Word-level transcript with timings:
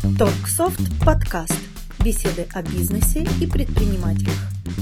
Торксофт 0.00 0.80
подкаст. 1.04 1.58
Беседы 2.04 2.46
о 2.54 2.62
бизнесе 2.62 3.26
и 3.42 3.50
предпринимателях. 3.50 4.36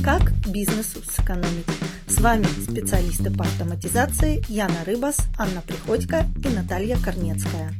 Как 0.04 0.31
бизнесу 0.46 1.03
сэкономить. 1.03 1.67
С 2.07 2.21
вами 2.21 2.45
специалисты 2.45 3.34
по 3.34 3.44
автоматизации 3.44 4.44
Яна 4.52 4.84
Рыбас, 4.84 5.18
Анна 5.38 5.62
Приходько 5.62 6.26
и 6.44 6.54
Наталья 6.54 6.98
Корнецкая. 7.02 7.72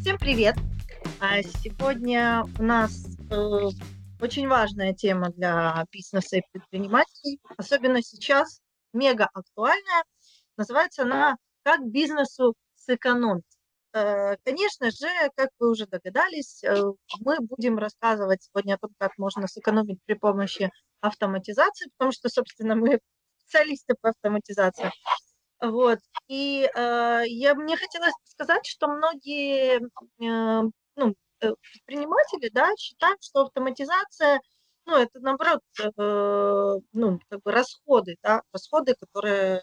Всем 0.00 0.18
привет! 0.18 0.56
А 1.20 1.42
сегодня 1.42 2.44
у 2.58 2.62
нас 2.62 3.06
э, 3.30 3.68
очень 4.18 4.48
важная 4.48 4.94
тема 4.94 5.28
для 5.28 5.84
бизнеса 5.92 6.38
и 6.38 6.42
предпринимателей, 6.52 7.38
особенно 7.58 8.02
сейчас 8.02 8.60
мега 8.94 9.28
актуальная. 9.34 10.04
Называется 10.56 11.02
она 11.02 11.36
«Как 11.64 11.86
бизнесу 11.86 12.54
сэкономить». 12.92 13.44
Э, 13.94 14.36
конечно 14.44 14.90
же, 14.90 15.08
как 15.36 15.50
вы 15.58 15.70
уже 15.70 15.86
догадались, 15.86 16.64
э, 16.64 16.74
мы 17.20 17.36
будем 17.40 17.78
рассказывать 17.78 18.42
сегодня 18.42 18.74
о 18.74 18.78
том, 18.78 18.90
как 18.98 19.18
можно 19.18 19.46
сэкономить 19.46 19.98
при 20.06 20.14
помощи 20.14 20.70
автоматизации, 21.00 21.90
потому 21.96 22.12
что, 22.12 22.28
собственно, 22.28 22.74
мы 22.74 23.00
специалисты 23.38 23.94
по 24.00 24.10
автоматизации. 24.10 24.90
Вот. 25.60 25.98
И 26.28 26.68
э, 26.74 27.22
я, 27.26 27.54
мне 27.54 27.76
хотелось 27.76 28.14
сказать, 28.24 28.66
что 28.66 28.88
многие 28.88 29.80
ну, 30.96 31.14
предприниматели 31.38 32.48
да, 32.52 32.70
считают, 32.76 33.22
что 33.22 33.42
автоматизация 33.42 34.40
ну, 34.86 34.96
это 34.96 35.20
наоборот, 35.20 35.60
э, 35.80 36.80
ну, 36.92 37.20
как 37.28 37.42
бы 37.42 37.52
расходы, 37.52 38.16
да, 38.22 38.42
расходы, 38.52 38.94
которые 38.94 39.62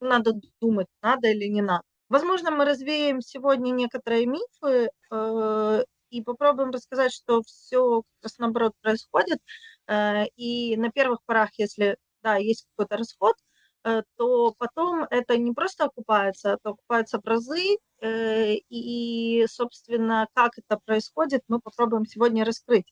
надо 0.00 0.32
думать, 0.60 0.88
надо 1.02 1.28
или 1.28 1.46
не 1.46 1.62
надо. 1.62 1.84
Возможно, 2.08 2.50
мы 2.50 2.64
развеем 2.64 3.20
сегодня 3.20 3.70
некоторые 3.72 4.26
мифы 4.26 4.90
э, 5.10 5.84
и 6.10 6.22
попробуем 6.22 6.70
рассказать, 6.70 7.12
что 7.12 7.42
все 7.42 8.02
как 8.20 8.32
наоборот 8.38 8.72
происходит. 8.82 9.38
Э, 9.86 10.26
и 10.36 10.76
на 10.76 10.90
первых 10.90 11.20
порах, 11.26 11.50
если 11.58 11.96
да, 12.22 12.36
есть 12.36 12.66
какой-то 12.70 12.98
расход, 12.98 13.36
э, 13.84 14.02
то 14.16 14.54
потом 14.58 15.04
это 15.10 15.36
не 15.38 15.52
просто 15.52 15.84
окупается, 15.84 16.50
это 16.50 16.70
окупается 16.70 17.20
в 17.20 17.26
разы. 17.26 17.78
Э, 18.00 18.54
и, 18.68 19.46
собственно, 19.48 20.26
как 20.34 20.52
это 20.58 20.78
происходит, 20.84 21.42
мы 21.48 21.60
попробуем 21.60 22.06
сегодня 22.06 22.44
раскрыть. 22.44 22.86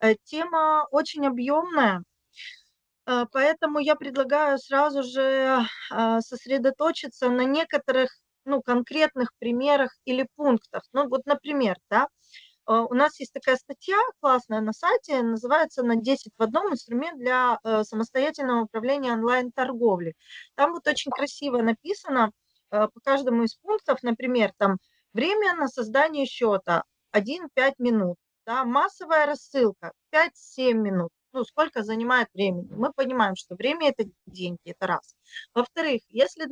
Э, 0.00 0.14
тема 0.24 0.86
очень 0.90 1.26
объемная, 1.26 2.02
э, 3.06 3.26
поэтому 3.32 3.78
я 3.78 3.94
предлагаю 3.96 4.58
сразу 4.58 5.02
же 5.02 5.60
а, 5.90 6.20
сосредоточиться 6.20 7.28
на 7.30 7.44
некоторых 7.44 8.10
ну, 8.48 8.62
конкретных 8.62 9.32
примерах 9.38 9.92
или 10.04 10.26
пунктах. 10.36 10.82
Ну, 10.92 11.08
вот, 11.08 11.26
например, 11.26 11.76
да, 11.90 12.08
э, 12.68 12.72
у 12.72 12.94
нас 12.94 13.20
есть 13.20 13.32
такая 13.32 13.56
статья 13.56 13.96
классная 14.20 14.60
на 14.60 14.72
сайте, 14.72 15.22
называется 15.22 15.82
«На 15.84 15.96
10 15.96 16.32
в 16.36 16.42
одном 16.42 16.72
инструмент 16.72 17.18
для 17.18 17.58
самостоятельного 17.84 18.62
управления 18.64 19.12
онлайн-торговлей». 19.12 20.14
Там 20.56 20.72
вот 20.72 20.86
очень 20.88 21.12
красиво 21.12 21.62
написано 21.62 22.32
по 22.70 22.90
каждому 23.04 23.44
из 23.44 23.54
пунктов, 23.56 24.02
например, 24.02 24.52
там 24.58 24.76
время 25.12 25.54
на 25.54 25.68
создание 25.68 26.26
счета 26.26 26.82
1-5 27.12 27.74
минут, 27.78 28.16
да, 28.46 28.64
массовая 28.64 29.26
рассылка 29.26 29.92
5-7 30.10 30.74
минут. 30.74 31.10
Ну, 31.38 31.44
сколько 31.44 31.84
занимает 31.84 32.26
времени? 32.34 32.66
Мы 32.72 32.92
понимаем, 32.92 33.36
что 33.36 33.54
время– 33.54 33.90
это 33.96 34.10
деньги, 34.26 34.58
это 34.64 34.88
раз. 34.88 35.14
Во-вторых, 35.54 36.00
если, 36.08 36.48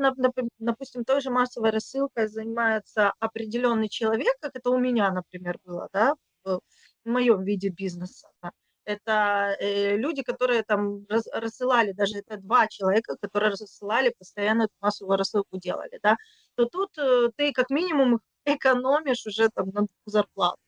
допустим, 0.60 1.04
той 1.04 1.20
же 1.20 1.30
массовой 1.30 1.70
рассылкой 1.70 2.28
занимается 2.28 3.12
определенный 3.18 3.88
человек, 3.88 4.36
как 4.40 4.54
это 4.54 4.70
у 4.70 4.78
меня, 4.78 5.10
например, 5.10 5.58
было, 5.64 5.88
да, 5.92 6.14
в 6.44 6.60
моем 7.04 7.42
виде 7.42 7.68
бизнеса, 7.68 8.28
да, 8.40 8.52
это 8.84 9.56
э, 9.58 9.96
люди, 9.96 10.22
которые 10.22 10.62
там 10.62 11.04
рас, 11.08 11.26
рассылали, 11.32 11.90
даже 11.90 12.18
это 12.18 12.36
два 12.36 12.68
человека, 12.68 13.16
которые 13.20 13.50
рассылали, 13.50 14.14
постоянно 14.16 14.64
эту 14.64 14.74
массовую 14.80 15.16
рассылку 15.18 15.58
делали, 15.58 15.98
да, 16.00 16.16
то 16.54 16.66
тут 16.66 16.96
э, 16.98 17.30
ты 17.36 17.52
как 17.52 17.70
минимум 17.70 18.20
экономишь 18.44 19.26
уже 19.26 19.48
там 19.48 19.70
на 19.70 19.88
зарплату. 20.04 20.60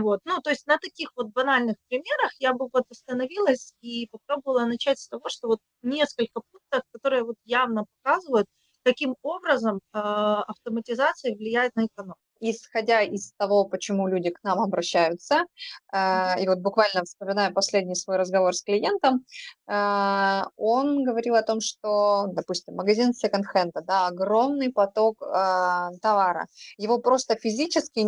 Вот. 0.00 0.20
Ну, 0.24 0.40
то 0.40 0.50
есть 0.50 0.66
на 0.66 0.78
таких 0.78 1.10
вот 1.16 1.28
банальных 1.28 1.76
примерах 1.88 2.32
я 2.38 2.52
бы 2.52 2.68
вот 2.72 2.84
остановилась 2.90 3.74
и 3.80 4.08
попробовала 4.10 4.66
начать 4.66 4.98
с 4.98 5.08
того, 5.08 5.28
что 5.28 5.48
вот 5.48 5.60
несколько 5.82 6.40
пунктов, 6.50 6.82
которые 6.92 7.24
вот 7.24 7.36
явно 7.44 7.86
показывают, 8.02 8.46
каким 8.84 9.16
образом 9.22 9.76
э, 9.76 9.98
автоматизация 9.98 11.34
влияет 11.34 11.74
на 11.76 11.86
экономику. 11.86 12.18
Исходя 12.40 13.00
из 13.00 13.32
того, 13.38 13.64
почему 13.64 14.06
люди 14.06 14.30
к 14.30 14.42
нам 14.42 14.60
обращаются, 14.60 15.44
э, 15.92 16.42
и 16.42 16.48
вот 16.48 16.58
буквально 16.58 17.04
вспоминая 17.04 17.50
последний 17.50 17.94
свой 17.94 18.16
разговор 18.16 18.54
с 18.54 18.62
клиентом, 18.62 19.24
э, 19.66 20.42
он 20.56 21.04
говорил 21.04 21.36
о 21.36 21.42
том, 21.42 21.60
что, 21.60 22.26
допустим, 22.32 22.74
магазин 22.74 23.14
секонд-хенда, 23.14 23.80
да, 23.82 24.08
огромный 24.08 24.70
поток 24.70 25.22
э, 25.22 25.90
товара, 26.02 26.46
его 26.76 26.98
просто 26.98 27.36
физически 27.36 28.04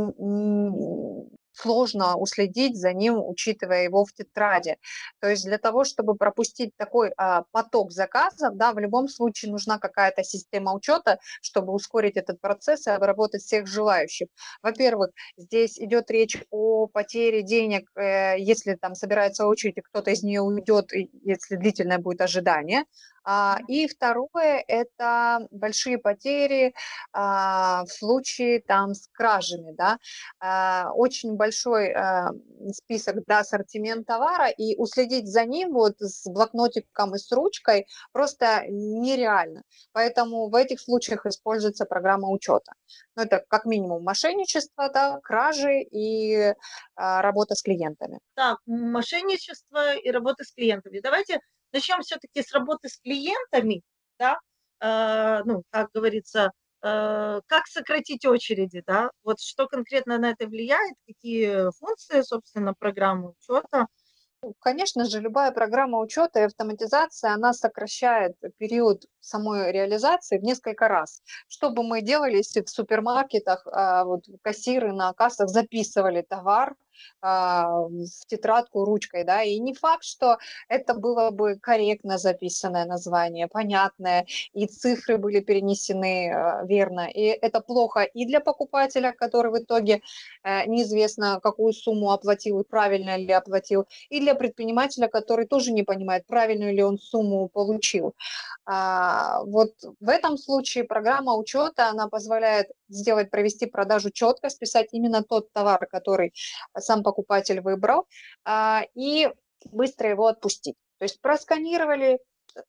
сложно 1.56 2.16
уследить 2.16 2.76
за 2.76 2.92
ним, 2.92 3.18
учитывая 3.18 3.84
его 3.84 4.04
в 4.04 4.12
тетради. 4.12 4.76
То 5.20 5.28
есть 5.28 5.44
для 5.44 5.58
того, 5.58 5.84
чтобы 5.84 6.14
пропустить 6.14 6.76
такой 6.76 7.12
а, 7.16 7.44
поток 7.52 7.92
заказов, 7.92 8.56
да, 8.56 8.72
в 8.72 8.78
любом 8.78 9.08
случае 9.08 9.52
нужна 9.52 9.78
какая-то 9.78 10.22
система 10.22 10.74
учета, 10.74 11.18
чтобы 11.40 11.72
ускорить 11.72 12.16
этот 12.16 12.40
процесс 12.40 12.86
и 12.86 12.90
обработать 12.90 13.42
всех 13.42 13.66
желающих. 13.66 14.28
Во-первых, 14.62 15.10
здесь 15.36 15.78
идет 15.78 16.10
речь 16.10 16.36
о 16.50 16.86
потере 16.88 17.42
денег, 17.42 17.90
э, 17.96 18.38
если 18.38 18.74
там 18.74 18.94
собирается 18.94 19.46
очередь, 19.46 19.78
и 19.78 19.80
кто-то 19.80 20.10
из 20.10 20.22
нее 20.22 20.42
уйдет, 20.42 20.92
если 20.92 21.56
длительное 21.56 21.98
будет 21.98 22.20
ожидание. 22.20 22.84
А, 23.28 23.58
и 23.66 23.88
второе– 23.88 24.64
это 24.68 25.48
большие 25.50 25.98
потери 25.98 26.74
а, 27.12 27.84
в 27.84 27.88
случае 27.88 28.60
там 28.60 28.94
с 28.94 29.08
кражами, 29.08 29.72
да. 29.72 29.98
А, 30.38 30.92
очень 30.94 31.34
большой 31.34 31.92
список, 32.72 33.24
да, 33.26 33.40
ассортимент 33.40 34.06
товара, 34.06 34.48
и 34.48 34.76
уследить 34.76 35.26
за 35.26 35.44
ним 35.44 35.72
вот 35.72 35.96
с 35.98 36.30
блокнотиком 36.30 37.16
и 37.16 37.18
с 37.18 37.32
ручкой 37.32 37.86
просто 38.12 38.64
нереально. 38.68 39.62
Поэтому 39.92 40.48
в 40.48 40.54
этих 40.54 40.80
случаях 40.80 41.26
используется 41.26 41.84
программа 41.84 42.28
учета. 42.28 42.74
Ну, 43.16 43.24
это 43.24 43.44
как 43.48 43.64
минимум 43.64 44.04
мошенничество, 44.04 44.88
да, 44.88 45.18
кражи 45.22 45.82
и 45.82 46.54
работа 46.94 47.56
с 47.56 47.62
клиентами. 47.62 48.20
Так, 48.34 48.58
мошенничество 48.66 49.94
и 49.96 50.10
работа 50.10 50.44
с 50.44 50.52
клиентами. 50.52 51.00
Давайте 51.00 51.40
начнем 51.76 52.00
все-таки 52.02 52.42
с 52.42 52.52
работы 52.52 52.88
с 52.88 52.98
клиентами, 52.98 53.82
да, 54.18 54.38
э, 54.80 55.42
ну, 55.44 55.62
как 55.70 55.90
говорится, 55.94 56.52
э, 56.82 57.40
как 57.46 57.66
сократить 57.66 58.24
очереди, 58.26 58.82
да, 58.86 59.10
вот 59.24 59.40
что 59.40 59.66
конкретно 59.66 60.18
на 60.18 60.30
это 60.30 60.46
влияет, 60.46 60.94
какие 61.06 61.70
функции, 61.78 62.22
собственно, 62.22 62.74
программы 62.74 63.34
учета. 63.38 63.86
Ну, 64.42 64.54
конечно 64.60 65.04
же, 65.06 65.20
любая 65.20 65.50
программа 65.50 65.98
учета 65.98 66.40
и 66.40 66.42
автоматизация, 66.44 67.32
она 67.32 67.52
сокращает 67.52 68.36
период 68.58 69.04
самой 69.20 69.72
реализации 69.72 70.38
в 70.38 70.42
несколько 70.42 70.88
раз. 70.88 71.22
Что 71.48 71.70
бы 71.70 71.82
мы 71.82 72.02
делали, 72.02 72.36
если 72.36 72.62
в 72.62 72.68
супермаркетах 72.68 73.66
а, 73.66 74.04
вот, 74.04 74.24
кассиры 74.42 74.92
на 74.92 75.12
кассах 75.14 75.48
записывали 75.48 76.22
товар, 76.22 76.74
в 77.20 78.26
тетрадку 78.26 78.84
ручкой, 78.84 79.24
да, 79.24 79.42
и 79.42 79.58
не 79.58 79.74
факт, 79.74 80.04
что 80.04 80.38
это 80.68 80.94
было 80.94 81.30
бы 81.30 81.56
корректно 81.56 82.18
записанное 82.18 82.84
название, 82.84 83.48
понятное, 83.48 84.26
и 84.52 84.66
цифры 84.66 85.18
были 85.18 85.40
перенесены 85.40 86.30
а, 86.32 86.64
верно, 86.64 87.08
и 87.08 87.22
это 87.22 87.60
плохо 87.60 88.02
и 88.02 88.26
для 88.26 88.40
покупателя, 88.40 89.12
который 89.12 89.50
в 89.50 89.58
итоге 89.58 90.02
э, 90.42 90.66
неизвестно, 90.66 91.40
какую 91.42 91.72
сумму 91.72 92.12
оплатил 92.12 92.60
и 92.60 92.64
правильно 92.64 93.16
ли 93.16 93.32
оплатил, 93.32 93.86
и 94.10 94.20
для 94.20 94.34
предпринимателя, 94.34 95.08
который 95.08 95.46
тоже 95.46 95.72
не 95.72 95.82
понимает, 95.82 96.26
правильную 96.26 96.74
ли 96.74 96.82
он 96.82 96.98
сумму 96.98 97.48
получил. 97.48 98.14
А, 98.64 99.42
вот 99.44 99.72
в 100.00 100.08
этом 100.08 100.36
случае 100.36 100.84
программа 100.84 101.34
учета, 101.34 101.88
она 101.88 102.08
позволяет 102.08 102.68
сделать, 102.88 103.30
провести 103.30 103.66
продажу 103.66 104.10
четко, 104.10 104.50
списать 104.50 104.88
именно 104.92 105.22
тот 105.22 105.52
товар, 105.52 105.86
который 105.86 106.32
сам 106.86 107.02
покупатель 107.02 107.60
выбрал, 107.60 108.06
а, 108.44 108.82
и 108.94 109.28
быстро 109.72 110.08
его 110.08 110.26
отпустить. 110.26 110.76
То 110.98 111.04
есть 111.04 111.20
просканировали, 111.20 112.18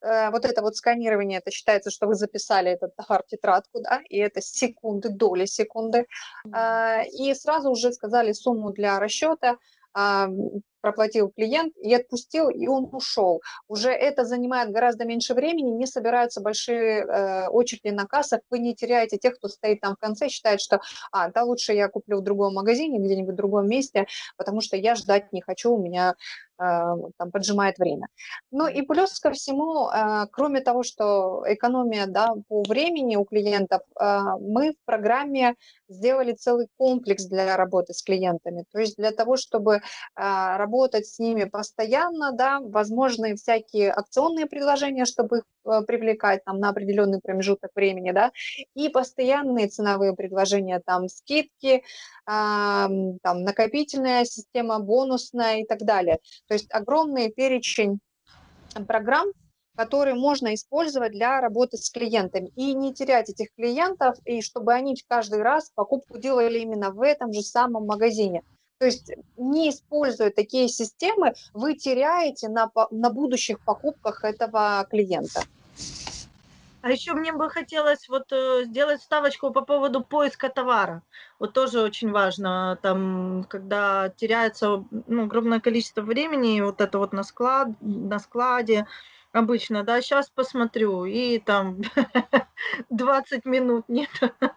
э, 0.02 0.32
вот 0.32 0.46
это 0.46 0.62
вот 0.62 0.76
сканирование, 0.76 1.40
это 1.40 1.52
считается, 1.52 1.92
что 1.92 2.08
вы 2.08 2.16
записали 2.16 2.72
этот 2.72 2.96
товар 2.96 3.24
в 3.24 3.28
тетрадку, 3.28 3.80
да, 3.82 4.02
и 4.10 4.18
это 4.18 4.42
секунды, 4.42 5.10
доли 5.10 5.46
секунды, 5.46 6.06
а, 6.52 7.04
и 7.04 7.34
сразу 7.34 7.70
уже 7.70 7.92
сказали 7.92 8.34
сумму 8.34 8.72
для 8.72 9.00
расчета, 9.00 9.58
проплатил 10.88 11.30
клиент 11.36 11.76
и 11.84 11.94
отпустил, 11.94 12.50
и 12.50 12.66
он 12.68 12.88
ушел. 12.94 13.42
Уже 13.68 13.90
это 13.90 14.24
занимает 14.24 14.72
гораздо 14.72 15.04
меньше 15.04 15.34
времени, 15.34 15.70
не 15.72 15.86
собираются 15.86 16.40
большие 16.40 17.04
э, 17.04 17.48
очереди 17.50 17.90
на 17.90 18.06
кассах, 18.06 18.40
вы 18.50 18.60
не 18.60 18.74
теряете 18.74 19.18
тех, 19.18 19.36
кто 19.36 19.50
стоит 19.50 19.82
там 19.82 19.96
в 19.96 20.00
конце, 20.00 20.30
считает, 20.30 20.62
что, 20.62 20.80
а, 21.12 21.30
да, 21.30 21.44
лучше 21.44 21.74
я 21.74 21.90
куплю 21.90 22.20
в 22.20 22.24
другом 22.24 22.54
магазине, 22.54 23.00
где-нибудь 23.00 23.34
в 23.34 23.38
другом 23.38 23.68
месте, 23.68 24.08
потому 24.38 24.62
что 24.62 24.78
я 24.78 24.96
ждать 24.96 25.34
не 25.34 25.42
хочу, 25.42 25.74
у 25.74 25.82
меня 25.82 26.16
там, 26.58 27.32
поджимает 27.32 27.78
время. 27.78 28.08
Ну 28.52 28.68
и 28.68 28.82
плюс 28.82 29.20
ко 29.20 29.32
всему, 29.32 29.88
а, 29.88 30.26
кроме 30.28 30.62
того, 30.62 30.84
что 30.84 31.44
экономия 31.46 32.08
да, 32.08 32.34
по 32.48 32.64
времени 32.64 33.16
у 33.16 33.26
клиентов, 33.26 33.82
а, 33.96 34.38
мы 34.38 34.72
в 34.72 34.86
программе 34.86 35.56
сделали 35.90 36.34
целый 36.34 36.68
комплекс 36.78 37.26
для 37.26 37.56
работы 37.58 37.94
с 37.94 38.02
клиентами. 38.02 38.66
То 38.72 38.80
есть 38.80 38.98
для 38.98 39.12
того, 39.12 39.38
чтобы 39.38 39.82
работать 40.16 41.08
с 41.08 41.20
ними 41.20 41.46
постоянно, 41.46 42.32
да, 42.32 42.60
возможны 42.60 43.36
всякие 43.36 43.92
акционные 43.92 44.48
предложения, 44.48 45.06
чтобы 45.06 45.40
их 45.40 45.44
привлекать 45.88 46.44
там, 46.46 46.60
на 46.60 46.70
определенный 46.70 47.20
промежуток 47.22 47.72
времени, 47.76 48.12
да, 48.12 48.32
и 48.76 48.90
постоянные 48.90 49.68
ценовые 49.68 50.14
предложения, 50.14 50.82
там 50.86 51.08
скидки, 51.10 51.84
там 52.26 53.20
накопительная 53.24 54.26
система, 54.26 54.80
бонусная 54.80 55.62
и 55.62 55.66
так 55.66 55.80
далее. 55.80 56.20
То 56.48 56.54
есть 56.54 56.68
огромный 56.72 57.32
перечень 57.32 58.00
программ, 58.88 59.28
которые 59.76 60.16
можно 60.16 60.54
использовать 60.56 61.12
для 61.12 61.40
работы 61.40 61.78
с 61.78 61.90
клиентами. 61.92 62.52
И 62.56 62.74
не 62.74 62.94
терять 62.94 63.30
этих 63.30 63.54
клиентов, 63.56 64.18
и 64.26 64.42
чтобы 64.42 64.74
они 64.74 64.96
каждый 65.08 65.42
раз 65.42 65.72
покупку 65.76 66.18
делали 66.18 66.60
именно 66.60 66.90
в 66.92 67.02
этом 67.02 67.32
же 67.32 67.42
самом 67.42 67.86
магазине. 67.86 68.42
То 68.80 68.86
есть 68.86 69.12
не 69.38 69.70
используя 69.70 70.30
такие 70.30 70.68
системы, 70.68 71.34
вы 71.54 71.76
теряете 71.76 72.48
на, 72.48 72.72
на 72.92 73.10
будущих 73.10 73.60
покупках 73.60 74.24
этого 74.24 74.86
клиента. 74.90 75.42
А 76.82 76.92
еще 76.92 77.14
мне 77.14 77.34
бы 77.34 77.50
хотелось 77.50 78.08
вот 78.08 78.32
э, 78.32 78.64
сделать 78.66 79.02
ставочку 79.02 79.52
по 79.52 79.62
поводу 79.62 80.02
поиска 80.02 80.48
товара. 80.48 81.02
Вот 81.40 81.54
тоже 81.54 81.82
очень 81.82 82.12
важно, 82.12 82.78
там, 82.82 83.46
когда 83.50 84.10
теряется 84.16 84.86
ну, 85.08 85.24
огромное 85.24 85.60
количество 85.60 86.02
времени, 86.02 86.62
вот 86.62 86.80
это 86.80 87.00
вот 87.00 87.14
на, 87.14 87.24
склад, 87.24 87.70
на 87.82 88.20
складе, 88.20 88.86
обычно, 89.38 89.84
да, 89.84 90.02
сейчас 90.02 90.30
посмотрю, 90.30 91.06
и 91.06 91.40
там 91.40 91.82
20 92.90 93.46
минут 93.46 93.86
нет 93.88 94.10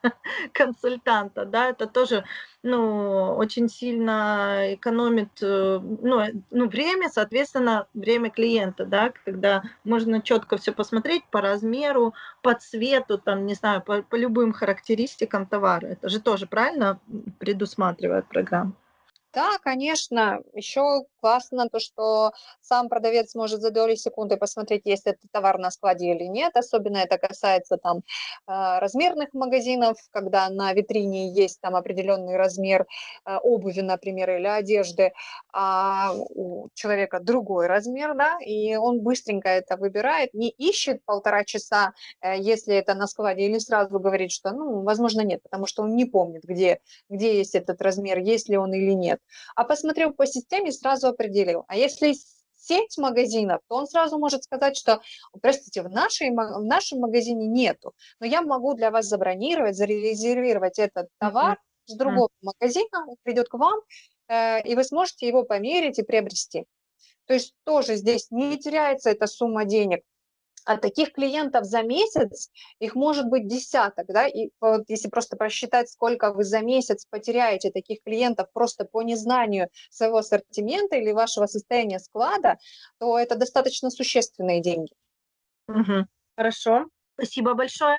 консультанта, 0.52 1.44
да, 1.44 1.68
это 1.68 1.86
тоже, 1.86 2.24
ну, 2.62 3.34
очень 3.36 3.68
сильно 3.68 4.74
экономит, 4.74 5.42
э, 5.42 5.80
ну, 5.80 6.20
э, 6.20 6.32
ну, 6.50 6.68
время, 6.68 7.08
соответственно, 7.08 7.86
время 7.94 8.30
клиента, 8.30 8.84
да, 8.84 9.12
когда 9.24 9.62
можно 9.84 10.22
четко 10.22 10.56
все 10.56 10.72
посмотреть 10.72 11.24
по 11.30 11.40
размеру, 11.40 12.14
по 12.42 12.54
цвету, 12.54 13.18
там, 13.18 13.46
не 13.46 13.54
знаю, 13.54 13.82
по, 13.82 14.02
по 14.02 14.16
любым 14.16 14.52
характеристикам 14.52 15.46
товара, 15.46 15.86
это 15.86 16.08
же 16.08 16.20
тоже 16.20 16.46
правильно 16.46 16.98
предусматривает 17.38 18.26
программа. 18.26 18.74
Да, 19.32 19.58
конечно. 19.62 20.40
Еще 20.54 21.04
классно 21.20 21.68
то, 21.68 21.78
что 21.78 22.32
сам 22.60 22.88
продавец 22.88 23.34
может 23.34 23.60
за 23.60 23.70
доли 23.70 23.94
секунды 23.94 24.36
посмотреть, 24.36 24.82
есть 24.84 25.06
этот 25.06 25.30
товар 25.32 25.58
на 25.58 25.70
складе 25.70 26.12
или 26.12 26.24
нет. 26.24 26.56
Особенно 26.56 26.98
это 26.98 27.18
касается 27.18 27.76
там 27.76 28.02
а, 28.46 28.80
размерных 28.80 29.32
магазинов, 29.32 29.96
когда 30.10 30.48
на 30.48 30.72
витрине 30.72 31.32
есть 31.32 31.60
там 31.60 31.76
определенный 31.76 32.36
размер 32.36 32.86
а, 33.24 33.38
обуви, 33.38 33.80
например, 33.80 34.30
или 34.30 34.46
одежды, 34.46 35.12
а 35.52 36.12
у 36.14 36.68
человека 36.74 37.20
другой 37.20 37.66
размер, 37.66 38.14
да, 38.14 38.38
и 38.44 38.76
он 38.76 39.00
быстренько 39.00 39.48
это 39.48 39.76
выбирает, 39.76 40.34
не 40.34 40.50
ищет 40.50 41.04
полтора 41.04 41.44
часа, 41.44 41.92
э, 42.20 42.38
если 42.38 42.74
это 42.74 42.94
на 42.94 43.06
складе, 43.06 43.46
или 43.46 43.58
сразу 43.58 43.98
говорит, 43.98 44.30
что, 44.30 44.50
ну, 44.50 44.82
возможно, 44.82 45.22
нет, 45.22 45.42
потому 45.42 45.66
что 45.66 45.82
он 45.82 45.94
не 45.96 46.04
помнит, 46.04 46.42
где, 46.44 46.80
где 47.08 47.38
есть 47.38 47.54
этот 47.54 47.82
размер, 47.82 48.18
есть 48.18 48.48
ли 48.48 48.56
он 48.56 48.72
или 48.72 48.92
нет. 48.92 49.20
А 49.56 49.64
посмотрел 49.64 50.12
по 50.12 50.26
системе, 50.26 50.72
сразу 50.72 51.09
определил. 51.10 51.64
А 51.68 51.76
если 51.76 52.14
сеть 52.56 52.98
магазинов, 52.98 53.60
то 53.68 53.76
он 53.76 53.86
сразу 53.86 54.18
может 54.18 54.44
сказать, 54.44 54.76
что, 54.76 55.00
простите, 55.40 55.82
в, 55.82 55.88
нашей, 55.88 56.30
в 56.30 56.64
нашем 56.64 57.00
магазине 57.00 57.46
нету, 57.46 57.94
но 58.20 58.26
я 58.26 58.42
могу 58.42 58.74
для 58.74 58.90
вас 58.90 59.06
забронировать, 59.06 59.76
зарезервировать 59.76 60.78
этот 60.78 61.08
товар 61.18 61.54
mm-hmm. 61.54 61.86
с 61.86 61.96
другого 61.96 62.28
mm-hmm. 62.28 62.52
магазина, 62.60 63.06
он 63.06 63.16
придет 63.22 63.48
к 63.48 63.54
вам, 63.54 63.80
э, 64.28 64.62
и 64.62 64.74
вы 64.74 64.84
сможете 64.84 65.26
его 65.26 65.42
померить 65.42 65.98
и 65.98 66.02
приобрести. 66.02 66.66
То 67.26 67.34
есть 67.34 67.54
тоже 67.64 67.96
здесь 67.96 68.30
не 68.30 68.58
теряется 68.58 69.10
эта 69.10 69.26
сумма 69.26 69.64
денег, 69.64 70.02
а 70.64 70.76
таких 70.76 71.12
клиентов 71.12 71.64
за 71.64 71.82
месяц, 71.82 72.50
их 72.78 72.94
может 72.94 73.26
быть 73.26 73.46
десяток, 73.46 74.06
да, 74.08 74.26
и 74.26 74.50
вот 74.60 74.84
если 74.88 75.08
просто 75.08 75.36
просчитать, 75.36 75.90
сколько 75.90 76.32
вы 76.32 76.44
за 76.44 76.60
месяц 76.60 77.06
потеряете 77.08 77.70
таких 77.70 78.02
клиентов 78.02 78.48
просто 78.52 78.84
по 78.84 79.02
незнанию 79.02 79.68
своего 79.90 80.18
ассортимента 80.18 80.96
или 80.96 81.12
вашего 81.12 81.46
состояния 81.46 81.98
склада, 81.98 82.58
то 82.98 83.18
это 83.18 83.36
достаточно 83.36 83.90
существенные 83.90 84.60
деньги. 84.60 84.92
Угу. 85.68 86.06
Хорошо, 86.36 86.86
спасибо 87.14 87.54
большое. 87.54 87.98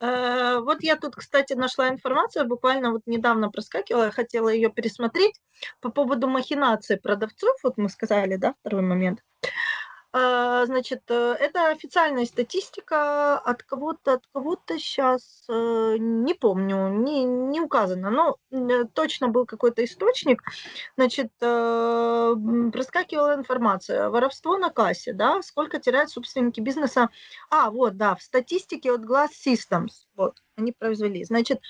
Э, 0.00 0.58
вот 0.60 0.82
я 0.82 0.96
тут, 0.96 1.16
кстати, 1.16 1.54
нашла 1.54 1.88
информацию, 1.88 2.46
буквально 2.46 2.92
вот 2.92 3.02
недавно 3.06 3.50
проскакивала, 3.50 4.04
я 4.04 4.10
хотела 4.10 4.48
ее 4.48 4.70
пересмотреть 4.70 5.34
по 5.80 5.90
поводу 5.90 6.28
махинации 6.28 6.96
продавцов, 6.96 7.56
вот 7.64 7.78
мы 7.78 7.88
сказали, 7.88 8.36
да, 8.36 8.54
второй 8.60 8.82
момент. 8.82 9.20
А, 9.42 9.48
значит, 10.12 11.02
э, 11.08 11.36
это 11.38 11.68
официальная 11.68 12.24
статистика 12.24 13.38
от 13.38 13.62
кого-то, 13.62 14.14
от 14.14 14.26
кого-то 14.32 14.78
сейчас, 14.78 15.44
э, 15.48 15.96
не 15.98 16.34
помню, 16.34 16.88
не, 16.88 17.24
не 17.24 17.60
указано, 17.60 18.10
но 18.10 18.36
э, 18.50 18.84
точно 18.94 19.28
был 19.28 19.44
какой-то 19.44 19.84
источник. 19.84 20.42
Значит, 20.96 21.30
проскакивала 21.38 23.34
информация. 23.34 24.08
Воровство 24.08 24.56
на 24.56 24.70
кассе, 24.70 25.12
да, 25.12 25.42
сколько 25.42 25.78
теряют 25.78 26.10
собственники 26.10 26.60
бизнеса. 26.60 27.10
А, 27.50 27.70
вот, 27.70 27.96
да, 27.96 28.14
в 28.14 28.22
статистике 28.22 28.92
от 28.92 29.02
Glass 29.02 29.28
Systems, 29.46 30.06
вот, 30.16 30.42
они 30.56 30.72
произвели. 30.72 31.24
Значит, 31.24 31.60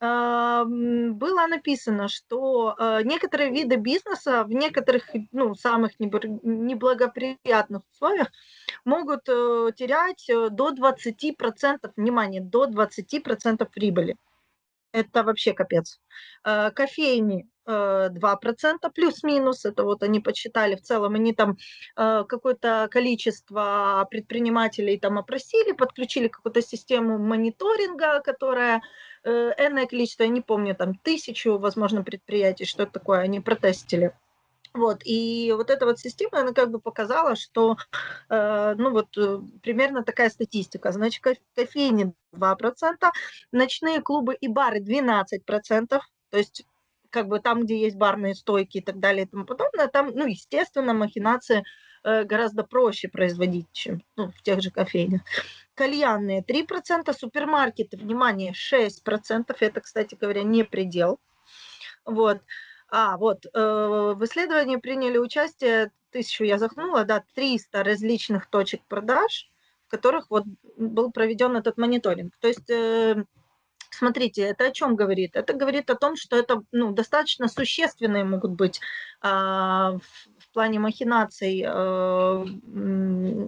было 0.00 1.46
написано, 1.46 2.08
что 2.08 2.74
э, 2.78 3.02
некоторые 3.04 3.50
виды 3.50 3.76
бизнеса 3.76 4.44
в 4.44 4.50
некоторых 4.50 5.10
ну, 5.30 5.54
самых 5.54 6.00
неблагоприятных 6.00 7.82
условиях 7.92 8.28
могут 8.86 9.28
э, 9.28 9.72
терять 9.76 10.26
э, 10.30 10.48
до 10.48 10.72
20%, 10.72 11.92
внимание, 11.96 12.40
до 12.40 12.66
20% 12.66 13.68
прибыли. 13.70 14.16
Это 14.92 15.22
вообще 15.22 15.52
капец. 15.52 16.00
Кофейни 16.42 17.46
2% 17.64 18.10
плюс-минус, 18.92 19.64
это 19.64 19.84
вот 19.84 20.02
они 20.02 20.18
подсчитали 20.18 20.74
в 20.74 20.80
целом, 20.80 21.14
они 21.14 21.32
там 21.32 21.58
какое-то 21.94 22.88
количество 22.90 24.04
предпринимателей 24.10 24.98
там 24.98 25.16
опросили, 25.18 25.70
подключили 25.70 26.26
какую-то 26.26 26.60
систему 26.60 27.18
мониторинга, 27.18 28.20
которая 28.20 28.82
энное 29.24 29.86
количество, 29.86 30.22
я 30.24 30.28
не 30.28 30.40
помню, 30.40 30.74
там 30.74 30.94
тысячу, 30.94 31.58
возможно, 31.58 32.02
предприятий, 32.02 32.64
что 32.64 32.84
это 32.84 32.92
такое, 32.92 33.20
они 33.20 33.40
протестили. 33.40 34.12
Вот, 34.72 35.00
и 35.04 35.52
вот 35.56 35.68
эта 35.68 35.84
вот 35.84 35.98
система, 35.98 36.40
она 36.40 36.52
как 36.52 36.70
бы 36.70 36.78
показала, 36.80 37.34
что, 37.34 37.76
э, 38.28 38.74
ну 38.78 38.92
вот, 38.92 39.08
э, 39.18 39.40
примерно 39.62 40.04
такая 40.04 40.30
статистика. 40.30 40.92
Значит, 40.92 41.24
кофейни 41.56 42.12
2%, 42.32 43.12
ночные 43.50 44.00
клубы 44.00 44.34
и 44.34 44.46
бары 44.46 44.78
12%, 44.78 46.00
то 46.30 46.38
есть 46.38 46.64
как 47.10 47.26
бы 47.26 47.40
там, 47.40 47.64
где 47.64 47.80
есть 47.80 47.96
барные 47.96 48.36
стойки 48.36 48.78
и 48.78 48.80
так 48.80 49.00
далее 49.00 49.24
и 49.24 49.28
тому 49.28 49.44
подобное, 49.44 49.88
там, 49.88 50.12
ну, 50.14 50.26
естественно, 50.26 50.94
махинации 50.94 51.58
э, 51.58 51.62
гораздо 52.02 52.64
проще 52.64 53.08
производить, 53.08 53.66
чем 53.72 54.02
ну, 54.16 54.30
в 54.30 54.42
тех 54.42 54.60
же 54.60 54.70
кофейнях 54.70 55.22
кальянные 55.80 56.42
3%, 56.42 57.10
супермаркеты, 57.18 57.96
внимание, 57.96 58.52
6%, 58.52 59.56
это, 59.60 59.80
кстати 59.80 60.14
говоря, 60.14 60.42
не 60.42 60.62
предел. 60.62 61.18
Вот. 62.04 62.42
А, 62.90 63.16
вот, 63.16 63.46
э, 63.46 63.50
в 63.54 64.22
исследовании 64.24 64.76
приняли 64.76 65.16
участие, 65.16 65.90
тысячу 66.10 66.44
я 66.44 66.58
захнула, 66.58 67.04
да, 67.04 67.24
300 67.34 67.82
различных 67.82 68.50
точек 68.50 68.82
продаж, 68.88 69.48
в 69.86 69.90
которых 69.90 70.26
вот 70.28 70.44
был 70.76 71.12
проведен 71.12 71.56
этот 71.56 71.78
мониторинг. 71.78 72.36
То 72.40 72.48
есть, 72.48 72.68
э, 72.68 73.24
смотрите, 73.88 74.42
это 74.42 74.66
о 74.66 74.72
чем 74.72 74.96
говорит? 74.96 75.34
Это 75.34 75.54
говорит 75.54 75.88
о 75.88 75.94
том, 75.94 76.14
что 76.14 76.36
это 76.36 76.62
ну, 76.72 76.92
достаточно 76.92 77.48
существенные 77.48 78.24
могут 78.24 78.50
быть 78.50 78.80
э, 79.22 79.98
в 80.50 80.52
плане 80.52 80.80
махинаций 80.80 81.64
э, 81.64 82.44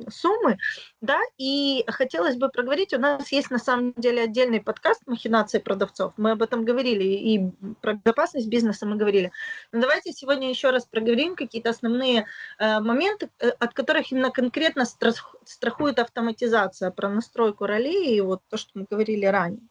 суммы, 0.09 0.59
да, 1.01 1.19
и 1.37 1.85
хотелось 1.89 2.37
бы 2.37 2.49
проговорить, 2.49 2.95
у 2.95 2.99
нас 2.99 3.33
есть 3.33 3.51
на 3.51 3.59
самом 3.59 3.93
деле 3.95 4.23
отдельный 4.23 4.61
подкаст 4.61 5.03
«Махинации 5.07 5.59
продавцов», 5.59 6.13
мы 6.17 6.31
об 6.31 6.43
этом 6.43 6.65
говорили, 6.65 7.03
и 7.03 7.51
про 7.81 7.95
безопасность 7.95 8.49
бизнеса 8.49 8.87
мы 8.87 8.97
говорили. 8.97 9.33
Но 9.73 9.81
давайте 9.81 10.13
сегодня 10.13 10.49
еще 10.49 10.71
раз 10.71 10.87
проговорим 10.87 11.35
какие-то 11.35 11.71
основные 11.71 12.27
э, 12.59 12.79
моменты, 12.79 13.31
э, 13.41 13.49
от 13.49 13.75
которых 13.75 14.13
именно 14.13 14.31
конкретно 14.31 14.85
страхует 14.85 15.99
автоматизация, 15.99 16.93
про 16.93 17.09
настройку 17.09 17.67
ролей 17.67 18.17
и 18.17 18.21
вот 18.21 18.43
то, 18.49 18.57
что 18.57 18.71
мы 18.75 18.87
говорили 18.89 19.27
ранее. 19.27 19.63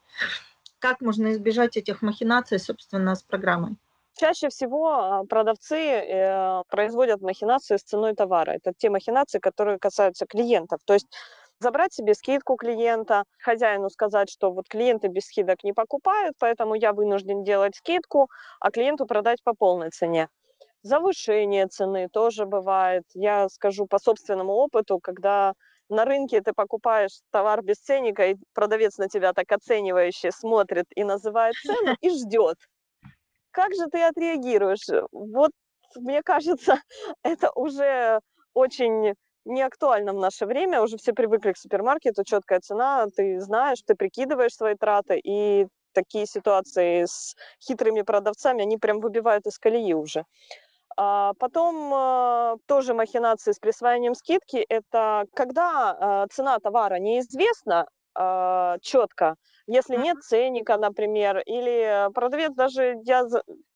Как 0.80 1.00
можно 1.00 1.32
избежать 1.32 1.78
этих 1.78 2.02
махинаций, 2.02 2.60
собственно, 2.60 3.16
с 3.16 3.24
программой? 3.24 3.78
Чаще 4.18 4.50
всего 4.50 4.90
а, 4.90 5.24
продавцы 5.24 5.78
э, 5.78 6.64
производят 6.70 7.22
махинации 7.22 7.78
с 7.78 7.84
ценой 7.84 8.14
товара. 8.14 8.52
Это 8.52 8.74
те 8.78 8.90
махинации, 8.90 9.40
которые 9.40 9.80
касаются 9.80 10.26
клиентов. 10.26 10.80
То 10.86 10.94
есть 10.94 11.08
забрать 11.60 11.94
себе 11.94 12.14
скидку 12.14 12.56
клиента, 12.56 13.24
хозяину 13.40 13.90
сказать, 13.90 14.30
что 14.30 14.52
вот 14.52 14.68
клиенты 14.68 15.08
без 15.08 15.26
скидок 15.26 15.64
не 15.64 15.74
покупают, 15.74 16.36
поэтому 16.40 16.76
я 16.76 16.92
вынужден 16.94 17.44
делать 17.44 17.76
скидку, 17.76 18.28
а 18.60 18.72
клиенту 18.72 19.06
продать 19.06 19.44
по 19.44 19.54
полной 19.54 19.92
цене. 19.92 20.28
Завышение 20.84 21.68
цены 21.68 22.10
тоже 22.12 22.46
бывает. 22.46 23.04
Я 23.14 23.48
скажу 23.50 23.86
по 23.86 24.00
собственному 24.00 24.54
опыту, 24.54 25.00
когда 25.00 25.54
на 25.90 26.06
рынке 26.06 26.42
ты 26.42 26.54
покупаешь 26.54 27.22
товар 27.32 27.62
без 27.62 27.78
ценника, 27.78 28.28
и 28.28 28.36
продавец 28.54 28.98
на 28.98 29.08
тебя 29.08 29.34
так 29.34 29.52
оценивающе 29.52 30.32
смотрит 30.32 30.86
и 30.96 31.04
называет 31.04 31.56
цену 31.64 31.96
и 32.02 32.10
ждет 32.10 32.58
как 33.52 33.74
же 33.74 33.88
ты 33.88 34.02
отреагируешь? 34.04 34.88
Вот, 35.12 35.52
мне 35.96 36.22
кажется, 36.24 36.82
это 37.24 37.52
уже 37.56 38.20
очень 38.54 39.14
не 39.46 39.62
актуально 39.62 40.14
в 40.14 40.20
наше 40.20 40.46
время, 40.46 40.82
уже 40.82 40.98
все 40.98 41.14
привыкли 41.14 41.54
к 41.54 41.58
супермаркету, 41.58 42.24
четкая 42.24 42.60
цена, 42.60 43.08
ты 43.16 43.40
знаешь, 43.40 43.80
ты 43.86 43.96
прикидываешь 43.96 44.54
свои 44.54 44.76
траты, 44.76 45.20
и 45.24 45.68
такие 45.94 46.26
ситуации 46.26 47.06
с 47.06 47.36
хитрыми 47.60 48.02
продавцами, 48.02 48.62
они 48.62 48.78
прям 48.78 49.00
выбивают 49.00 49.46
из 49.48 49.58
колеи 49.58 49.94
уже. 49.94 50.26
А 50.98 51.34
потом 51.40 51.94
э, 51.94 52.58
тоже 52.68 52.94
махинации 52.94 53.54
с 53.54 53.60
присвоением 53.60 54.14
скидки, 54.14 54.58
это 54.70 55.26
когда 55.34 56.26
э, 56.26 56.34
цена 56.34 56.60
товара 56.60 56.96
неизвестна 56.96 57.88
э, 58.18 58.78
четко, 58.82 59.36
если 59.72 59.96
нет 59.96 60.18
ценника, 60.22 60.78
например, 60.78 61.40
или 61.46 62.12
продавец 62.14 62.54
даже, 62.54 62.98
я 63.04 63.26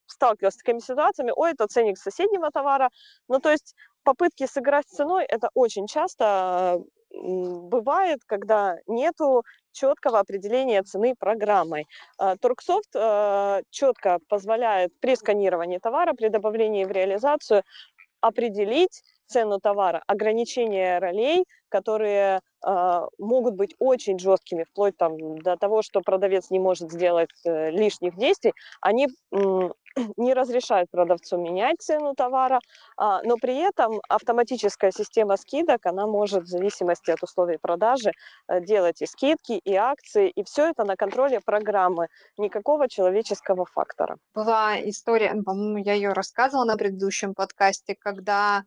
сталкивалась 0.06 0.54
с 0.54 0.58
такими 0.58 0.78
ситуациями, 0.78 1.32
ой, 1.34 1.52
это 1.52 1.66
ценник 1.66 1.98
соседнего 1.98 2.50
товара. 2.50 2.90
Ну, 3.28 3.40
то 3.40 3.50
есть 3.50 3.74
попытки 4.02 4.46
сыграть 4.46 4.86
с 4.88 4.96
ценой, 4.96 5.24
это 5.24 5.48
очень 5.54 5.86
часто 5.86 6.80
бывает, 7.10 8.20
когда 8.26 8.76
нету 8.86 9.42
четкого 9.72 10.18
определения 10.18 10.82
цены 10.82 11.14
программой. 11.18 11.86
А, 12.18 12.36
Торксофт 12.36 12.94
э, 12.94 13.62
четко 13.70 14.18
позволяет 14.28 14.90
при 15.00 15.16
сканировании 15.16 15.78
товара, 15.78 16.12
при 16.12 16.28
добавлении 16.28 16.84
в 16.84 16.90
реализацию 16.90 17.62
определить 18.20 19.02
цену 19.26 19.58
товара, 19.60 20.02
ограничение 20.06 20.98
ролей, 20.98 21.44
которые 21.68 22.40
э, 22.66 23.00
могут 23.18 23.54
быть 23.54 23.74
очень 23.78 24.18
жесткими, 24.18 24.64
вплоть 24.64 24.96
там, 24.96 25.38
до 25.40 25.56
того, 25.56 25.82
что 25.82 26.00
продавец 26.00 26.50
не 26.50 26.58
может 26.58 26.90
сделать 26.90 27.30
э, 27.44 27.70
лишних 27.70 28.16
действий, 28.16 28.52
они 28.80 29.08
э, 29.32 29.70
не 30.16 30.34
разрешают 30.34 30.90
продавцу 30.90 31.36
менять 31.38 31.80
цену 31.80 32.14
товара, 32.14 32.60
а, 32.96 33.22
но 33.22 33.36
при 33.36 33.56
этом 33.56 34.00
автоматическая 34.08 34.92
система 34.92 35.36
скидок, 35.36 35.86
она 35.86 36.06
может 36.06 36.44
в 36.44 36.46
зависимости 36.46 37.10
от 37.10 37.22
условий 37.22 37.58
продажи 37.58 38.12
э, 38.48 38.60
делать 38.60 39.02
и 39.02 39.06
скидки, 39.06 39.52
и 39.52 39.74
акции, 39.74 40.28
и 40.28 40.44
все 40.44 40.68
это 40.70 40.84
на 40.84 40.96
контроле 40.96 41.40
программы, 41.40 42.08
никакого 42.36 42.88
человеческого 42.88 43.64
фактора. 43.64 44.18
Была 44.34 44.78
история, 44.88 45.32
ну, 45.34 45.42
по-моему, 45.42 45.78
я 45.78 45.94
ее 45.94 46.12
рассказывала 46.12 46.64
на 46.64 46.76
предыдущем 46.76 47.34
подкасте, 47.34 47.94
когда 47.98 48.64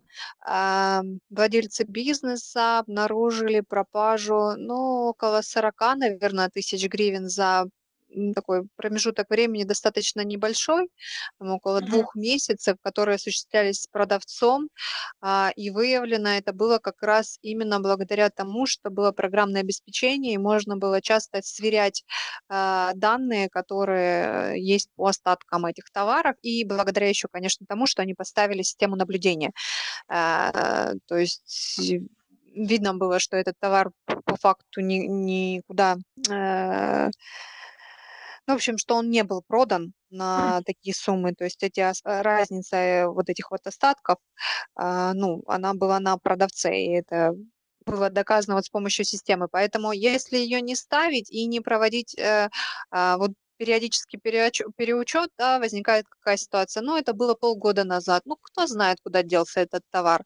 э, 0.48 1.02
владельцы 1.30 1.84
бизнеса 1.84 2.84
обнаружили 3.00 3.62
пропажу, 3.62 4.56
ну, 4.58 5.10
около 5.10 5.42
40, 5.42 5.96
наверное, 5.96 6.50
тысяч 6.50 6.88
гривен 6.88 7.30
за 7.30 7.66
такой 8.34 8.68
промежуток 8.76 9.30
времени 9.30 9.64
достаточно 9.66 10.22
небольшой, 10.22 10.90
там, 11.38 11.52
около 11.52 11.80
двух 11.80 12.16
месяцев, 12.16 12.78
которые 12.82 13.16
осуществлялись 13.16 13.82
с 13.82 13.88
продавцом, 13.88 14.70
а, 15.22 15.52
и 15.56 15.70
выявлено 15.70 16.30
это 16.30 16.52
было 16.52 16.80
как 16.80 17.04
раз 17.04 17.38
именно 17.44 17.80
благодаря 17.80 18.32
тому, 18.32 18.66
что 18.66 18.90
было 18.90 19.12
программное 19.12 19.62
обеспечение, 19.62 20.34
и 20.34 20.38
можно 20.40 20.76
было 20.76 21.04
часто 21.04 21.42
сверять 21.44 22.04
а, 22.48 22.94
данные, 22.96 23.48
которые 23.48 24.60
есть 24.60 24.90
по 24.96 25.10
остаткам 25.10 25.68
этих 25.68 25.92
товаров, 25.92 26.36
и 26.42 26.66
благодаря 26.66 27.08
еще, 27.10 27.28
конечно, 27.32 27.68
тому, 27.68 27.86
что 27.86 28.02
они 28.02 28.16
поставили 28.16 28.64
систему 28.64 28.96
наблюдения. 28.96 29.52
А, 30.08 30.94
то 31.08 31.16
есть 31.16 31.80
видно 32.54 32.94
было, 32.94 33.20
что 33.20 33.38
этот 33.38 33.56
товар 33.60 33.92
по 34.26 34.36
факту 34.38 34.82
ни, 34.82 34.98
никуда 35.08 35.98
э, 36.30 37.10
ну, 38.50 38.56
в 38.56 38.56
общем, 38.56 38.80
что 38.80 38.96
он 38.96 39.12
не 39.12 39.24
был 39.24 39.44
продан 39.48 39.94
на 40.10 40.62
такие 40.66 40.96
суммы, 40.96 41.36
то 41.36 41.44
есть 41.44 41.62
эти 41.62 41.86
разница 42.04 42.78
э, 42.78 43.08
вот 43.08 43.30
этих 43.30 43.52
вот 43.52 43.62
остатков, 43.68 44.18
а, 44.76 45.14
ну, 45.14 45.44
она 45.46 45.76
была 45.76 46.00
на 46.00 46.18
продавце, 46.18 46.76
и 46.76 46.94
это 46.94 47.36
было 47.86 48.10
доказано 48.10 48.56
вот 48.56 48.66
с 48.66 48.70
помощью 48.70 49.06
системы. 49.06 49.48
Поэтому 49.52 49.92
если 49.92 50.38
ее 50.38 50.62
не 50.62 50.76
ставить 50.76 51.30
и 51.32 51.46
не 51.46 51.60
проводить 51.60 52.18
э, 52.18 52.50
а, 52.90 53.18
вот 53.18 53.34
периодический 53.60 54.20
переучет, 54.20 55.30
да, 55.38 55.60
возникает 55.60 56.06
какая 56.08 56.38
ситуация. 56.38 56.82
Ну, 56.82 56.96
это 56.96 57.14
было 57.14 57.36
полгода 57.36 57.84
назад. 57.84 58.24
Ну, 58.26 58.38
кто 58.42 58.68
знает, 58.68 59.00
куда 59.04 59.22
делся 59.22 59.60
этот 59.60 59.84
товар. 59.92 60.24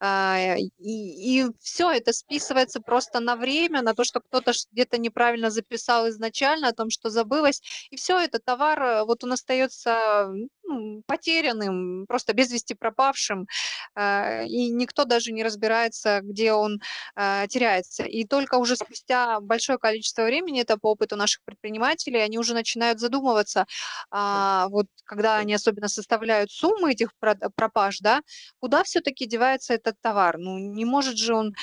А, 0.00 0.56
и, 0.58 1.40
и 1.40 1.46
все 1.60 1.92
это 1.92 2.12
списывается 2.12 2.80
просто 2.80 3.20
на 3.20 3.36
время, 3.36 3.80
на 3.82 3.94
то, 3.94 4.02
что 4.02 4.20
кто-то 4.20 4.52
где-то 4.72 4.98
неправильно 4.98 5.50
записал 5.50 6.08
изначально, 6.08 6.68
о 6.68 6.72
том, 6.72 6.90
что 6.90 7.10
забылось. 7.10 7.62
И 7.90 7.96
все, 7.96 8.18
этот 8.18 8.44
товар, 8.44 8.82
э, 8.82 9.04
вот 9.04 9.22
он 9.22 9.32
остается 9.32 10.28
ну, 10.64 11.02
потерянным, 11.06 12.06
просто 12.08 12.32
без 12.32 12.50
вести 12.50 12.74
пропавшим, 12.74 13.46
э, 13.94 14.46
и 14.46 14.70
никто 14.70 15.04
даже 15.04 15.32
не 15.32 15.44
разбирается, 15.44 16.20
где 16.22 16.52
он 16.52 16.80
э, 17.16 17.46
теряется. 17.48 18.02
И 18.04 18.24
только 18.24 18.56
уже 18.56 18.76
спустя 18.76 19.40
большое 19.40 19.78
количество 19.78 20.24
времени, 20.24 20.60
это 20.62 20.76
по 20.76 20.90
опыту 20.92 21.16
наших 21.16 21.42
предпринимателей, 21.44 22.20
они 22.20 22.38
уже 22.38 22.52
начинают 22.54 22.63
задумываться, 22.98 23.66
а, 24.10 24.68
вот 24.70 24.86
когда 25.04 25.36
они 25.38 25.54
особенно 25.54 25.88
составляют 25.88 26.50
суммы 26.50 26.92
этих 26.92 27.10
пропаж, 27.56 27.98
да, 28.00 28.20
куда 28.60 28.82
все-таки 28.84 29.26
девается 29.26 29.74
этот 29.74 29.96
товар? 30.00 30.38
Ну, 30.38 30.58
не 30.58 30.84
может 30.84 31.16
же 31.16 31.34
он 31.34 31.54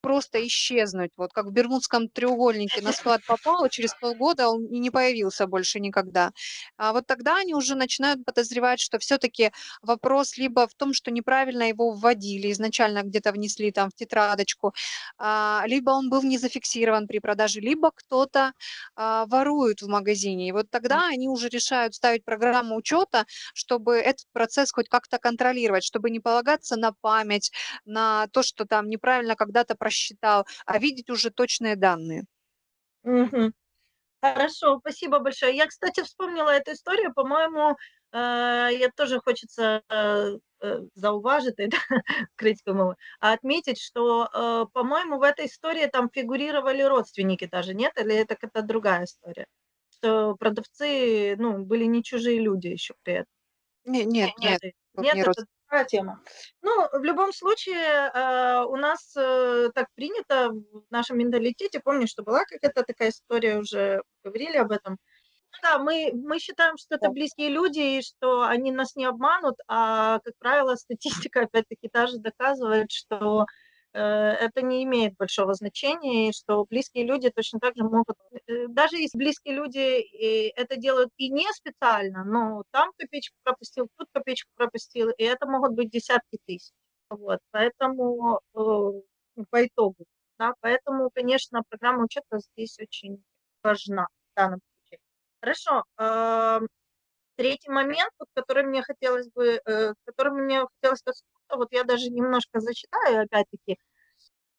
просто 0.00 0.46
исчезнуть, 0.46 1.10
вот 1.16 1.32
как 1.32 1.46
в 1.46 1.50
Бермудском 1.50 2.08
треугольнике 2.08 2.82
на 2.82 2.92
склад 2.92 3.22
попал, 3.26 3.64
и 3.64 3.70
через 3.70 3.94
полгода 3.94 4.48
он 4.48 4.66
и 4.66 4.78
не 4.78 4.90
появился 4.90 5.46
больше 5.46 5.80
никогда. 5.80 6.30
А 6.76 6.92
вот 6.92 7.06
тогда 7.06 7.36
они 7.38 7.54
уже 7.54 7.74
начинают 7.74 8.24
подозревать, 8.24 8.80
что 8.80 8.98
все-таки 8.98 9.50
вопрос 9.82 10.36
либо 10.36 10.66
в 10.68 10.74
том, 10.74 10.92
что 10.92 11.10
неправильно 11.10 11.62
его 11.68 11.92
вводили, 11.92 12.52
изначально 12.52 13.02
где-то 13.02 13.32
внесли 13.32 13.72
там 13.72 13.88
в 13.90 13.94
тетрадочку, 13.94 14.74
а, 15.18 15.62
либо 15.66 15.90
он 15.90 16.10
был 16.10 16.22
не 16.22 16.36
зафиксирован 16.38 17.06
при 17.06 17.18
продаже, 17.18 17.60
либо 17.60 17.90
кто-то 17.94 18.52
а, 18.96 19.24
ворует 19.26 19.80
в 19.82 19.88
магазине. 19.88 20.23
И 20.28 20.52
вот 20.52 20.70
тогда 20.70 21.08
они 21.08 21.28
уже 21.28 21.48
решают 21.48 21.94
ставить 21.94 22.24
программу 22.24 22.76
учета, 22.76 23.26
чтобы 23.54 23.96
этот 23.96 24.26
процесс 24.32 24.72
хоть 24.72 24.88
как-то 24.88 25.18
контролировать, 25.18 25.84
чтобы 25.84 26.10
не 26.10 26.20
полагаться 26.20 26.76
на 26.76 26.92
память, 26.92 27.52
на 27.84 28.26
то, 28.28 28.42
что 28.42 28.64
там 28.64 28.88
неправильно 28.88 29.36
когда-то 29.36 29.74
просчитал, 29.74 30.46
а 30.66 30.78
видеть 30.78 31.10
уже 31.10 31.30
точные 31.30 31.76
данные. 31.76 32.24
Угу. 33.04 33.52
Хорошо, 34.22 34.78
спасибо 34.80 35.18
большое. 35.18 35.54
Я, 35.54 35.66
кстати, 35.66 36.02
вспомнила 36.02 36.48
эту 36.48 36.72
историю, 36.72 37.12
по-моему, 37.12 37.76
Э, 38.14 38.68
я 38.72 38.90
тоже 38.96 39.18
хочется 39.18 39.82
э, 39.88 40.38
э, 40.62 40.80
зауважить, 40.94 41.56
критику 42.36 42.72
мову, 42.72 42.94
а 43.20 43.32
отметить, 43.32 43.80
что, 43.80 44.28
по-моему, 44.72 45.18
в 45.18 45.22
этой 45.22 45.46
истории 45.46 45.86
там 45.86 46.08
фигурировали 46.08 46.82
родственники 46.82 47.48
даже, 47.50 47.74
нет? 47.74 47.92
Или 47.98 48.14
это 48.14 48.36
какая-то 48.36 48.62
другая 48.62 49.04
история? 49.04 49.46
Что 50.04 50.36
продавцы, 50.36 51.34
ну, 51.38 51.64
были 51.64 51.84
не 51.84 52.02
чужие 52.02 52.38
люди 52.40 52.68
еще 52.68 52.94
при 53.02 53.14
этом. 53.14 53.32
Нет, 53.84 54.06
нет, 54.06 54.30
нет. 54.38 54.60
Нет, 54.96 55.14
нет 55.14 55.28
это 55.28 55.44
другая 55.68 55.84
тема. 55.86 56.20
Ну, 56.62 56.88
в 56.92 57.02
любом 57.04 57.32
случае, 57.32 58.10
у 58.66 58.76
нас 58.76 59.12
так 59.12 59.86
принято 59.94 60.50
в 60.50 60.84
нашем 60.90 61.18
менталитете, 61.18 61.80
помню, 61.80 62.06
что 62.06 62.22
была 62.22 62.44
какая-то 62.44 62.82
такая 62.84 63.10
история, 63.10 63.58
уже 63.58 64.02
говорили 64.22 64.56
об 64.58 64.72
этом, 64.72 64.98
Да, 65.62 65.78
мы, 65.78 66.12
мы 66.14 66.38
считаем, 66.40 66.76
что 66.78 66.96
это 66.96 67.10
близкие 67.10 67.48
люди, 67.50 67.98
и 67.98 68.02
что 68.02 68.42
они 68.44 68.72
нас 68.72 68.96
не 68.96 69.06
обманут, 69.06 69.56
а, 69.68 70.20
как 70.20 70.34
правило, 70.38 70.76
статистика 70.76 71.42
опять-таки 71.42 71.88
даже 71.92 72.18
доказывает, 72.18 72.90
что 72.92 73.42
э, 73.42 73.46
это 73.98 74.62
не 74.62 74.82
имеет 74.84 75.16
большого 75.16 75.54
значения, 75.54 76.28
и 76.28 76.32
что 76.32 76.64
близкие 76.64 77.04
люди 77.06 77.30
точно 77.30 77.60
так 77.60 77.76
же 77.76 77.84
могут, 77.84 78.16
э, 78.48 78.66
даже 78.68 78.96
если 78.96 79.16
близкие 79.18 79.54
люди 79.54 79.78
э, 79.78 80.50
это 80.56 80.76
делают 80.76 81.10
и 81.16 81.30
не 81.30 81.46
специально, 81.52 82.24
но 82.24 82.64
там 82.72 82.90
копеечку 82.98 83.36
пропустил, 83.44 83.88
тут 83.96 84.08
копеечку 84.12 84.50
пропустил, 84.56 85.10
и 85.10 85.22
это 85.24 85.46
могут 85.46 85.72
быть 85.72 85.90
десятки 85.90 86.38
тысяч. 86.46 86.72
Вот, 87.10 87.38
поэтому 87.52 88.40
э, 88.54 88.58
по 89.50 89.66
итогу, 89.66 90.04
да, 90.38 90.54
поэтому, 90.60 91.10
конечно, 91.14 91.62
программа 91.68 92.04
учета 92.04 92.38
здесь 92.54 92.78
очень 92.80 93.22
важна 93.62 94.06
в 94.32 94.36
данном 94.36 94.60
случае. 94.60 94.98
Хорошо. 95.40 95.84
Третий 97.36 97.70
момент, 97.70 98.12
который 98.34 98.62
мне 98.62 98.82
хотелось 98.82 99.28
бы, 99.30 99.60
э, 99.66 99.94
которым 100.04 100.44
мне 100.44 100.64
хотелось 100.80 101.02
вот 101.50 101.68
я 101.72 101.84
даже 101.84 102.10
немножко 102.10 102.60
зачитаю, 102.60 103.24
опять-таки, 103.24 103.78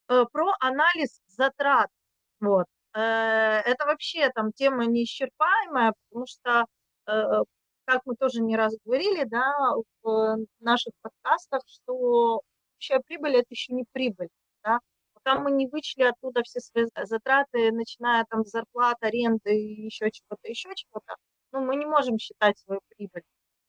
э, 0.09 0.25
про 0.31 0.53
анализ 0.59 1.21
затрат. 1.27 1.89
Вот. 2.39 2.67
Э, 2.95 2.99
Это 3.65 3.85
вообще 3.85 4.29
там 4.35 4.51
тема 4.53 4.85
неисчерпаемая, 4.85 5.93
потому 6.09 6.27
что, 6.27 6.65
э, 7.07 7.43
как 7.85 8.01
мы 8.05 8.15
тоже 8.15 8.41
не 8.41 8.55
раз 8.57 8.75
говорили, 8.85 9.23
да, 9.25 9.53
в 10.03 10.37
наших 10.59 10.93
подкастах, 11.01 11.61
что 11.67 12.41
общая 12.77 12.99
прибыль– 13.07 13.35
это 13.37 13.47
еще 13.49 13.73
не 13.73 13.85
прибыль, 13.93 14.29
да. 14.63 14.79
Пока 15.13 15.39
мы 15.39 15.51
не 15.51 15.67
вычли 15.67 16.03
оттуда 16.03 16.43
все 16.43 16.59
свои 16.61 16.85
затраты, 17.03 17.71
начиная 17.71 18.25
там 18.29 18.45
зарплат, 18.45 18.97
аренды 19.01 19.55
и 19.59 19.85
еще 19.85 20.11
чего-то, 20.11 20.47
еще 20.49 20.69
чего-то, 20.75 21.15
ну, 21.51 21.61
мы 21.65 21.75
не 21.77 21.85
можем 21.85 22.17
считать 22.19 22.57
свою 22.59 22.81
прибыль. 22.95 23.23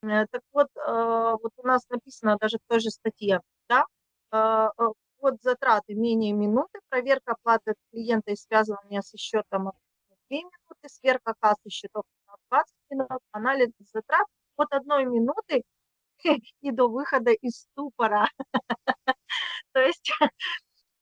Э, 0.06 0.26
Так 0.30 0.42
вот, 0.52 0.68
э, 0.76 1.36
вот 1.42 1.52
у 1.56 1.66
нас 1.66 1.82
написано 1.88 2.36
даже 2.40 2.58
в 2.58 2.66
той 2.68 2.80
же 2.80 2.90
статье, 2.90 3.40
да, 3.68 3.84
э, 4.32 4.36
э, 4.36 4.84
вот 5.20 5.34
затраты 5.42 5.94
менее 5.94 6.32
минуты, 6.32 6.80
проверка 6.88 7.32
оплаты 7.32 7.74
клиента 7.90 8.32
и 8.32 8.36
связывание 8.36 9.02
со 9.02 9.16
счетом 9.18 9.68
от 9.68 9.74
2 10.28 10.42
минуты, 10.42 10.88
сверка 10.88 11.34
кассы 11.40 11.70
счетов 11.70 12.04
на 12.28 12.34
20 12.50 12.74
минут, 12.90 13.20
анализ 13.32 13.70
затрат 13.92 14.26
от 14.56 14.72
одной 14.72 15.04
минуты 15.06 15.62
и 16.62 16.70
до 16.72 16.88
выхода 16.88 17.32
из 17.32 17.56
ступора. 17.62 18.28
То 19.72 19.80
есть, 19.80 20.10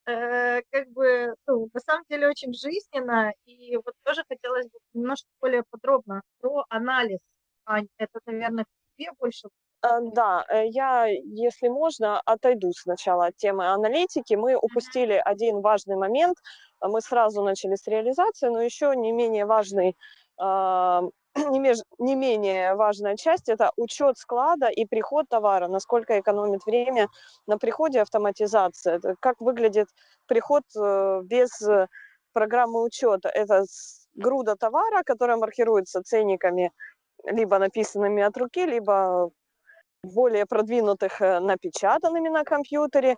как 0.07 0.89
бы, 0.93 1.35
ну, 1.47 1.71
на 1.73 1.81
самом 1.81 2.05
деле 2.11 2.29
очень 2.29 2.53
жизненно, 2.55 3.33
и 3.47 3.77
вот 3.77 3.95
тоже 4.05 4.25
хотелось 4.29 4.67
бы 4.71 4.79
немножко 4.95 5.29
более 5.41 5.65
подробно 5.71 6.23
про 6.41 6.65
анализ. 6.69 7.21
Это, 7.99 8.21
наверное, 8.27 8.67
тебе 8.97 9.11
больше 9.19 9.49
Э, 9.83 10.01
Да, 10.15 10.45
э, 10.49 10.67
я, 10.69 11.07
если 11.07 11.69
можно, 11.69 12.21
отойду 12.25 12.73
сначала 12.73 13.27
от 13.27 13.37
темы 13.37 13.67
аналитики. 13.69 14.35
Мы 14.35 14.57
упустили 14.57 15.21
один 15.25 15.61
важный 15.61 15.97
момент. 15.97 16.39
Э, 16.83 16.89
Мы 16.89 17.01
сразу 17.03 17.43
начали 17.43 17.75
с 17.77 17.87
реализации, 17.87 18.49
но 18.49 18.63
еще 18.63 18.95
не 18.97 19.13
менее 19.13 19.45
важный, 19.47 19.95
а, 20.39 21.03
не, 21.37 21.61
меж- 21.61 21.85
не 21.99 22.15
менее 22.15 22.75
важная 22.77 23.17
часть– 23.17 23.49
это 23.51 23.73
учет 23.77 24.17
склада 24.19 24.69
и 24.69 24.87
приход 24.87 25.27
товара, 25.29 25.69
насколько 25.69 26.19
экономит 26.21 26.65
время 26.67 27.09
на 27.47 27.59
приходе 27.59 28.01
автоматизация, 28.01 28.97
Это 28.97 29.17
как 29.21 29.41
выглядит 29.41 29.89
приход 30.27 30.63
э, 30.77 31.21
без 31.25 31.61
э, 31.63 31.89
программы 32.33 32.83
учета. 32.83 33.29
Это 33.29 33.65
груда 34.15 34.57
товара, 34.57 35.03
которая 35.05 35.37
маркируется 35.37 36.03
ценниками, 36.03 36.73
либо 37.27 37.59
написанными 37.59 38.23
от 38.23 38.37
руки, 38.37 38.67
либо 38.67 39.31
более 40.03 40.47
продвинутых 40.47 41.21
э, 41.23 41.41
напечатанными 41.41 42.29
на 42.29 42.45
компьютере. 42.45 43.17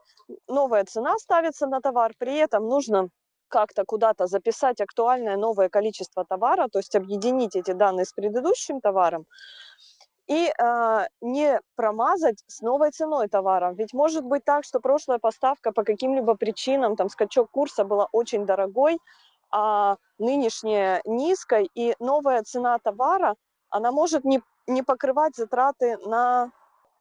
Новая 0.49 0.85
цена 0.85 1.19
ставится 1.19 1.67
на 1.67 1.81
товар, 1.81 2.13
при 2.19 2.37
этом 2.37 2.69
нужно 2.69 3.09
как-то 3.49 3.85
куда-то 3.85 4.27
записать 4.27 4.81
актуальное 4.81 5.37
новое 5.37 5.69
количество 5.69 6.25
товара, 6.25 6.69
то 6.69 6.79
есть 6.79 6.97
объединить 6.97 7.57
эти 7.57 7.73
данные 7.73 8.05
с 8.05 8.13
предыдущим 8.13 8.81
товаром 8.81 9.27
и 10.27 10.49
э, 10.49 11.07
не 11.21 11.61
промазать 11.77 12.43
с 12.47 12.61
новой 12.61 12.91
ценой 12.91 13.29
товара. 13.29 13.73
Ведь 13.73 13.95
может 13.95 14.25
быть 14.25 14.45
так, 14.45 14.65
что 14.65 14.81
прошлая 14.81 15.19
поставка 15.19 15.73
по 15.73 15.85
каким-либо 15.85 16.35
причинам, 16.35 16.97
там 16.97 17.09
скачок 17.09 17.51
курса 17.51 17.85
была 17.85 18.09
очень 18.13 18.45
дорогой, 18.45 18.99
а 19.51 19.97
нынешняя 20.19 21.01
низкой, 21.05 21.71
и 21.75 21.95
новая 22.01 22.43
цена 22.43 22.79
товара, 22.79 23.37
она 23.71 23.93
может 23.93 24.25
не, 24.25 24.43
не 24.67 24.83
покрывать 24.83 25.37
затраты 25.37 25.99
на 25.99 26.51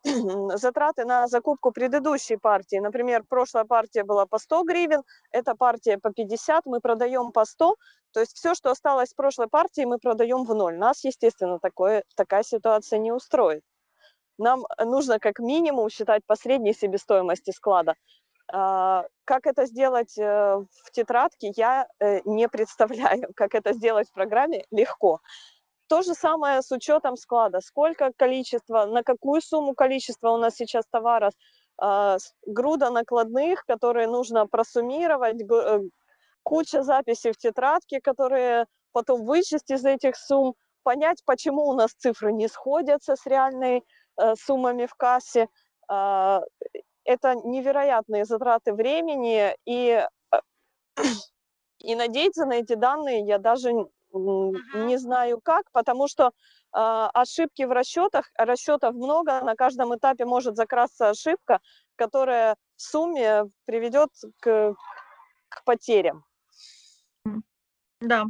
затраты 0.58 1.06
на 1.06 1.28
закупку 1.28 1.72
предыдущей 1.72 2.38
партии. 2.38 2.78
Например, 2.78 3.24
прошлая 3.28 3.66
партия 3.66 4.04
была 4.04 4.26
по 4.26 4.38
100 4.38 4.64
гривен, 4.64 5.04
эта 5.32 5.56
партия 5.56 5.98
по 5.98 6.12
50, 6.12 6.66
мы 6.66 6.80
продаем 6.80 7.32
по 7.32 7.46
100. 7.46 7.76
То 8.12 8.20
есть 8.20 8.36
все, 8.36 8.54
что 8.54 8.72
осталось 8.72 9.10
с 9.10 9.14
прошлой 9.14 9.48
партии, 9.48 9.86
мы 9.86 9.98
продаем 9.98 10.46
в 10.46 10.54
ноль. 10.54 10.78
Нас, 10.78 11.04
естественно, 11.04 11.60
такое, 11.60 12.04
такая 12.16 12.44
ситуация 12.44 13.00
не 13.00 13.12
устроит. 13.12 13.64
Нам 14.38 14.66
нужно 14.80 15.20
как 15.20 15.40
минимум 15.40 15.90
считать 15.90 16.22
по 16.26 16.36
средней 16.36 16.74
себестоимости 16.74 17.52
склада. 17.52 17.96
А, 18.52 19.06
Как 19.24 19.48
это 19.48 19.66
сделать 19.66 20.18
э, 20.18 20.24
в 20.24 20.92
тетрадке, 20.92 21.52
я 21.56 21.88
э, 22.00 22.20
не 22.26 22.48
представляю. 22.48 23.30
Как 23.36 23.56
это 23.56 23.74
сделать 23.74 24.08
в 24.10 24.14
программе, 24.14 24.66
легко. 24.72 25.20
То 25.88 26.02
же 26.02 26.14
самое 26.16 26.62
с 26.62 26.72
учетом 26.72 27.16
склада. 27.16 27.62
Сколько 27.62 28.12
количества, 28.16 28.86
на 28.86 29.04
какую 29.04 29.42
сумму 29.42 29.76
количества 29.76 30.32
у 30.32 30.38
нас 30.38 30.56
сейчас 30.56 30.86
товара, 30.90 31.32
груда 32.46 32.90
накладных, 32.90 33.66
которые 33.66 34.08
нужно 34.08 34.48
просуммировать, 34.48 35.42
э, 35.42 35.80
куча 36.44 36.84
записей 36.84 37.32
в 37.34 37.38
тетрадке, 37.38 38.00
которые 38.02 38.66
потом 38.94 39.26
вычесть 39.26 39.72
из 39.72 39.84
этих 39.86 40.16
сумм, 40.16 40.56
понять, 40.84 41.22
почему 41.26 41.66
у 41.68 41.74
нас 41.74 41.92
цифры 41.92 42.32
не 42.32 42.48
сходятся 42.48 43.16
с 43.16 43.26
реальной 43.26 43.84
э, 44.18 44.36
суммами 44.36 44.86
в 44.86 44.96
кассе. 44.96 45.48
А, 45.90 46.42
Это 47.06 47.36
невероятные 47.36 48.26
затраты 48.26 48.74
времени, 48.74 49.56
и, 49.66 50.04
э, 50.34 50.40
и 51.80 51.96
надеяться 51.96 52.46
на 52.46 52.54
эти 52.56 52.76
данные 52.76 53.26
я 53.26 53.40
даже 53.40 53.72
не 54.74 54.98
знаю 54.98 55.40
как, 55.44 55.72
потому 55.72 56.08
что 56.08 56.32
а, 56.72 57.10
ошибки 57.14 57.64
в 57.64 57.72
расчетах, 57.72 58.30
расчетов 58.38 58.96
много, 58.96 59.42
на 59.42 59.56
каждом 59.56 59.96
этапе 59.96 60.26
может 60.26 60.56
закрасться 60.56 61.10
ошибка, 61.10 61.60
которая 61.96 62.56
в 62.76 62.82
сумме 62.82 63.46
приведет 63.66 64.10
к, 64.40 64.76
к 65.50 65.64
потерям. 65.64 66.24
Да. 68.02 68.26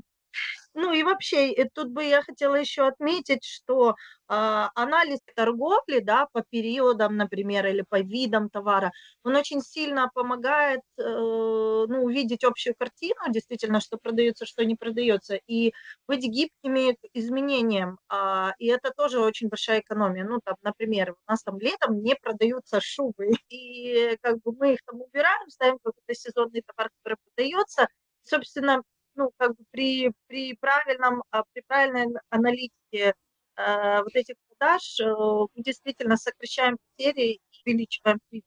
Ну 0.77 0.91
и 0.93 1.03
вообще, 1.03 1.53
э, 1.53 1.69
тут 1.73 1.89
бы 1.91 2.03
я 2.03 2.21
хотела 2.21 2.55
еще 2.55 2.85
отметить, 2.85 3.45
что 3.45 3.95
а, 4.27 4.69
анализ 4.75 5.19
торговли, 5.33 5.99
да, 5.99 6.27
по 6.33 6.41
периодам, 6.49 7.15
например, 7.15 7.65
или 7.67 7.81
по 7.88 8.01
видам 8.01 8.49
товара, 8.49 8.91
он 9.23 9.35
очень 9.38 9.61
сильно 9.61 10.09
помогает, 10.13 10.81
э, 10.97 11.01
ну, 11.03 12.03
увидеть 12.03 12.43
общую 12.43 12.75
картину, 12.77 13.21
действительно, 13.31 13.79
что 13.79 13.97
продается, 13.97 14.45
что 14.45 14.65
не 14.65 14.75
продается, 14.75 15.39
и 15.47 15.71
быть 16.09 16.23
гибкими 16.25 16.93
к 16.93 16.97
изменениям. 17.13 17.97
А, 18.09 18.53
и 18.59 18.67
это 18.67 18.91
тоже 18.91 19.19
очень 19.21 19.47
большая 19.47 19.79
экономия. 19.79 20.25
Ну, 20.25 20.39
там, 20.43 20.55
например, 20.61 21.11
у 21.13 21.31
нас 21.31 21.41
там 21.43 21.57
летом 21.59 22.01
не 22.03 22.15
продаются 22.15 22.81
шубы, 22.81 23.29
и 23.49 24.17
как 24.21 24.41
бы 24.43 24.51
мы 24.59 24.73
их 24.73 24.79
там 24.85 24.99
убираем, 25.01 25.49
ставим 25.49 25.77
какой-то 25.81 26.13
сезонный 26.13 26.63
товар, 26.67 26.89
который 27.01 27.17
продается, 27.23 27.88
собственно, 28.23 28.81
ну, 29.15 29.32
как 29.38 29.56
бы 29.56 29.63
при, 29.71 30.12
при 30.28 30.56
правильном, 30.56 31.23
а, 31.32 31.43
при 31.54 31.62
правильной 31.67 32.04
ан- 32.04 32.19
аналитике 32.30 33.13
э, 33.58 34.01
вот 34.01 34.15
этих 34.15 34.36
продаж 34.49 34.99
э, 34.99 35.06
мы 35.06 35.63
действительно 35.63 36.17
сокращаем 36.17 36.78
потери 36.97 37.34
и 37.34 37.41
увеличиваем 37.65 38.19
прибыль. 38.30 38.45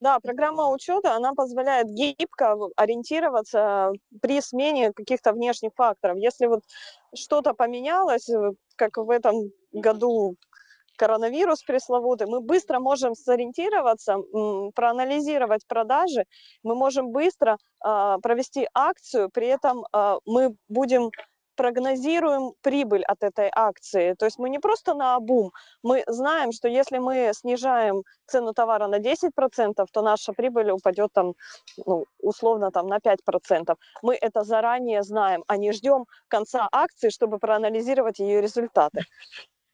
Да, 0.00 0.18
программа 0.18 0.70
учета, 0.70 1.14
она 1.14 1.34
позволяет 1.34 1.88
гибко 1.88 2.56
ориентироваться 2.76 3.92
при 4.22 4.40
смене 4.40 4.92
каких-то 4.94 5.32
внешних 5.32 5.72
факторов. 5.76 6.16
Если 6.16 6.46
вот 6.46 6.62
что-то 7.14 7.52
поменялось, 7.52 8.28
э, 8.30 8.52
как 8.76 8.96
в 8.96 9.10
этом 9.10 9.50
году 9.72 10.36
коронавирус 11.00 11.62
пресловутый, 11.62 12.26
мы 12.26 12.40
быстро 12.40 12.78
можем 12.78 13.14
сориентироваться, 13.14 14.16
проанализировать 14.74 15.66
продажи, 15.66 16.24
мы 16.62 16.74
можем 16.74 17.10
быстро 17.10 17.56
а, 17.82 18.18
провести 18.18 18.68
акцию, 18.74 19.30
при 19.30 19.46
этом 19.46 19.86
а, 19.92 20.18
мы 20.26 20.54
будем 20.68 21.10
прогнозируем 21.56 22.52
прибыль 22.62 23.02
от 23.02 23.22
этой 23.22 23.50
акции. 23.54 24.14
То 24.18 24.26
есть 24.26 24.38
мы 24.38 24.50
не 24.50 24.58
просто 24.58 24.94
на 24.94 25.16
обум, 25.16 25.52
мы 25.82 26.04
знаем, 26.06 26.52
что 26.52 26.68
если 26.68 26.98
мы 26.98 27.32
снижаем 27.34 28.02
цену 28.26 28.52
товара 28.52 28.86
на 28.86 28.98
10%, 28.98 29.86
то 29.92 30.02
наша 30.02 30.32
прибыль 30.32 30.70
упадет 30.70 31.10
там, 31.12 31.34
ну, 31.86 32.04
условно 32.18 32.70
там 32.70 32.86
на 32.86 32.98
5%. 32.98 33.76
Мы 34.02 34.14
это 34.14 34.44
заранее 34.44 35.02
знаем, 35.02 35.44
а 35.48 35.56
не 35.56 35.72
ждем 35.72 36.04
конца 36.28 36.68
акции, 36.72 37.10
чтобы 37.10 37.38
проанализировать 37.38 38.20
ее 38.20 38.40
результаты. 38.40 39.04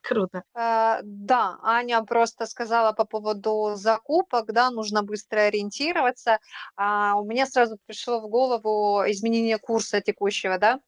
Круто. 0.09 0.45
Э, 0.55 1.01
да, 1.03 1.59
Аня 1.63 2.01
просто 2.03 2.47
сказала 2.47 2.93
по 2.93 3.05
поводу 3.05 3.73
закупок, 3.75 4.53
да, 4.53 4.71
нужно 4.71 5.03
быстро 5.03 5.41
ориентироваться. 5.41 6.39
А 6.77 7.17
у 7.17 7.25
меня 7.25 7.47
сразу 7.47 7.77
пришло 7.87 8.21
в 8.21 8.29
голову 8.29 9.03
изменение 9.11 9.59
курса 9.59 10.01
текущего, 10.01 10.59
да. 10.59 10.79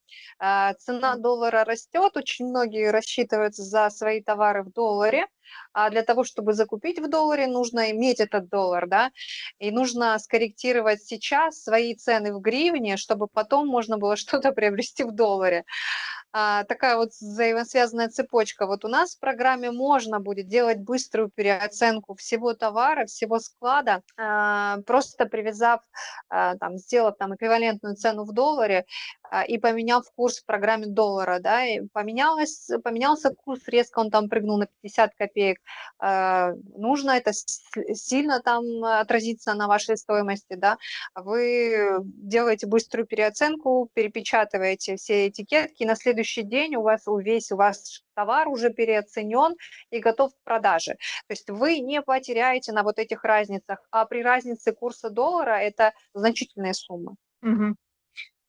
Э, 0.40 0.74
цена 0.78 1.16
доллара 1.16 1.64
растет, 1.64 2.16
очень 2.16 2.46
многие 2.46 2.92
рассчитываются 2.92 3.62
за 3.62 3.90
свои 3.90 4.22
товары 4.22 4.62
в 4.62 4.72
долларе, 4.72 5.26
а 5.72 5.90
для 5.90 6.02
того, 6.02 6.24
чтобы 6.24 6.52
закупить 6.52 6.98
в 7.00 7.08
долларе, 7.08 7.46
нужно 7.46 7.90
иметь 7.90 8.20
этот 8.20 8.48
доллар, 8.48 8.86
да, 8.86 9.10
и 9.58 9.70
нужно 9.70 10.18
скорректировать 10.18 11.02
сейчас 11.02 11.62
свои 11.62 11.94
цены 11.94 12.32
в 12.32 12.40
гривне, 12.40 12.96
чтобы 12.96 13.26
потом 13.26 13.66
можно 13.66 13.98
было 13.98 14.16
что-то 14.16 14.52
приобрести 14.52 15.04
в 15.04 15.12
долларе 15.12 15.58
а, 15.58 16.17
такая 16.32 16.96
вот 16.96 17.10
взаимосвязанная 17.12 18.08
цепочка. 18.08 18.66
Вот 18.66 18.84
у 18.84 18.88
нас 18.88 19.16
в 19.16 19.20
программе 19.20 19.70
можно 19.70 20.20
будет 20.20 20.46
делать 20.46 20.78
быструю 20.78 21.30
переоценку 21.30 22.14
всего 22.14 22.54
товара, 22.54 23.06
всего 23.06 23.38
склада, 23.38 24.02
а, 24.16 24.78
просто 24.86 25.26
привязав, 25.26 25.80
а, 26.28 26.56
там, 26.56 26.76
сделав 26.78 27.16
там 27.18 27.34
эквивалентную 27.34 27.96
цену 27.96 28.24
в 28.24 28.32
долларе 28.32 28.84
а, 29.30 29.44
и 29.44 29.58
поменяв 29.58 30.04
курс 30.14 30.40
в 30.40 30.46
программе 30.46 30.86
доллара, 30.86 31.38
да, 31.40 31.64
и 31.64 31.80
поменялось, 31.92 32.68
поменялся 32.84 33.30
курс 33.34 33.62
резко, 33.66 34.00
он 34.00 34.10
там 34.10 34.28
прыгнул 34.28 34.58
на 34.58 34.66
50 34.66 35.14
копеек. 35.14 35.58
А, 35.98 36.52
нужно 36.76 37.12
это 37.12 37.32
сильно 37.32 38.40
там 38.40 38.84
отразиться 38.84 39.54
на 39.54 39.66
вашей 39.66 39.96
стоимости, 39.96 40.54
да. 40.54 40.76
Вы 41.14 41.98
делаете 42.02 42.66
быструю 42.66 43.06
переоценку, 43.06 43.90
перепечатываете 43.94 44.96
все 44.96 45.28
этикетки, 45.28 45.84
на 45.84 45.96
следующий 45.96 46.17
следующий 46.18 46.42
день 46.42 46.74
у 46.74 46.82
вас 46.82 47.04
весь 47.06 47.52
у 47.52 47.56
вас 47.56 48.02
товар 48.14 48.48
уже 48.48 48.70
переоценен 48.70 49.54
и 49.90 50.00
готов 50.00 50.32
к 50.34 50.44
продаже. 50.44 50.94
То 51.28 51.32
есть 51.32 51.48
вы 51.48 51.78
не 51.78 52.02
потеряете 52.02 52.72
на 52.72 52.82
вот 52.82 52.98
этих 52.98 53.22
разницах, 53.24 53.78
а 53.90 54.04
при 54.04 54.22
разнице 54.22 54.72
курса 54.72 55.10
доллара 55.10 55.60
это 55.60 55.92
значительная 56.14 56.72
сумма. 56.72 57.14
Угу. 57.42 57.76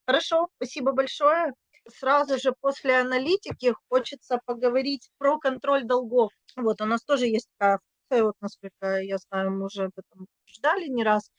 Хорошо, 0.08 0.47
спасибо 0.55 0.93
большое. 0.93 1.53
Сразу 1.88 2.39
же 2.39 2.53
после 2.60 2.97
аналитики 2.99 3.73
хочется 3.89 4.39
поговорить 4.45 5.10
про 5.19 5.38
контроль 5.38 5.84
долгов. 5.84 6.32
Вот 6.55 6.82
у 6.82 6.86
нас 6.86 7.03
тоже 7.03 7.27
есть 7.27 7.49
такая 7.58 7.79
вот 8.23 8.36
насколько 8.41 8.99
я 9.01 9.17
знаю, 9.17 9.51
мы 9.51 9.65
уже 9.65 9.86
об 9.86 9.91
этом 9.95 10.25
ждали 10.47 10.88
не 10.88 11.03
раз. 11.03 11.32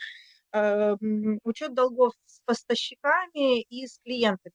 Э, 0.53 0.95
учет 1.43 1.75
долгов 1.75 2.13
с 2.27 2.41
поставщиками 2.45 3.63
и 3.63 3.87
с 3.87 3.99
клиентами. 4.05 4.55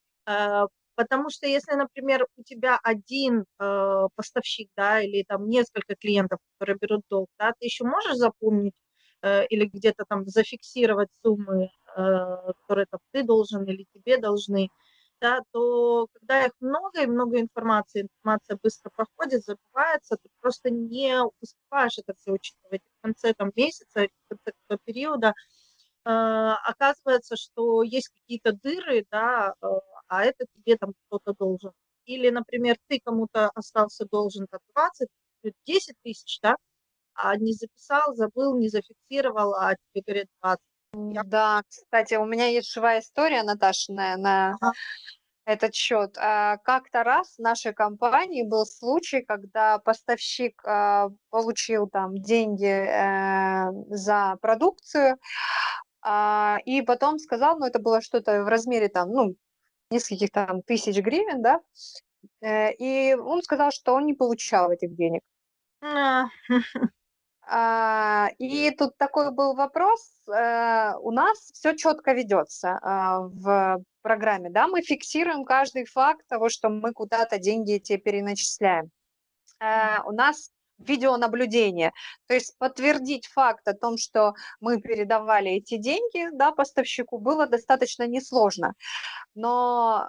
Потому 0.96 1.30
что 1.30 1.48
если, 1.48 1.74
например, 1.76 2.26
у 2.38 2.44
тебя 2.44 2.80
один 2.84 3.46
э, 3.60 4.08
поставщик, 4.16 4.70
да, 4.78 5.02
или 5.02 5.24
там 5.28 5.50
несколько 5.50 5.96
клиентов, 5.96 6.40
которые 6.54 6.78
берут 6.80 7.02
долг, 7.10 7.30
да, 7.38 7.52
ты 7.60 7.66
еще 7.66 7.84
можешь 7.84 8.16
запомнить 8.16 8.74
э, 9.22 9.46
или 9.48 9.66
где-то 9.66 10.06
там 10.08 10.26
зафиксировать 10.28 11.10
суммы, 11.22 11.70
э, 11.98 12.00
которые 12.62 12.86
там 12.90 13.00
ты 13.12 13.24
должен 13.24 13.66
или 13.66 13.86
тебе 13.94 14.18
должны, 14.18 14.70
да, 15.22 15.40
то 15.52 16.08
когда 16.14 16.46
их 16.46 16.52
много 16.60 17.04
и 17.04 17.08
много 17.08 17.40
информации, 17.42 18.02
информация 18.04 18.58
быстро 18.62 18.90
проходит, 18.96 19.44
забывается, 19.44 20.18
ты 20.22 20.30
просто 20.42 20.70
не 20.70 21.18
успеваешь 21.42 21.98
это 21.98 22.14
все 22.18 22.32
учитывать. 22.34 22.82
В 23.00 23.02
конце 23.02 23.34
там 23.34 23.52
месяца, 23.56 24.08
в 24.30 24.36
конце 24.70 24.84
периода 24.86 25.34
оказывается, 26.06 27.36
что 27.36 27.84
есть 27.84 28.10
какие-то 28.10 28.54
дыры, 28.54 29.06
да, 29.12 29.54
э, 29.62 29.68
а 30.08 30.24
это 30.24 30.46
тебе 30.56 30.78
там 30.78 30.94
кто-то 31.08 31.34
должен. 31.34 31.72
Или, 32.06 32.30
например, 32.30 32.78
ты 32.88 33.00
кому-то 33.04 33.50
остался 33.56 34.06
должен 34.06 34.48
там 34.48 34.60
20, 34.76 35.08
10 35.66 35.96
тысяч, 36.04 36.40
да, 36.42 36.58
а 37.16 37.36
не 37.38 37.54
записал, 37.54 38.14
забыл, 38.16 38.58
не 38.58 38.70
зафиксировал, 38.70 39.56
а 39.56 39.76
тебе 39.94 40.04
говорят 40.06 40.28
20. 40.42 40.62
Я... 41.16 41.24
Да, 41.24 41.62
кстати, 41.68 42.16
у 42.16 42.26
меня 42.26 42.48
есть 42.48 42.72
живая 42.72 43.00
история, 43.00 43.44
Наташа, 43.44 43.92
на, 43.92 44.18
на 44.18 44.58
ага. 44.62 44.72
этот 45.46 45.74
счет. 45.74 46.18
А, 46.18 46.58
как-то 46.58 47.04
раз 47.04 47.36
в 47.38 47.42
нашей 47.42 47.74
компании 47.74 48.44
был 48.44 48.66
случай, 48.66 49.22
когда 49.22 49.80
поставщик 49.80 50.62
а, 50.66 51.10
получил 51.30 51.88
там 51.90 52.18
деньги 52.18 52.66
э, 52.66 53.72
за 53.90 54.38
продукцию, 54.42 55.18
а, 56.08 56.60
и 56.66 56.84
потом 56.84 57.18
сказал, 57.18 57.58
ну 57.58 57.66
это 57.66 57.80
было 57.80 58.00
что-то 58.00 58.44
в 58.44 58.48
размере 58.48 58.90
там, 58.90 59.10
ну, 59.10 59.36
нескольких 59.90 60.30
там 60.30 60.62
тысяч 60.62 60.96
гривен, 60.98 61.42
да, 61.42 61.62
э, 62.42 62.74
и 62.74 63.16
он 63.16 63.42
сказал, 63.42 63.72
что 63.72 63.96
он 63.96 64.06
не 64.06 64.14
получал 64.14 64.70
этих 64.72 64.96
денег. 64.96 65.24
А. 65.82 66.26
а, 67.42 68.30
и 68.38 68.70
тут 68.70 68.96
такой 68.98 69.32
был 69.32 69.56
вопрос, 69.56 70.22
э, 70.28 70.94
у 71.02 71.10
нас 71.10 71.40
все 71.40 71.76
четко 71.76 72.14
ведется 72.14 72.78
а, 72.84 73.22
в 73.22 73.84
программе, 74.04 74.52
да, 74.52 74.68
мы 74.68 74.84
фиксируем 74.84 75.44
каждый 75.44 75.86
факт 75.86 76.28
того, 76.28 76.50
что 76.50 76.70
мы 76.70 76.94
куда-то 76.94 77.40
деньги 77.40 77.74
эти 77.74 77.98
переначисляем. 77.98 78.92
Э, 79.60 80.04
у 80.06 80.12
нас 80.12 80.52
видеонаблюдение. 80.80 81.92
То 82.28 82.34
есть 82.34 82.58
подтвердить 82.58 83.28
факт 83.28 83.68
о 83.68 83.74
том, 83.74 83.98
что 83.98 84.34
мы 84.60 84.82
передавали 84.82 85.52
эти 85.52 85.78
деньги 85.78 86.30
да, 86.34 86.52
поставщику, 86.52 87.18
было 87.18 87.48
достаточно 87.48 88.08
несложно. 88.08 88.74
Но 89.36 90.08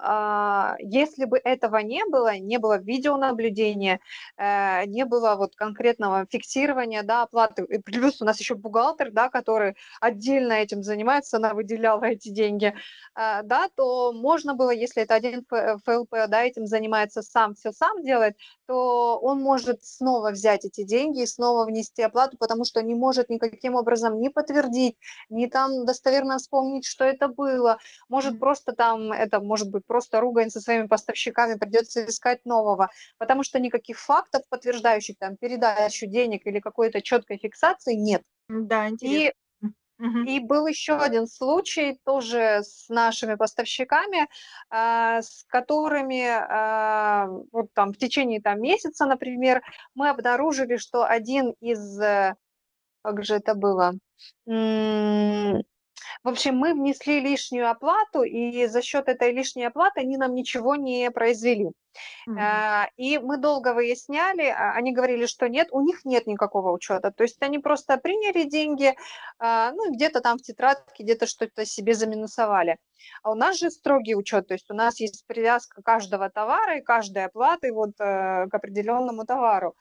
э, 0.79 0.83
если 0.85 1.25
бы 1.25 1.39
этого 1.43 1.79
не 1.79 2.05
было, 2.05 2.39
не 2.39 2.59
было 2.59 2.79
видеонаблюдения, 2.79 4.01
э, 4.37 4.87
не 4.87 5.05
было 5.05 5.35
вот 5.37 5.57
конкретного 5.57 6.27
фиксирования 6.31 7.03
да, 7.03 7.23
оплаты, 7.23 7.65
и 7.65 7.79
плюс 7.79 8.23
у 8.23 8.25
нас 8.25 8.39
еще 8.39 8.55
бухгалтер, 8.55 9.11
да, 9.11 9.29
который 9.29 9.77
отдельно 10.01 10.53
этим 10.53 10.83
занимается, 10.83 11.39
она 11.39 11.55
выделяла 11.55 12.05
эти 12.05 12.29
деньги, 12.29 12.75
э, 13.17 13.43
да, 13.43 13.69
то 13.75 14.13
можно 14.13 14.55
было, 14.55 14.71
если 14.71 15.03
это 15.03 15.15
один 15.15 15.45
ФЛП 15.49 16.11
да, 16.29 16.45
этим 16.45 16.67
занимается 16.67 17.23
сам, 17.23 17.55
все 17.55 17.73
сам 17.73 18.03
делает, 18.05 18.37
то 18.67 19.19
он 19.19 19.43
может 19.43 19.85
снова 19.85 20.31
взять 20.31 20.56
эти 20.65 20.85
деньги 20.85 21.23
и 21.23 21.27
снова 21.27 21.65
внести 21.65 22.03
оплату, 22.03 22.37
потому 22.39 22.65
что 22.65 22.83
не 22.83 22.95
может 22.95 23.29
никаким 23.29 23.75
образом 23.75 24.21
не 24.21 24.31
подтвердить, 24.31 24.97
не 25.29 25.49
там 25.49 25.85
достоверно 25.85 26.39
вспомнить, 26.39 26.87
что 26.87 27.05
это 27.05 27.29
было, 27.29 27.79
может 28.09 28.39
просто 28.39 28.73
там 28.73 29.13
это 29.13 29.41
может 29.41 29.71
быть 29.71 29.85
просто 29.87 30.21
ругань 30.21 30.51
со 30.51 30.61
своими 30.61 30.87
поставщиками, 30.87 31.59
придется 31.59 32.07
искать 32.07 32.45
нового, 32.45 32.91
потому 33.19 33.43
что 33.43 33.59
никаких 33.59 33.99
фактов, 33.99 34.43
подтверждающих 34.49 35.17
там 35.19 35.37
передачу 35.37 36.07
денег 36.07 36.47
или 36.47 36.61
какой-то 36.61 37.03
четкой 37.03 37.39
фиксации 37.39 37.95
нет. 37.95 38.23
Да, 38.49 38.89
интересно. 38.89 39.29
И 39.29 39.33
И 39.99 40.41
был 40.41 40.67
еще 40.67 40.97
один 40.97 41.27
случай 41.27 41.99
тоже 42.05 42.61
с 42.63 42.89
нашими 42.91 43.35
поставщиками, 43.35 44.29
а, 44.69 45.23
с 45.23 45.45
которыми 45.49 46.27
а, 46.29 47.29
вот 47.51 47.73
там 47.73 47.93
в 47.93 47.97
течение 47.97 48.43
там 48.43 48.61
месяца, 48.61 49.07
например, 49.07 49.63
мы 49.95 50.11
обнаружили, 50.11 50.77
что 50.77 51.05
один 51.05 51.55
из, 51.61 51.99
э, 52.01 52.35
как 53.03 53.25
же 53.25 53.37
это 53.37 53.55
было, 53.55 53.95
в 56.27 56.29
общем, 56.29 56.57
мы 56.57 56.75
внесли 56.75 57.21
лишнюю 57.21 57.71
оплату, 57.71 58.23
и 58.23 58.67
за 58.67 58.83
счет 58.83 59.09
этой 59.09 59.33
лишней 59.33 59.67
оплаты 59.67 60.01
они 60.01 60.17
нам 60.17 60.35
ничего 60.35 60.75
не 60.75 61.11
произвели. 61.11 61.71
Mm-hmm. 62.29 62.87
И 62.97 63.19
мы 63.19 63.39
долго 63.39 63.75
выясняли, 63.75 64.47
а, 64.47 64.73
они 64.73 64.93
говорили, 64.93 65.27
что 65.27 65.49
нет, 65.49 65.69
у 65.71 65.81
них 65.81 66.05
нет 66.05 66.27
никакого 66.27 66.73
учета. 66.73 67.11
То 67.11 67.25
есть 67.25 67.43
они 67.43 67.59
просто 67.59 67.97
приняли 67.99 68.45
деньги, 68.45 68.97
а, 69.39 69.73
ну, 69.73 69.93
где-то 69.93 70.21
там 70.21 70.39
в 70.39 70.43
тетрадке, 70.43 71.05
где-то 71.05 71.27
что-то 71.27 71.65
себе 71.65 71.95
заминусовали. 71.95 72.79
А 73.23 73.31
у 73.31 73.35
нас 73.35 73.59
же 73.59 73.71
строгий 73.71 74.17
учет, 74.17 74.49
то 74.49 74.55
есть 74.55 74.71
у 74.71 74.75
нас 74.75 74.99
есть 75.01 75.27
привязка 75.27 75.83
каждого 75.83 76.29
товара 76.31 76.79
и 76.79 76.83
каждой 76.83 77.27
оплаты 77.27 77.73
вот 77.73 77.91
э, 78.01 78.47
к 78.49 78.55
определенному 78.55 79.25
товару. 79.25 79.77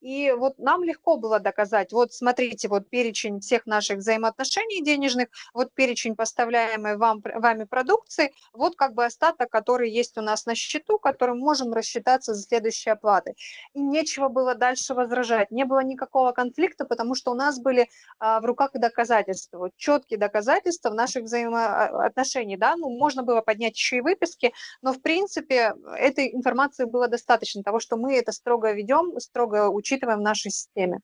И 0.00 0.32
вот 0.38 0.58
нам 0.58 0.84
легко 0.84 1.16
было 1.16 1.40
доказать, 1.40 1.92
вот 1.92 2.12
смотрите, 2.12 2.68
вот 2.68 2.88
перечень 2.88 3.40
всех 3.40 3.66
наших 3.66 3.98
взаимоотношений 3.98 4.80
денежных, 4.84 5.26
вот 5.52 5.74
перечень 5.74 6.14
поставляемой 6.14 6.96
вам, 6.96 7.20
вами 7.34 7.64
продукции, 7.64 8.32
вот 8.52 8.76
как 8.76 8.94
бы 8.94 9.04
остаток, 9.04 9.50
который 9.50 9.90
есть 9.90 10.16
у 10.18 10.20
нас 10.20 10.46
на 10.46 10.54
счету, 10.54 11.00
которым 11.10 11.38
можем 11.38 11.72
рассчитаться 11.72 12.34
за 12.34 12.42
следующие 12.42 12.92
оплаты. 12.92 13.34
И 13.74 13.80
нечего 13.80 14.28
было 14.28 14.54
дальше 14.54 14.94
возражать, 14.94 15.50
не 15.50 15.64
было 15.64 15.80
никакого 15.80 16.32
конфликта, 16.32 16.84
потому 16.84 17.14
что 17.14 17.32
у 17.32 17.34
нас 17.34 17.58
были 17.58 17.88
а, 18.18 18.40
в 18.40 18.44
руках 18.44 18.70
доказательства, 18.74 19.70
четкие 19.76 20.18
доказательства 20.18 20.90
в 20.90 20.94
наших 20.94 21.24
взаимоотношениях. 21.24 22.60
Да? 22.60 22.76
Ну, 22.76 22.90
можно 22.90 23.22
было 23.22 23.40
поднять 23.40 23.76
еще 23.76 23.96
и 23.96 24.00
выписки, 24.00 24.52
но 24.82 24.92
в 24.92 25.02
принципе 25.02 25.74
этой 25.96 26.32
информации 26.32 26.84
было 26.84 27.08
достаточно 27.08 27.62
того, 27.62 27.80
что 27.80 27.96
мы 27.96 28.16
это 28.16 28.32
строго 28.32 28.72
ведем, 28.72 29.18
строго 29.18 29.68
учитываем 29.68 30.20
в 30.20 30.22
нашей 30.22 30.50
системе. 30.50 31.00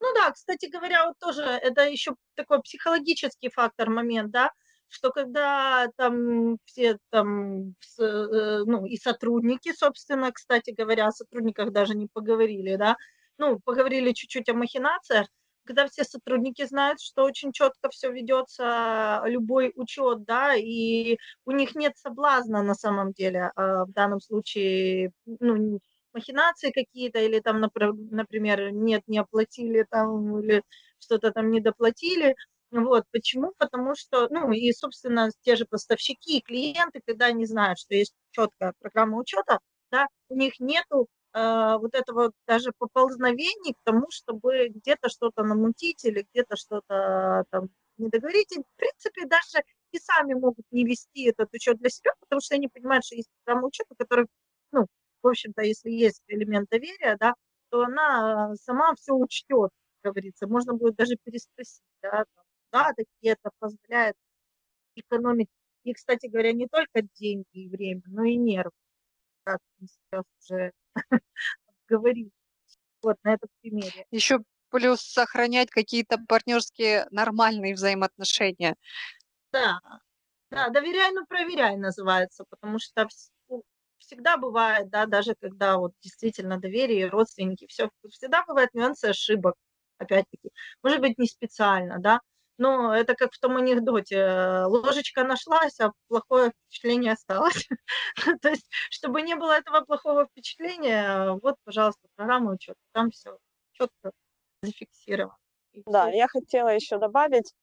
Ну 0.00 0.06
да, 0.14 0.30
кстати 0.32 0.66
говоря, 0.66 1.06
вот 1.06 1.18
тоже 1.18 1.42
это 1.42 1.82
еще 1.88 2.16
такой 2.34 2.60
психологический 2.62 3.50
фактор, 3.50 3.90
момент, 3.90 4.30
да, 4.30 4.50
что 4.90 5.10
когда 5.10 5.88
там 5.96 6.58
все 6.66 6.98
там, 7.10 7.74
э, 7.98 8.62
ну 8.66 8.84
и 8.86 8.96
сотрудники, 8.96 9.72
собственно, 9.72 10.32
кстати 10.32 10.70
говоря, 10.72 11.06
о 11.06 11.12
сотрудниках 11.12 11.72
даже 11.72 11.94
не 11.94 12.08
поговорили, 12.12 12.76
да, 12.76 12.96
ну, 13.38 13.58
поговорили 13.60 14.12
чуть-чуть 14.12 14.48
о 14.50 14.54
махинациях, 14.54 15.28
когда 15.64 15.86
все 15.86 16.04
сотрудники 16.04 16.66
знают, 16.66 17.00
что 17.00 17.24
очень 17.24 17.52
четко 17.52 17.88
все 17.90 18.10
ведется, 18.10 19.22
любой 19.26 19.72
учет, 19.76 20.24
да, 20.24 20.54
и 20.56 21.16
у 21.46 21.52
них 21.52 21.74
нет 21.76 21.96
соблазна 21.96 22.62
на 22.62 22.74
самом 22.74 23.12
деле 23.12 23.52
а, 23.54 23.84
в 23.84 23.92
данном 23.92 24.20
случае, 24.20 25.12
ну, 25.26 25.78
махинации 26.12 26.70
какие-то, 26.72 27.20
или 27.20 27.40
там, 27.40 27.60
например, 27.60 28.72
нет, 28.72 29.02
не 29.06 29.18
оплатили 29.18 29.86
там, 29.88 30.40
или 30.40 30.62
что-то 30.98 31.30
там 31.32 31.50
не 31.50 31.60
доплатили. 31.60 32.34
Вот, 32.72 33.04
почему? 33.10 33.52
Потому 33.58 33.94
что, 33.96 34.28
ну, 34.30 34.52
и, 34.52 34.72
собственно, 34.72 35.30
те 35.42 35.56
же 35.56 35.64
поставщики 35.66 36.38
и 36.38 36.42
клиенты, 36.42 37.00
когда 37.04 37.26
они 37.26 37.44
знают, 37.46 37.78
что 37.80 37.94
есть 37.94 38.14
четкая 38.30 38.74
программа 38.80 39.18
учета, 39.18 39.58
да, 39.90 40.06
у 40.28 40.36
них 40.36 40.60
нету 40.60 41.08
э, 41.34 41.76
вот 41.80 41.94
этого 41.94 42.32
даже 42.46 42.70
поползновений 42.78 43.74
к 43.74 43.78
тому, 43.84 44.06
чтобы 44.10 44.68
где-то 44.68 45.08
что-то 45.08 45.42
намутить 45.42 46.04
или 46.04 46.24
где-то 46.32 46.54
что-то 46.56 47.44
там 47.50 47.70
не 47.98 48.08
договорить. 48.08 48.52
И, 48.52 48.60
в 48.60 48.76
принципе, 48.76 49.26
даже 49.26 49.64
и 49.90 49.98
сами 49.98 50.34
могут 50.34 50.64
не 50.70 50.84
вести 50.84 51.24
этот 51.28 51.52
учет 51.52 51.78
для 51.78 51.90
себя, 51.90 52.12
потому 52.20 52.40
что 52.40 52.54
они 52.54 52.68
понимают, 52.68 53.04
что 53.04 53.16
есть 53.16 53.28
программа 53.44 53.66
учета, 53.66 53.94
которая, 53.98 54.28
ну, 54.70 54.86
в 55.22 55.26
общем-то, 55.28 55.62
если 55.62 55.90
есть 55.90 56.22
элемент 56.28 56.68
доверия, 56.70 57.16
да, 57.18 57.34
то 57.70 57.82
она 57.82 58.54
сама 58.56 58.94
все 58.94 59.12
учтет, 59.14 59.70
говорится. 60.04 60.46
Можно 60.46 60.74
будет 60.74 60.94
даже 60.94 61.16
переспросить, 61.24 61.82
да, 62.02 62.24
там, 62.34 62.44
да, 62.72 62.92
такие 62.96 63.34
это 63.34 63.50
позволяет 63.58 64.16
экономить. 64.94 65.48
И, 65.84 65.92
кстати 65.92 66.26
говоря, 66.26 66.52
не 66.52 66.68
только 66.68 67.02
деньги 67.18 67.46
и 67.52 67.68
время, 67.68 68.02
но 68.06 68.24
и 68.24 68.36
нервы, 68.36 68.72
как 69.44 69.58
мы 69.78 69.88
сейчас 69.88 70.24
уже 70.42 70.72
говорили. 71.88 72.30
Вот 73.02 73.16
на 73.24 73.34
этом 73.34 73.48
примере. 73.60 74.04
Еще 74.10 74.40
плюс 74.70 75.00
сохранять 75.00 75.70
какие-то 75.70 76.18
партнерские 76.28 77.06
нормальные 77.10 77.74
взаимоотношения. 77.74 78.76
Да, 79.52 79.80
да, 80.50 80.68
доверяй, 80.68 81.12
но 81.12 81.24
проверяй 81.26 81.76
называется, 81.76 82.44
потому 82.48 82.78
что 82.78 83.08
всегда 83.98 84.36
бывает, 84.36 84.90
да, 84.90 85.06
даже 85.06 85.34
когда 85.40 85.78
вот 85.78 85.92
действительно 86.00 86.58
доверие, 86.58 87.08
родственники, 87.08 87.66
все, 87.68 87.90
всегда 88.10 88.44
бывают 88.46 88.74
нюансы 88.74 89.06
ошибок, 89.06 89.54
опять-таки. 89.98 90.50
Может 90.82 91.00
быть, 91.00 91.18
не 91.18 91.26
специально, 91.26 91.98
да, 91.98 92.20
но 92.60 92.94
это 92.94 93.14
как 93.14 93.32
в 93.32 93.38
том 93.38 93.56
анекдоте. 93.56 94.16
Э, 94.16 94.64
ложечка 94.66 95.24
нашлась, 95.24 95.80
а 95.80 95.92
плохое 96.08 96.50
впечатление 96.50 97.12
осталось. 97.14 97.66
То 98.42 98.50
есть, 98.50 98.66
чтобы 98.90 99.22
не 99.22 99.34
было 99.34 99.52
этого 99.52 99.80
плохого 99.80 100.26
впечатления, 100.26 101.32
вот, 101.42 101.56
пожалуйста, 101.64 102.06
программа 102.16 102.52
учета. 102.52 102.78
Там 102.92 103.10
все 103.10 103.38
четко 103.72 104.12
зафиксировано. 104.62 105.36
Да, 105.86 106.08
я 106.10 106.28
хотела 106.28 106.68
еще 106.68 106.98
добавить, 106.98 107.54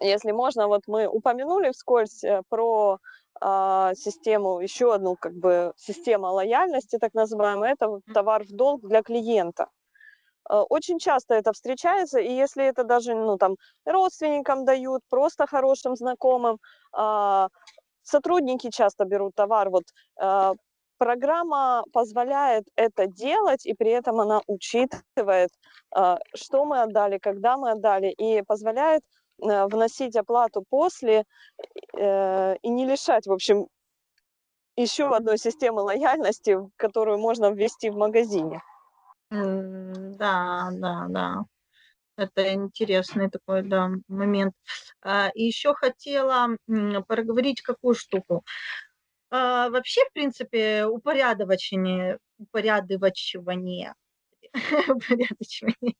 если 0.00 0.30
можно, 0.30 0.68
вот 0.68 0.82
мы 0.86 1.08
упомянули 1.08 1.72
вскользь 1.72 2.22
э, 2.22 2.42
про 2.48 2.98
а, 3.40 3.92
систему, 3.94 4.60
еще 4.60 4.94
одну 4.94 5.16
как 5.16 5.34
бы 5.34 5.72
система 5.76 6.28
лояльности, 6.28 6.98
так 6.98 7.12
называемая, 7.14 7.72
это 7.72 8.00
товар 8.12 8.44
в 8.44 8.52
долг 8.52 8.86
для 8.86 9.02
клиента. 9.02 9.68
А, 10.48 10.62
очень 10.64 10.98
часто 10.98 11.34
это 11.34 11.52
встречается, 11.52 12.18
и 12.20 12.32
если 12.32 12.64
это 12.64 12.84
даже 12.84 13.14
ну, 13.14 13.36
там, 13.38 13.56
родственникам 13.84 14.64
дают, 14.64 15.02
просто 15.08 15.46
хорошим 15.46 15.96
знакомым, 15.96 16.58
а, 16.92 17.48
сотрудники 18.02 18.70
часто 18.70 19.04
берут 19.04 19.34
товар. 19.34 19.70
Вот, 19.70 19.84
программа 20.98 21.84
позволяет 21.92 22.64
это 22.76 23.06
делать, 23.06 23.66
и 23.66 23.74
при 23.74 23.90
этом 23.90 24.20
она 24.20 24.40
учитывает, 24.46 25.50
что 26.34 26.64
мы 26.64 26.82
отдали, 26.82 27.18
когда 27.18 27.56
мы 27.56 27.70
отдали, 27.72 28.10
и 28.10 28.42
позволяет 28.42 29.02
Э, 29.42 29.66
вносить 29.66 30.16
оплату 30.16 30.64
после 30.68 31.24
э, 31.94 32.56
и 32.62 32.68
не 32.68 32.86
лишать, 32.86 33.26
в 33.26 33.32
общем, 33.32 33.66
еще 34.76 35.14
одной 35.14 35.38
системы 35.38 35.82
лояльности, 35.82 36.58
которую 36.76 37.18
можно 37.18 37.50
ввести 37.50 37.90
в 37.90 37.96
магазине. 37.96 38.62
Да, 39.34 40.70
да, 40.72 41.06
да. 41.08 41.44
Это 42.16 42.52
интересный 42.54 43.28
такой 43.30 43.62
да, 43.62 43.90
момент. 44.08 44.54
А, 45.02 45.30
и 45.34 45.44
еще 45.44 45.74
хотела 45.74 46.56
проговорить 47.08 47.62
какую 47.62 47.94
штуку. 47.96 48.44
А, 49.30 49.70
вообще, 49.70 50.02
в 50.04 50.12
принципе, 50.12 50.86
упорядочивание, 50.86 52.18
упорядочивание 52.38 53.94
упорядочивание 54.88 55.94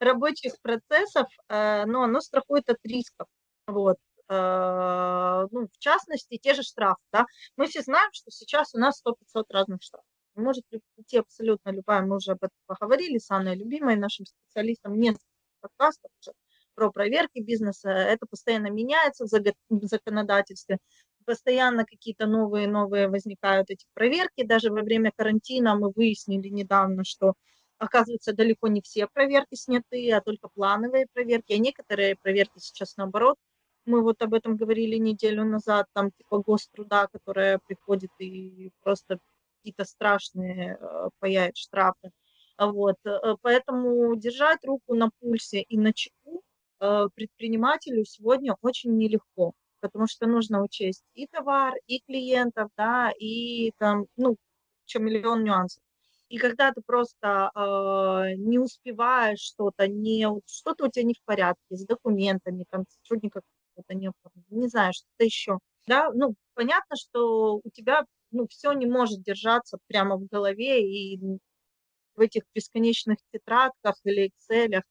рабочих 0.00 0.54
процессов, 0.62 1.28
э, 1.48 1.84
но 1.86 2.02
оно 2.02 2.20
страхует 2.20 2.68
от 2.68 2.78
рисков. 2.84 3.28
Вот. 3.66 3.98
Ну, 4.28 5.68
в 5.68 5.78
частности, 5.78 6.38
те 6.38 6.54
же 6.54 6.62
штрафы. 6.62 7.02
Да? 7.12 7.26
Мы 7.56 7.66
все 7.66 7.82
знаем, 7.82 8.08
что 8.12 8.30
сейчас 8.30 8.74
у 8.74 8.78
нас 8.78 9.02
100-500 9.04 9.44
разных 9.50 9.82
штрафов. 9.82 10.11
Может 10.34 10.64
прийти 10.94 11.18
абсолютно 11.18 11.70
любая, 11.70 12.02
мы 12.02 12.16
уже 12.16 12.32
об 12.32 12.38
этом 12.42 12.56
поговорили 12.66 13.18
с 13.18 13.30
Анной 13.30 13.56
Любимой, 13.56 13.96
нашим 13.96 14.26
специалистом, 14.26 14.98
несколько 14.98 15.26
подкастов 15.60 16.10
уже 16.20 16.32
про 16.74 16.90
проверки 16.90 17.40
бизнеса. 17.40 17.90
Это 17.90 18.26
постоянно 18.28 18.68
меняется 18.68 19.26
в 19.26 19.86
законодательстве, 19.86 20.78
постоянно 21.26 21.84
какие-то 21.84 22.26
новые-новые 22.26 23.08
возникают 23.08 23.70
эти 23.70 23.84
проверки. 23.94 24.44
Даже 24.44 24.70
во 24.70 24.82
время 24.82 25.12
карантина 25.14 25.76
мы 25.76 25.92
выяснили 25.94 26.48
недавно, 26.48 27.04
что 27.04 27.34
Оказывается, 27.82 28.32
далеко 28.32 28.68
не 28.68 28.80
все 28.80 29.08
проверки 29.08 29.56
сняты, 29.56 30.12
а 30.12 30.20
только 30.20 30.48
плановые 30.54 31.08
проверки, 31.12 31.52
а 31.52 31.58
некоторые 31.58 32.14
проверки 32.14 32.60
сейчас 32.60 32.96
наоборот. 32.96 33.36
Мы 33.86 34.02
вот 34.02 34.22
об 34.22 34.34
этом 34.34 34.56
говорили 34.56 34.98
неделю 34.98 35.44
назад, 35.44 35.86
там 35.92 36.12
типа 36.12 36.38
гоструда, 36.38 37.08
которая 37.12 37.58
приходит 37.66 38.10
и 38.20 38.70
просто 38.84 39.18
какие-то 39.62 39.84
страшные 39.84 40.76
э, 40.80 41.08
паяет 41.20 41.56
штрафы. 41.56 42.10
Вот. 42.58 42.96
Э, 43.04 43.36
поэтому 43.40 44.14
держать 44.16 44.64
руку 44.64 44.94
на 44.94 45.10
пульсе 45.20 45.62
и 45.62 45.78
на 45.78 45.92
чеку 45.92 46.42
э, 46.80 47.08
предпринимателю 47.14 48.04
сегодня 48.04 48.56
очень 48.60 48.96
нелегко, 48.96 49.52
потому 49.80 50.06
что 50.08 50.26
нужно 50.26 50.62
учесть 50.62 51.04
и 51.14 51.26
товар, 51.28 51.74
и 51.86 52.00
клиентов, 52.00 52.70
да, 52.76 53.12
и 53.18 53.72
там, 53.78 54.06
ну, 54.16 54.36
еще 54.86 54.98
миллион 54.98 55.44
нюансов. 55.44 55.82
И 56.28 56.38
когда 56.38 56.72
ты 56.72 56.80
просто 56.84 57.50
э, 57.54 58.34
не 58.36 58.58
успеваешь 58.58 59.38
что-то, 59.38 59.86
не, 59.86 60.26
что-то 60.46 60.86
у 60.86 60.88
тебя 60.88 61.04
не 61.04 61.14
в 61.14 61.22
порядке 61.24 61.76
с 61.76 61.84
документами, 61.84 62.64
там, 62.70 62.84
сотрудника 62.88 63.42
какого-то 63.74 63.94
не, 63.94 64.10
не 64.50 64.68
знаю, 64.68 64.92
что-то 64.94 65.24
еще. 65.24 65.58
Да, 65.86 66.10
ну, 66.14 66.34
понятно, 66.54 66.96
что 66.96 67.56
у 67.62 67.70
тебя, 67.72 68.04
ну, 68.32 68.46
все 68.48 68.72
не 68.72 68.86
может 68.86 69.22
держаться 69.22 69.78
прямо 69.88 70.16
в 70.16 70.26
голове 70.26 70.82
и 70.86 71.18
в 72.16 72.20
этих 72.20 72.42
бесконечных 72.54 73.18
тетрадках 73.32 73.96
или 74.04 74.30
Excel. 74.30 74.82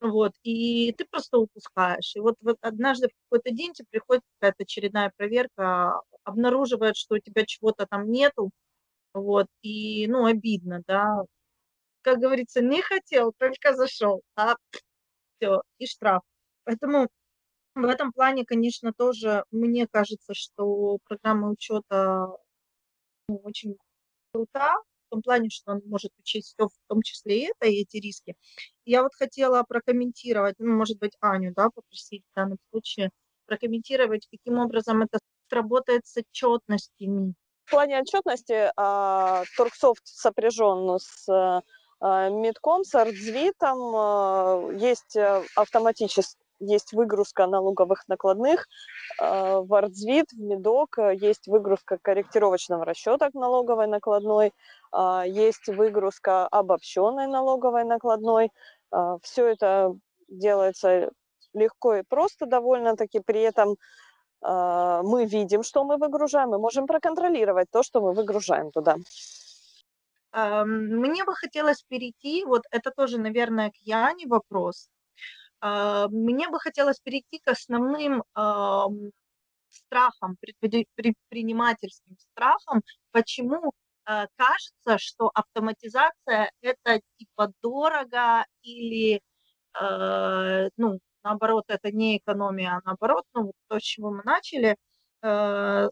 Вот, 0.00 0.32
и 0.44 0.92
ты 0.92 1.06
просто 1.06 1.38
упускаешь. 1.38 2.14
И 2.16 2.20
вот, 2.20 2.36
вот 2.42 2.58
однажды 2.62 3.08
в 3.08 3.12
какой-то 3.30 3.50
день 3.54 3.74
тебе 3.74 3.86
приходит 3.90 4.22
какая-то 4.40 4.64
очередная 4.64 5.12
проверка, 5.16 6.00
обнаруживает, 6.24 6.96
что 6.96 7.16
у 7.16 7.18
тебя 7.20 7.44
чего-то 7.46 7.86
там 7.90 8.10
нету, 8.10 8.50
вот, 9.14 9.46
и, 9.62 10.06
ну, 10.08 10.26
обидно, 10.26 10.82
да. 10.88 11.22
Как 12.02 12.18
говорится, 12.20 12.60
не 12.62 12.82
хотел, 12.82 13.32
только 13.38 13.74
зашел, 13.74 14.22
а 14.36 14.56
все, 15.38 15.62
и 15.78 15.86
штраф. 15.86 16.22
Поэтому 16.64 17.08
в 17.74 17.84
этом 17.84 18.12
плане, 18.12 18.44
конечно, 18.46 18.92
тоже 18.94 19.44
мне 19.52 19.86
кажется, 19.90 20.34
что 20.34 20.98
программа 21.08 21.50
учета 21.50 22.28
ну, 23.28 23.40
очень 23.44 23.76
крута, 24.32 24.74
в 25.06 25.10
том 25.10 25.22
плане, 25.22 25.48
что 25.50 25.72
он 25.72 25.82
может 25.86 26.12
учесть 26.18 26.54
все, 26.54 26.68
в 26.68 26.88
том 26.88 27.02
числе 27.02 27.42
и 27.44 27.48
это, 27.48 27.66
и 27.66 27.82
эти 27.82 27.96
риски. 27.96 28.34
Я 28.84 29.02
вот 29.02 29.14
хотела 29.14 29.62
прокомментировать, 29.62 30.56
ну, 30.58 30.74
может 30.74 30.98
быть, 30.98 31.12
Аню, 31.20 31.52
да, 31.54 31.70
попросить 31.70 32.24
в 32.32 32.36
данном 32.36 32.58
случае 32.70 33.10
прокомментировать, 33.46 34.28
каким 34.30 34.58
образом 34.58 35.02
это 35.02 35.18
работает 35.50 36.06
с 36.06 36.18
отчетностями 36.18 37.34
В 37.64 37.70
плане 37.70 38.00
отчетности 38.00 38.70
а, 38.76 39.44
Торксофт 39.56 40.02
сопряжен 40.04 40.98
с 40.98 41.26
а, 42.00 42.28
Мидком, 42.28 42.84
с 42.84 42.94
Артзвитом. 42.94 43.78
А, 43.96 44.70
есть 44.78 45.16
автоматически 45.56 46.47
есть 46.60 46.92
выгрузка 46.92 47.46
налоговых 47.46 48.06
накладных 48.08 48.66
в 49.18 49.74
Артзвит, 49.74 50.32
в 50.32 50.40
Медок, 50.40 50.98
есть 51.14 51.46
выгрузка 51.46 51.98
корректировочного 52.00 52.84
расчета 52.84 53.30
к 53.30 53.34
налоговой 53.34 53.86
накладной, 53.86 54.52
есть 55.26 55.68
выгрузка 55.68 56.46
обобщенной 56.46 57.26
налоговой 57.26 57.84
накладной. 57.84 58.50
Все 59.22 59.46
это 59.46 59.94
делается 60.28 61.10
легко 61.54 61.96
и 61.96 62.02
просто 62.02 62.46
довольно-таки, 62.46 63.20
при 63.20 63.40
этом 63.40 63.76
мы 64.40 65.26
видим, 65.26 65.62
что 65.62 65.84
мы 65.84 65.96
выгружаем, 65.96 66.50
мы 66.50 66.58
можем 66.58 66.86
проконтролировать 66.86 67.68
то, 67.70 67.82
что 67.82 68.00
мы 68.00 68.12
выгружаем 68.12 68.70
туда. 68.70 68.96
Мне 70.32 71.24
бы 71.24 71.34
хотелось 71.34 71.82
перейти, 71.82 72.44
вот 72.44 72.62
это 72.70 72.90
тоже, 72.90 73.18
наверное, 73.18 73.70
к 73.70 73.76
Яне 73.80 74.26
вопрос. 74.26 74.90
А, 75.60 76.08
мне 76.08 76.48
бы 76.48 76.60
хотелось 76.60 77.00
перейти 77.00 77.40
к 77.44 77.48
основным 77.48 78.22
страхам, 79.70 80.36
предпринимательским 80.96 82.16
страхам, 82.18 82.82
почему 83.12 83.72
а, 84.04 84.26
кажется, 84.36 84.98
что 84.98 85.30
автоматизация 85.34 86.50
это 86.62 87.00
типа 87.18 87.52
дорого 87.62 88.44
или 88.62 89.20
ну, 90.76 90.98
наоборот, 91.22 91.64
это 91.68 91.92
не 91.92 92.18
экономия, 92.18 92.70
а 92.76 92.80
наоборот, 92.84 93.24
ну, 93.34 93.52
то, 93.68 93.78
с 93.78 93.82
чего 93.82 94.10
мы 94.10 94.22
начали, 94.24 94.76
э, 95.22 95.88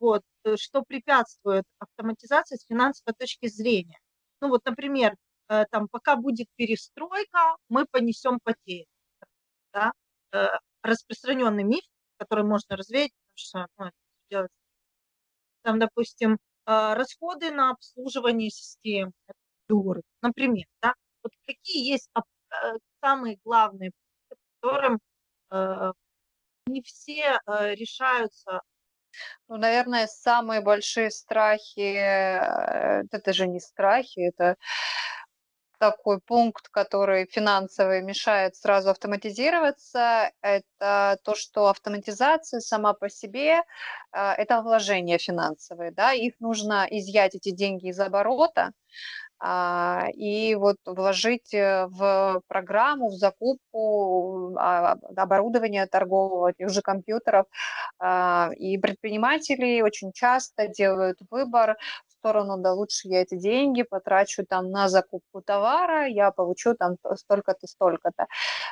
вот, 0.00 0.22
э, 0.44 0.56
что 0.56 0.82
препятствует 0.82 1.64
автоматизации 1.78 2.56
с 2.56 2.66
финансовой 2.66 3.14
точки 3.18 3.46
зрения. 3.48 3.98
Ну, 4.40 4.48
вот, 4.48 4.64
например, 4.64 5.16
э, 5.48 5.64
там, 5.70 5.88
пока 5.88 6.16
будет 6.16 6.48
перестройка, 6.56 7.56
мы 7.68 7.86
понесем 7.90 8.38
потери. 8.42 8.86
Да? 9.74 9.92
Распространенный 10.82 11.64
миф, 11.64 11.84
который 12.18 12.44
можно 12.44 12.76
развеять, 12.76 13.12
что 13.34 13.66
ну. 13.76 14.48
Там, 15.62 15.78
допустим, 15.78 16.38
расходы 16.66 17.50
на 17.50 17.70
обслуживание 17.72 18.50
систем, 18.50 19.12
например, 20.22 20.66
да? 20.82 20.94
Вот 21.22 21.32
какие 21.46 21.90
есть 21.92 22.08
самые 23.00 23.38
главные 23.44 23.92
которым 24.60 24.98
э, 25.52 25.92
не 26.66 26.82
все 26.82 27.38
э, 27.46 27.74
решаются. 27.74 28.60
Ну, 29.48 29.56
наверное, 29.58 30.06
самые 30.06 30.62
большие 30.62 31.10
страхи, 31.10 31.80
э, 31.80 33.04
это 33.10 33.32
же 33.32 33.46
не 33.46 33.60
страхи, 33.60 34.20
это 34.20 34.56
такой 35.84 36.18
пункт, 36.18 36.68
который 36.70 37.26
финансовый 37.26 38.00
мешает 38.02 38.56
сразу 38.56 38.90
автоматизироваться, 38.90 40.30
это 40.40 41.18
то, 41.22 41.34
что 41.34 41.68
автоматизация 41.68 42.60
сама 42.60 42.94
по 42.94 43.10
себе 43.10 43.62
это 44.12 44.62
вложения 44.62 45.18
финансовые, 45.18 45.90
да, 45.90 46.12
их 46.12 46.34
нужно 46.40 46.86
изъять 46.90 47.34
эти 47.34 47.50
деньги 47.50 47.88
из 47.88 48.00
оборота, 48.00 48.72
а, 49.46 50.06
и 50.14 50.54
вот 50.54 50.76
вложить 50.86 51.52
э, 51.52 51.86
в 51.88 52.40
программу, 52.48 53.08
в 53.08 53.12
закупку 53.12 54.54
а, 54.56 54.96
оборудования 55.16 55.86
торгового, 55.86 56.54
тех 56.54 56.70
же 56.70 56.80
компьютеров. 56.80 57.44
А, 57.98 58.50
и 58.56 58.78
предприниматели 58.78 59.82
очень 59.82 60.12
часто 60.12 60.68
делают 60.68 61.18
выбор 61.30 61.76
сторону, 62.24 62.56
да 62.58 62.72
лучше 62.72 63.08
я 63.08 63.22
эти 63.22 63.36
деньги 63.36 63.82
потрачу 63.82 64.44
там 64.48 64.70
на 64.70 64.88
закупку 64.88 65.42
товара, 65.42 66.06
я 66.06 66.30
получу 66.30 66.74
там 66.74 66.96
столько-то, 67.16 67.66
столько-то. 67.66 68.26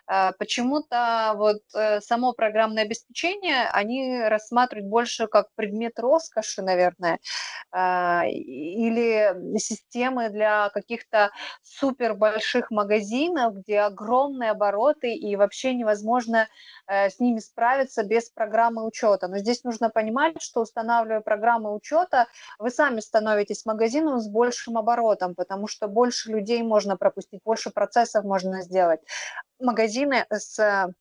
А, 0.07 0.33
почему-то 0.38 1.35
вот 1.37 1.59
э, 1.75 2.01
само 2.01 2.33
программное 2.33 2.85
обеспечение 2.85 3.69
они 3.73 4.23
рассматривают 4.29 4.88
больше 4.88 5.27
как 5.27 5.49
предмет 5.55 5.99
роскоши, 5.99 6.62
наверное, 6.62 7.19
а, 7.71 8.25
или 8.27 9.59
системы 9.59 10.31
для 10.31 10.71
каких-то 10.71 11.31
супер 11.62 12.15
больших 12.15 12.71
магазинов, 12.71 13.55
где 13.57 13.81
огромные 13.81 14.51
обороты 14.51 15.15
и 15.15 15.37
вообще 15.37 15.75
невозможно 15.75 16.49
с 16.88 17.18
ними 17.21 17.38
справиться 17.38 18.03
без 18.05 18.29
программы 18.31 18.85
учета. 18.87 19.29
Но 19.29 19.38
здесь 19.38 19.64
нужно 19.64 19.90
понимать, 19.90 20.40
что 20.40 20.61
устанавливая 20.62 21.21
программы 21.21 21.75
учета, 21.75 22.27
вы 22.59 22.71
сами 22.71 23.01
становитесь 23.01 23.64
магазином 23.66 24.21
с 24.21 24.29
большим 24.29 24.79
оборотом, 24.79 25.35
потому 25.35 25.68
что 25.68 25.88
больше 25.88 26.31
людей 26.31 26.62
можно 26.62 26.97
пропустить, 26.97 27.40
больше 27.45 27.71
процессов 27.71 28.25
можно 28.25 28.62
сделать. 28.62 29.01
Магазины 29.61 30.27
с 30.31 30.92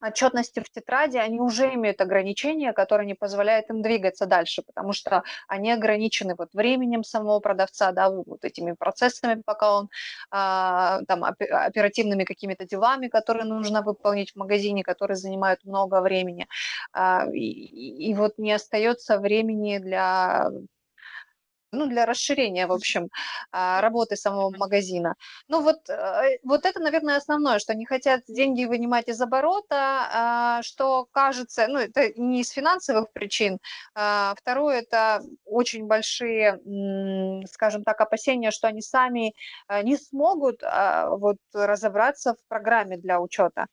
отчетностью 0.00 0.64
в 0.64 0.70
тетради, 0.70 1.16
они 1.16 1.40
уже 1.40 1.74
имеют 1.74 2.00
ограничения, 2.00 2.72
которые 2.72 3.06
не 3.06 3.14
позволяют 3.14 3.70
им 3.70 3.82
двигаться 3.82 4.26
дальше, 4.26 4.62
потому 4.62 4.92
что 4.92 5.22
они 5.48 5.72
ограничены 5.72 6.34
вот 6.36 6.50
временем 6.54 7.04
самого 7.04 7.40
продавца, 7.40 7.92
да, 7.92 8.10
вот 8.10 8.44
этими 8.44 8.72
процессами, 8.72 9.42
пока 9.44 9.76
он 9.78 9.88
а, 10.30 11.00
там 11.06 11.24
оперативными 11.24 12.24
какими-то 12.24 12.64
делами, 12.66 13.08
которые 13.08 13.44
нужно 13.44 13.82
выполнить 13.82 14.32
в 14.32 14.36
магазине, 14.36 14.82
которые 14.82 15.16
занимают 15.16 15.64
много 15.64 16.00
времени, 16.00 16.46
а, 16.92 17.26
и, 17.32 18.10
и 18.10 18.14
вот 18.14 18.38
не 18.38 18.52
остается 18.52 19.18
времени 19.18 19.78
для 19.78 20.50
ну, 21.72 21.86
для 21.86 22.06
расширения, 22.06 22.66
в 22.66 22.72
общем, 22.72 23.08
а, 23.52 23.80
работы 23.80 24.16
самого 24.16 24.50
магазина. 24.56 25.14
Ну, 25.48 25.62
вот, 25.62 25.88
э, 25.88 26.38
вот 26.44 26.64
это, 26.66 26.80
наверное, 26.80 27.16
основное, 27.16 27.58
что 27.58 27.72
они 27.72 27.86
хотят 27.86 28.22
деньги 28.28 28.64
вынимать 28.64 29.08
из 29.08 29.20
оборота, 29.20 30.08
а, 30.12 30.62
что 30.62 31.06
кажется, 31.12 31.66
ну, 31.68 31.78
это 31.78 32.12
не 32.16 32.40
из 32.40 32.50
финансовых 32.50 33.12
причин. 33.12 33.58
А, 33.94 34.34
второе, 34.36 34.80
это 34.80 35.22
очень 35.44 35.86
большие, 35.86 36.58
скажем 37.50 37.84
так, 37.84 38.00
опасения, 38.00 38.50
что 38.50 38.68
они 38.68 38.82
сами 38.82 39.34
э, 39.68 39.82
не 39.82 39.96
смогут 39.96 40.62
вот 40.62 41.36
разобраться 41.54 42.34
в 42.34 42.48
программе 42.48 42.96
для 42.96 43.20
учета 43.20 43.66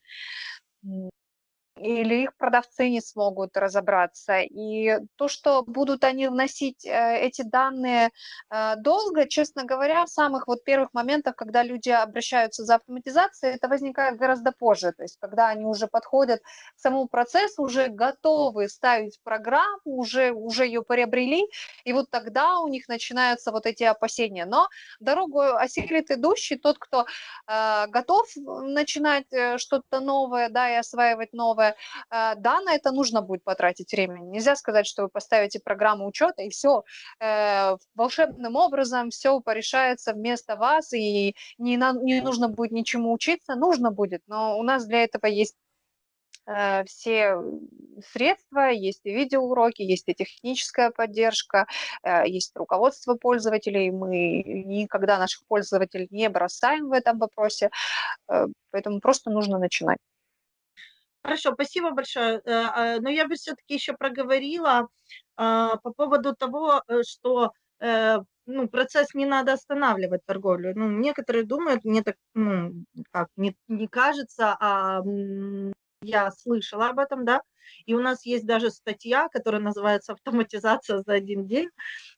или 1.80 2.24
их 2.24 2.36
продавцы 2.38 2.90
не 2.90 3.02
смогут 3.02 3.56
разобраться. 3.58 4.40
И 4.40 5.00
то, 5.16 5.28
что 5.28 5.63
будут 5.63 6.04
они 6.04 6.28
вносить 6.28 6.86
э, 6.86 7.20
эти 7.20 7.44
данные 7.44 8.10
э, 8.50 8.76
долго, 8.78 9.28
честно 9.28 9.63
говоря, 9.63 10.06
в 10.06 10.10
самых 10.10 10.48
вот 10.48 10.63
первых 10.63 10.94
моментах, 10.94 11.36
когда 11.36 11.63
люди 11.63 11.90
обращаются 11.90 12.63
за 12.63 12.76
автоматизацией, 12.76 13.56
это 13.56 13.68
возникает 13.68 14.18
гораздо 14.18 14.52
позже. 14.52 14.94
То 14.94 15.04
есть 15.04 15.18
когда 15.20 15.50
они 15.50 15.66
уже 15.66 15.88
подходят 15.88 16.42
к 16.42 16.80
самому 16.80 17.08
процессу, 17.08 17.63
уже 17.63 17.88
готовы 17.88 18.70
ставить 18.70 19.20
программу, 19.24 19.82
уже, 19.84 20.32
уже 20.32 20.66
ее 20.66 20.84
приобрели, 20.84 21.44
и 21.84 21.94
вот 21.94 22.10
тогда 22.10 22.60
у 22.60 22.68
них 22.68 22.88
начинаются 22.88 23.52
вот 23.52 23.66
эти 23.66 23.84
опасения. 23.84 24.46
Но 24.46 24.68
дорогу 25.00 25.42
осилит 25.42 26.12
идущий 26.12 26.58
тот, 26.58 26.78
кто 26.80 27.06
э, 27.48 27.88
готов 27.88 28.28
начинать 28.36 29.28
что-то 29.58 30.00
новое, 30.00 30.50
да, 30.50 30.72
и 30.72 30.76
осваивать 30.76 31.34
новое, 31.34 31.66
Э, 32.12 32.36
да, 32.36 32.62
на 32.62 32.75
это 32.75 32.91
нужно 32.91 33.21
будет 33.21 33.43
потратить 33.43 33.91
время. 33.91 34.19
Нельзя 34.19 34.56
сказать, 34.56 34.88
что 34.88 35.03
вы 35.03 35.10
поставите 35.10 35.60
программу 35.60 36.08
учета 36.08 36.43
и 36.43 36.49
все 36.49 36.84
э, 37.19 37.77
волшебным 37.95 38.56
образом 38.56 39.10
все 39.10 39.39
порешается 39.41 40.13
вместо 40.13 40.56
вас 40.56 40.93
и 40.93 41.36
не, 41.58 41.77
не 42.03 42.21
нужно 42.21 42.49
будет 42.49 42.71
ничему 42.71 43.13
учиться, 43.13 43.56
нужно 43.56 43.91
будет, 43.91 44.21
но 44.27 44.58
у 44.58 44.63
нас 44.63 44.86
для 44.86 45.03
этого 45.03 45.25
есть 45.27 45.56
э, 46.45 46.84
все 46.86 47.38
средства, 48.13 48.69
есть 48.69 49.01
и 49.06 49.13
видеоуроки, 49.13 49.82
есть 49.82 50.08
и 50.08 50.13
техническая 50.13 50.91
поддержка, 50.91 51.65
есть 52.25 52.56
руководство 52.56 53.15
пользователей. 53.15 53.89
Мы 53.89 54.43
никогда 54.43 55.17
наших 55.17 55.45
пользователей 55.47 56.08
не 56.12 56.30
бросаем 56.30 56.89
в 56.89 56.91
этом 56.93 57.17
вопросе, 57.17 57.71
поэтому 58.71 58.99
просто 58.99 59.32
нужно 59.32 59.58
начинать. 59.58 59.97
Хорошо, 61.28 61.52
спасибо 61.56 61.92
большое. 61.92 62.42
Э, 62.46 62.52
а, 62.74 63.00
но 63.02 63.10
я 63.10 63.28
бы 63.28 63.36
все-таки 63.36 63.74
еще 63.74 63.92
проговорила 63.94 64.88
а, 65.36 65.76
по 65.84 65.92
поводу 65.92 66.34
того, 66.34 66.82
э, 66.88 67.02
что 67.04 67.52
э, 67.82 68.20
ну, 68.46 68.70
процесс 68.70 69.13
не 69.13 69.26
надо 69.26 69.52
останавливать 69.52 70.22
торговлю. 70.26 70.72
Ну, 70.74 70.90
некоторые 70.90 71.44
думают, 71.44 71.84
мне 71.84 72.02
так, 72.02 72.16
ну, 72.34 72.72
как, 73.12 73.28
не, 73.36 73.58
не 73.68 73.90
кажется, 73.90 74.56
а 74.58 75.02
я 76.08 76.32
слышала 76.32 76.89
об 76.89 77.00
этом, 77.00 77.26
да, 77.26 77.41
и 77.86 77.93
у 77.93 78.00
нас 78.00 78.26
есть 78.26 78.46
даже 78.46 78.70
статья, 78.72 79.28
которая 79.30 79.62
называется 79.62 80.13
«Автоматизация 80.13 81.04
за 81.06 81.13
один 81.13 81.48
день», 81.48 81.70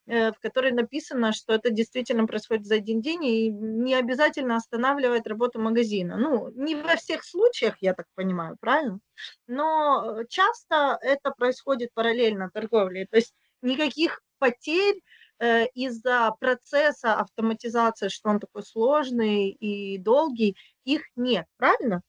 э, 0.07 0.31
в 0.31 0.39
которой 0.39 0.71
написано, 0.71 1.33
что 1.33 1.53
это 1.53 1.69
действительно 1.71 2.27
происходит 2.27 2.65
за 2.65 2.75
один 2.75 3.01
день 3.01 3.25
и 3.25 3.49
не 3.49 3.95
обязательно 3.95 4.55
останавливает 4.55 5.27
работу 5.27 5.59
магазина. 5.59 6.17
Ну, 6.17 6.49
не 6.51 6.75
во 6.75 6.95
всех 6.95 7.23
случаях, 7.23 7.77
я 7.81 7.93
так 7.93 8.05
понимаю, 8.15 8.57
правильно? 8.59 8.99
Но 9.47 10.23
часто 10.29 10.97
это 11.01 11.31
происходит 11.31 11.93
параллельно 11.93 12.49
торговле. 12.51 13.07
То 13.09 13.17
есть 13.17 13.33
никаких 13.61 14.21
потерь 14.39 15.01
э, 15.39 15.65
из-за 15.73 16.31
процесса 16.39 17.15
автоматизации, 17.15 18.09
что 18.09 18.29
он 18.29 18.39
такой 18.39 18.63
сложный 18.63 19.49
и 19.49 19.97
долгий, 19.97 20.55
их 20.83 21.03
нет, 21.15 21.45
правильно? 21.57 22.01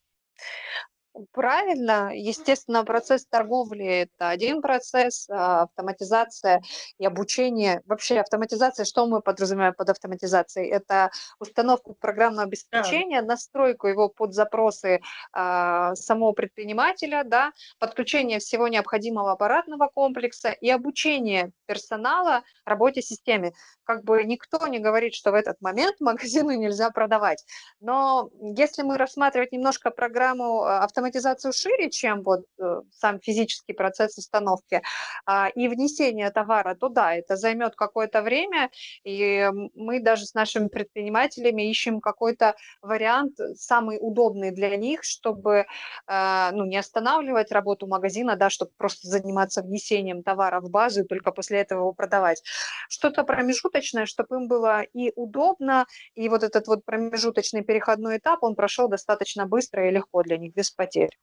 Правильно, 1.32 2.10
естественно, 2.14 2.84
процесс 2.84 3.26
торговли– 3.26 3.84
это 3.86 4.28
один 4.28 4.62
процесс, 4.62 5.28
а 5.30 5.62
автоматизация 5.62 6.62
и 6.98 7.04
обучение. 7.04 7.82
Вообще 7.86 8.20
автоматизация, 8.20 8.84
что 8.84 9.06
мы 9.06 9.20
подразумеваем 9.20 9.74
под 9.74 9.90
автоматизацией? 9.90 10.70
Это 10.70 11.10
установку 11.38 11.94
программного 11.94 12.44
обеспечения, 12.44 13.22
настройку 13.22 13.88
его 13.88 14.08
под 14.08 14.34
запросы 14.34 15.00
а, 15.32 15.94
самого 15.94 16.32
предпринимателя, 16.32 17.24
да, 17.24 17.52
подключение 17.78 18.38
всего 18.38 18.68
необходимого 18.68 19.32
аппаратного 19.32 19.88
комплекса 19.92 20.50
и 20.50 20.70
обучение 20.70 21.52
персонала 21.66 22.42
работе 22.64 23.02
системе. 23.02 23.52
Как 23.84 24.04
бы 24.04 24.24
никто 24.24 24.66
не 24.66 24.78
говорит, 24.78 25.14
что 25.14 25.32
в 25.32 25.34
этот 25.34 25.60
момент 25.60 25.96
магазину 26.00 26.52
нельзя 26.52 26.90
продавать. 26.90 27.44
Но 27.80 28.30
если 28.40 28.82
мы 28.82 28.96
рассматривать 28.96 29.52
немножко 29.52 29.90
программу 29.90 30.62
автоматизации, 30.62 31.09
автоматизацию 31.10 31.52
шире, 31.52 31.90
чем 31.90 32.22
вот 32.22 32.44
э, 32.58 32.80
сам 32.92 33.20
физический 33.20 33.72
процесс 33.72 34.16
установки 34.18 34.82
а, 35.26 35.48
и 35.48 35.68
внесение 35.68 36.30
товара, 36.30 36.74
то 36.74 36.88
да, 36.88 37.14
это 37.14 37.36
займет 37.36 37.74
какое-то 37.74 38.22
время, 38.22 38.70
и 39.04 39.48
мы 39.74 40.00
даже 40.00 40.26
с 40.26 40.34
нашими 40.34 40.68
предпринимателями 40.68 41.68
ищем 41.70 42.00
какой-то 42.00 42.54
вариант 42.82 43.38
самый 43.56 43.98
удобный 44.00 44.52
для 44.52 44.76
них, 44.76 45.04
чтобы 45.04 45.66
а, 46.06 46.50
ну, 46.52 46.64
не 46.64 46.76
останавливать 46.76 47.52
работу 47.52 47.86
магазина, 47.86 48.36
да, 48.36 48.50
чтобы 48.50 48.70
просто 48.76 49.08
заниматься 49.08 49.62
внесением 49.62 50.22
товара 50.22 50.60
в 50.60 50.70
базу 50.70 51.02
и 51.02 51.06
только 51.06 51.32
после 51.32 51.58
этого 51.58 51.80
его 51.80 51.92
продавать. 51.92 52.42
Что-то 52.88 53.24
промежуточное, 53.24 54.06
чтобы 54.06 54.36
им 54.36 54.48
было 54.48 54.82
и 54.82 55.12
удобно, 55.16 55.86
и 56.14 56.28
вот 56.28 56.42
этот 56.42 56.66
вот 56.68 56.84
промежуточный 56.84 57.62
переходной 57.62 58.18
этап, 58.18 58.42
он 58.42 58.54
прошел 58.54 58.88
достаточно 58.88 59.46
быстро 59.46 59.88
и 59.88 59.90
легко 59.90 60.22
для 60.22 60.38
них, 60.38 60.54
без 60.54 60.70
потерь 60.70 60.89
потерь. 60.90 61.18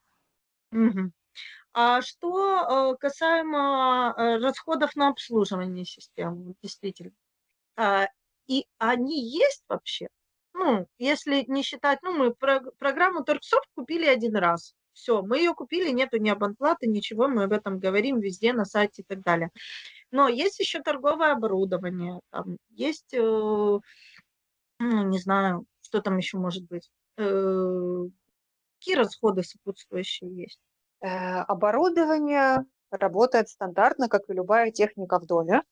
Мгм. 0.72 1.12
А 1.74 2.02
что, 2.02 2.92
э, 2.94 2.96
касаемо, 3.00 4.14
э, 4.16 4.38
расходов 4.38 4.96
на 4.96 5.08
обслуживание 5.10 5.84
системы, 5.84 6.54
действительно, 6.62 7.12
а, 7.76 8.08
и 8.48 8.66
они 8.78 9.22
есть 9.30 9.64
вообще? 9.68 10.08
Ну, 10.54 10.86
если 10.98 11.44
не 11.48 11.62
считать, 11.62 12.00
ну, 12.02 12.12
мы 12.16 12.34
прог 12.34 12.76
программу 12.78 13.24
Торгсофт 13.24 13.68
купили 13.76 14.06
один 14.06 14.36
раз. 14.36 14.74
Все, 14.94 15.22
мы 15.22 15.38
ее 15.38 15.54
купили, 15.54 15.90
нету 15.90 16.18
ни 16.18 16.30
абонплаты, 16.30 16.88
ничего, 16.88 17.28
мы 17.28 17.44
об 17.44 17.52
этом 17.52 17.78
говорим 17.80 18.20
везде, 18.20 18.52
на 18.52 18.64
сайте 18.64 19.02
и 19.02 19.04
так 19.06 19.22
далее. 19.22 19.50
Но 20.12 20.28
есть 20.28 20.60
еще 20.60 20.80
торговое 20.82 21.32
оборудование, 21.32 22.20
там 22.30 22.58
есть, 22.70 23.14
э, 23.14 23.18
ну, 23.20 23.80
не 24.80 25.18
знаю, 25.18 25.66
что 25.82 26.00
там 26.02 26.18
еще 26.18 26.38
может 26.38 26.64
быть, 26.68 26.90
Какие 28.78 28.96
расходы 28.96 29.42
сопутствующие 29.42 30.42
есть? 30.42 30.60
Э, 31.02 31.40
оборудование 31.42 32.64
работает 32.90 33.48
стандартно, 33.48 34.08
как 34.08 34.22
и 34.28 34.32
любая 34.32 34.70
техника 34.70 35.18
в 35.18 35.26
доме. 35.26 35.62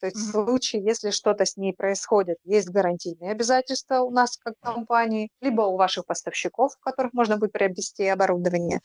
То 0.00 0.06
есть 0.06 0.18
в 0.18 0.30
случае, 0.32 0.84
если 0.84 1.10
что-то 1.10 1.46
с 1.46 1.56
ней 1.56 1.72
происходит, 1.72 2.36
есть 2.44 2.68
гарантийные 2.68 3.30
обязательства 3.30 4.00
у 4.00 4.10
нас 4.10 4.36
как 4.36 4.54
компании, 4.60 5.30
либо 5.40 5.62
у 5.62 5.76
ваших 5.76 6.04
поставщиков, 6.04 6.72
у 6.76 6.80
которых 6.82 7.12
можно 7.12 7.38
будет 7.38 7.52
приобрести 7.52 8.06
оборудование. 8.06 8.80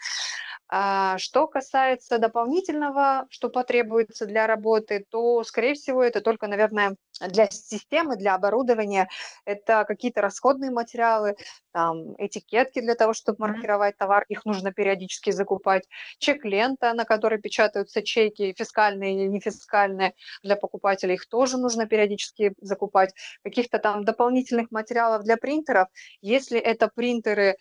А 0.72 1.18
что 1.18 1.48
касается 1.48 2.20
дополнительного, 2.20 3.26
что 3.32 3.50
потребуется 3.50 4.28
для 4.28 4.46
работы, 4.46 5.04
то, 5.10 5.44
скорее 5.44 5.74
всего, 5.74 6.04
это 6.04 6.22
только, 6.22 6.46
наверное, 6.48 6.96
для 7.28 7.48
системы, 7.50 8.16
для 8.18 8.36
оборудования. 8.36 9.10
Это 9.46 9.84
какие-то 9.86 10.22
расходные 10.22 10.70
материалы, 10.70 11.36
там, 11.72 12.14
этикетки 12.20 12.82
для 12.82 12.94
того, 12.94 13.14
чтобы 13.14 13.40
маркировать 13.48 13.98
товар, 13.98 14.26
их 14.30 14.46
нужно 14.46 14.72
периодически 14.72 15.32
закупать, 15.32 15.88
чек-лента, 16.20 16.94
на 16.94 17.04
которой 17.04 17.40
печатаются 17.42 18.04
чеки, 18.04 18.54
фискальные 18.56 19.16
или 19.16 19.28
нефискальные 19.28 20.14
для 20.44 20.56
покупателей, 20.56 21.16
их 21.16 21.28
тоже 21.28 21.58
нужно 21.58 21.88
периодически 21.88 22.54
закупать. 22.62 23.14
Каких-то 23.44 23.80
там 23.80 24.06
дополнительных 24.06 24.70
материалов 24.72 25.24
для 25.24 25.38
принтеров, 25.38 25.88
если 26.22 26.60
это 26.60 26.90
принтеры 26.94 27.56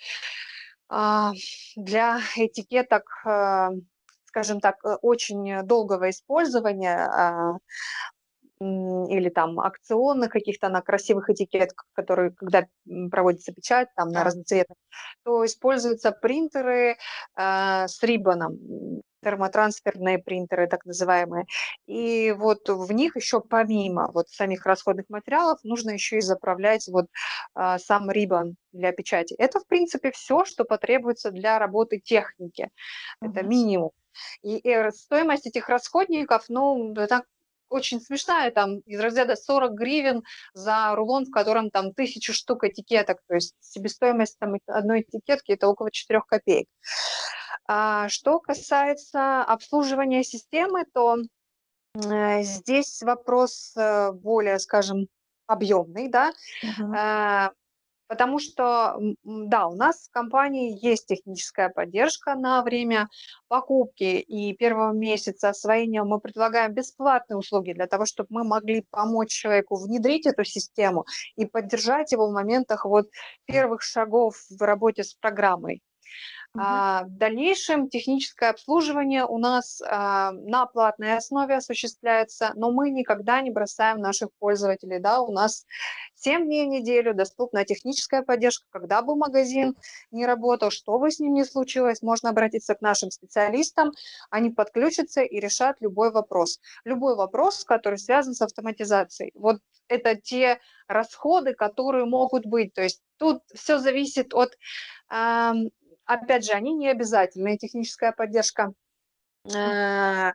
для 0.89 2.21
этикеток, 2.37 3.05
а, 3.25 3.71
скажем 4.25 4.61
так, 4.61 4.77
э, 4.85 4.97
очень 5.03 5.63
долгого 5.67 6.11
использования 6.11 6.97
а, 6.97 7.59
или 8.61 9.29
там 9.29 9.61
акционных 9.61 10.33
каких-то 10.33 10.69
на 10.69 10.81
красивых 10.83 11.31
этикетках, 11.31 11.87
которые, 11.93 12.33
когда 12.33 12.67
проводится 13.11 13.53
печать 13.53 13.89
там 13.95 14.09
на 14.09 14.25
разноцветных, 14.25 14.77
то 15.25 15.45
используются 15.45 16.11
принтеры 16.11 16.97
э, 17.37 17.87
с 17.87 18.03
рибаном, 18.03 18.59
термотрансферные 19.23 20.19
принтеры, 20.19 20.67
так 20.69 20.85
называемые. 20.85 21.47
И 21.87 22.33
вот 22.37 22.69
в 22.69 22.93
них 22.93 23.17
еще 23.17 23.41
помимо 23.41 24.11
вот 24.13 24.29
самих 24.29 24.67
расходных 24.67 25.07
материалов 25.09 25.59
нужно 25.63 25.91
еще 25.91 26.19
и 26.19 26.23
заправлять 26.23 26.87
вот 26.89 27.07
а, 27.55 27.79
сам 27.79 28.11
рибан 28.11 28.57
для 28.73 28.93
печати. 28.93 29.35
Это, 29.39 29.61
в 29.61 29.67
принципе, 29.67 30.11
все, 30.13 30.45
что 30.45 30.65
потребуется 30.65 31.31
для 31.31 31.59
работы 31.59 31.99
техники. 31.99 32.71
Mm-hmm. 33.23 33.31
Это 33.31 33.43
минимум. 33.43 33.91
И, 34.43 34.59
и 34.59 34.91
стоимость 34.91 35.47
этих 35.47 35.69
расходников, 35.69 36.45
ну, 36.49 36.95
так 37.09 37.25
очень 37.71 38.01
смешная, 38.01 38.51
там 38.51 38.79
из 38.81 39.01
разряда 39.01 39.37
40 39.37 39.73
гривен 39.75 40.23
за 40.55 40.95
рулон, 40.95 41.27
в 41.27 41.31
котором 41.31 41.71
там 41.71 41.93
тысячу 41.93 42.33
штук 42.33 42.65
этикеток, 42.65 43.19
то 43.29 43.35
есть 43.35 43.55
себестоимость 43.61 44.39
там 44.39 44.55
одной 44.67 45.03
этикетки 45.03 45.53
это 45.53 45.69
около 45.69 45.91
4 45.91 46.21
копеек. 46.27 46.69
А 47.67 48.09
что 48.09 48.41
касается 48.41 49.43
обслуживания 49.43 50.25
системы, 50.25 50.85
то 50.93 51.17
э, 51.95 52.43
здесь 52.43 53.03
вопрос 53.03 53.75
э, 53.77 54.13
более, 54.13 54.59
скажем, 54.59 55.09
объемный, 55.47 56.09
да, 56.09 56.33
uh-huh. 56.63 57.51
Потому 58.09 58.39
что, 58.39 58.99
да, 59.23 59.67
у 59.67 59.75
нас 59.75 60.09
в 60.09 60.11
компании 60.11 60.79
есть 60.83 61.07
техническая 61.07 61.69
поддержка 61.69 62.35
на 62.37 62.63
время 62.63 63.09
покупки 63.49 64.19
и 64.19 64.55
первого 64.57 64.93
месяца 64.93 65.51
освоения. 65.51 66.03
Мы 66.03 66.19
предлагаем 66.19 66.73
бесплатные 66.73 67.37
услуги 67.37 67.75
для 67.75 67.87
того, 67.87 68.07
чтобы 68.07 68.29
мы 68.31 68.45
могли 68.45 68.87
помочь 68.91 69.29
человеку 69.29 69.77
внедрить 69.77 70.25
эту 70.25 70.45
систему 70.45 71.05
и 71.37 71.45
поддержать 71.45 72.11
его 72.13 72.29
в 72.29 72.33
моментах 72.33 72.87
вот 72.87 73.11
первых 73.45 73.83
шагов 73.83 74.37
в 74.49 74.63
работе 74.63 75.05
с 75.05 75.13
программой. 75.13 75.83
А, 76.57 77.05
в 77.05 77.11
дальнейшем 77.11 77.89
техническое 77.89 78.51
обслуживание 78.51 79.25
у 79.25 79.39
нас 79.39 79.83
а, 79.83 80.33
на 80.33 80.67
платной 80.67 81.17
основе 81.17 81.57
осуществляется, 81.57 82.53
но 82.55 82.73
мы 82.73 82.91
никогда 82.91 83.41
не 83.43 83.51
бросаем 83.51 83.99
наших 83.99 84.31
пользователей. 84.39 84.99
Да? 84.99 85.21
У 85.21 85.31
нас 85.31 85.67
7 86.15 86.47
дней 86.47 86.67
в 86.67 86.69
неделю 86.69 87.15
доступна 87.15 87.65
техническая 87.65 88.23
поддержка. 88.23 88.67
Когда 88.71 89.03
бы 89.03 89.15
магазин 89.15 89.77
не 90.11 90.27
работал, 90.27 90.71
что 90.71 90.99
бы 90.99 91.11
с 91.11 91.21
ним 91.21 91.35
ни 91.35 91.43
случилось, 91.43 92.03
можно 92.03 92.31
обратиться 92.31 92.75
к 92.75 92.81
нашим 92.81 93.11
специалистам, 93.11 93.93
они 94.31 94.51
подключатся 94.51 95.23
и 95.23 95.39
решат 95.41 95.77
любой 95.81 96.11
вопрос. 96.11 96.61
Любой 96.85 97.15
вопрос, 97.15 97.65
который 97.65 97.99
связан 97.99 98.35
с 98.35 98.43
автоматизацией. 98.43 99.33
Вот 99.35 99.59
это 99.87 100.15
те 100.17 100.61
расходы, 100.87 101.55
которые 101.55 102.07
могут 102.07 102.47
быть. 102.47 102.73
То 102.75 102.83
есть 102.83 103.03
тут 103.19 103.43
все 103.55 103.79
зависит 103.79 104.35
от 104.35 104.57
Опять 106.09 106.47
же, 106.47 106.53
они 106.53 106.73
не 106.73 106.89
обязательные, 106.89 107.59
техническая 107.59 108.13
поддержка. 108.13 108.73
Э, 109.55 110.33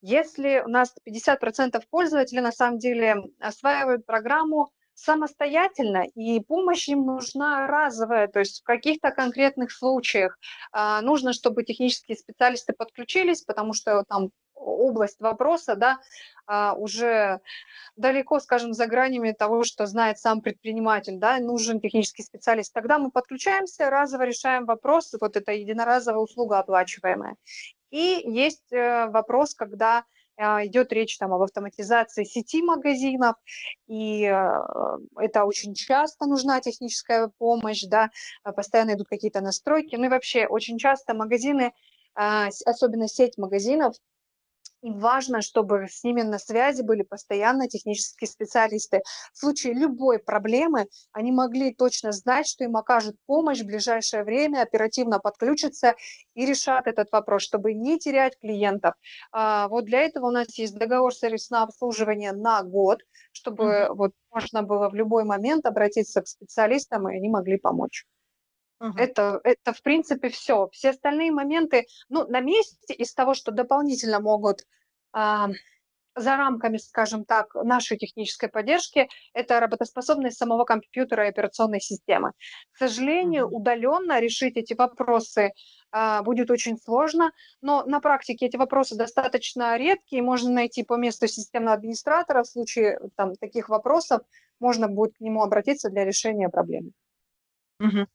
если 0.00 0.62
у 0.64 0.68
нас 0.68 0.94
50% 1.04 1.82
пользователей 1.90 2.40
на 2.40 2.52
самом 2.52 2.78
деле 2.78 3.16
осваивают 3.40 4.06
программу 4.06 4.70
самостоятельно, 4.94 6.04
и 6.14 6.38
помощь 6.38 6.88
им 6.88 7.04
нужна 7.04 7.66
разовая, 7.66 8.28
то 8.28 8.38
есть 8.38 8.60
в 8.60 8.64
каких-то 8.64 9.10
конкретных 9.10 9.72
случаях 9.72 10.38
а, 10.70 11.00
нужно, 11.02 11.32
чтобы 11.32 11.64
технические 11.64 12.16
специалисты 12.16 12.72
подключились, 12.72 13.42
потому 13.42 13.72
что 13.72 14.04
там 14.08 14.30
область 14.58 15.20
вопроса, 15.20 15.76
да, 15.76 15.98
а, 16.46 16.74
уже 16.74 17.40
далеко, 17.96 18.40
скажем, 18.40 18.72
за 18.72 18.86
гранями 18.86 19.32
того, 19.32 19.64
что 19.64 19.86
знает 19.86 20.18
сам 20.18 20.40
предприниматель, 20.40 21.18
да, 21.18 21.38
нужен 21.38 21.80
технический 21.80 22.22
специалист. 22.22 22.72
Тогда 22.72 22.98
мы 22.98 23.10
подключаемся, 23.10 23.90
разово 23.90 24.22
решаем 24.22 24.64
вопрос, 24.64 25.14
вот 25.20 25.36
это 25.36 25.52
единоразовая 25.52 26.20
услуга 26.20 26.58
оплачиваемая. 26.58 27.36
И 27.90 28.22
есть 28.24 28.72
э, 28.72 29.08
вопрос, 29.08 29.54
когда 29.54 30.04
а, 30.36 30.64
идет 30.66 30.92
речь 30.92 31.18
там 31.18 31.32
об 31.32 31.42
автоматизации 31.42 32.24
сети 32.24 32.62
магазинов, 32.62 33.34
и 33.88 34.24
э, 34.24 34.62
это 35.16 35.44
очень 35.44 35.74
часто 35.74 36.26
нужна 36.26 36.60
техническая 36.60 37.30
помощь, 37.38 37.82
да, 37.84 38.10
постоянно 38.44 38.94
идут 38.94 39.08
какие-то 39.08 39.40
настройки, 39.40 39.96
ну 39.96 40.04
и 40.04 40.08
вообще 40.08 40.46
очень 40.46 40.78
часто 40.78 41.14
магазины, 41.14 41.72
особенно 42.14 43.06
сеть 43.06 43.38
магазинов, 43.38 43.94
И 44.82 44.90
важно, 44.92 45.42
чтобы 45.42 45.86
с 45.90 46.04
ними 46.04 46.22
на 46.22 46.38
связи 46.38 46.82
были 46.82 47.02
постоянно 47.02 47.68
технические 47.68 48.28
специалисты. 48.28 49.00
В 49.32 49.38
случае 49.38 49.74
любой 49.74 50.20
проблемы 50.20 50.86
они 51.12 51.32
могли 51.32 51.74
точно 51.74 52.12
знать, 52.12 52.46
что 52.46 52.62
им 52.62 52.76
окажут 52.76 53.16
помощь 53.26 53.60
в 53.60 53.66
ближайшее 53.66 54.22
время, 54.22 54.62
оперативно 54.62 55.18
подключатся 55.18 55.96
и 56.34 56.46
решат 56.46 56.86
этот 56.86 57.10
вопрос, 57.10 57.42
чтобы 57.42 57.74
не 57.74 57.98
терять 57.98 58.38
клиентов. 58.38 58.94
А, 59.32 59.66
вот 59.68 59.84
для 59.84 60.02
этого 60.02 60.28
у 60.28 60.30
нас 60.30 60.56
есть 60.56 60.76
договор 60.76 61.12
сервисного 61.12 61.64
обслуживания 61.64 62.32
на 62.32 62.62
год, 62.62 63.00
чтобы 63.32 63.64
mm-hmm. 63.64 63.94
вот 63.94 64.12
можно 64.30 64.62
было 64.62 64.88
в 64.88 64.94
любой 64.94 65.24
момент 65.24 65.66
обратиться 65.66 66.22
к 66.22 66.28
специалистам, 66.28 67.08
и 67.08 67.16
они 67.16 67.28
могли 67.28 67.58
помочь. 67.58 68.06
Uh-huh. 68.80 68.92
Это, 68.96 69.40
это, 69.42 69.72
в 69.72 69.82
принципе, 69.82 70.28
все. 70.28 70.68
Все 70.72 70.90
остальные 70.90 71.32
моменты, 71.32 71.86
ну, 72.08 72.26
на 72.28 72.40
месте 72.40 72.94
из 72.94 73.12
того, 73.12 73.34
что 73.34 73.50
дополнительно 73.50 74.20
могут 74.20 74.64
а, 75.12 75.48
за 76.14 76.36
рамками, 76.36 76.76
скажем 76.78 77.24
так, 77.24 77.54
нашей 77.54 77.96
технической 77.96 78.48
поддержки, 78.48 79.08
это 79.32 79.60
работоспособность 79.60 80.36
самого 80.36 80.64
компьютера 80.64 81.26
и 81.26 81.30
операционной 81.30 81.80
системы. 81.80 82.32
К 82.72 82.78
сожалению, 82.78 83.46
uh-huh. 83.46 83.56
удаленно 83.56 84.20
решить 84.20 84.56
эти 84.56 84.74
вопросы 84.74 85.52
а, 85.90 86.22
будет 86.22 86.50
очень 86.50 86.78
сложно, 86.78 87.32
но 87.60 87.84
на 87.84 88.00
практике 88.00 88.46
эти 88.46 88.56
вопросы 88.56 88.96
достаточно 88.96 89.76
редкие, 89.76 90.22
можно 90.22 90.50
найти 90.50 90.84
по 90.84 90.94
месту 90.96 91.26
системного 91.26 91.74
администратора, 91.74 92.42
в 92.42 92.48
случае 92.48 93.00
там, 93.16 93.34
таких 93.36 93.68
вопросов 93.68 94.22
можно 94.60 94.88
будет 94.88 95.16
к 95.16 95.20
нему 95.20 95.42
обратиться 95.42 95.90
для 95.90 96.04
решения 96.04 96.48
проблемы. 96.48 96.92
Uh-huh. 97.80 98.06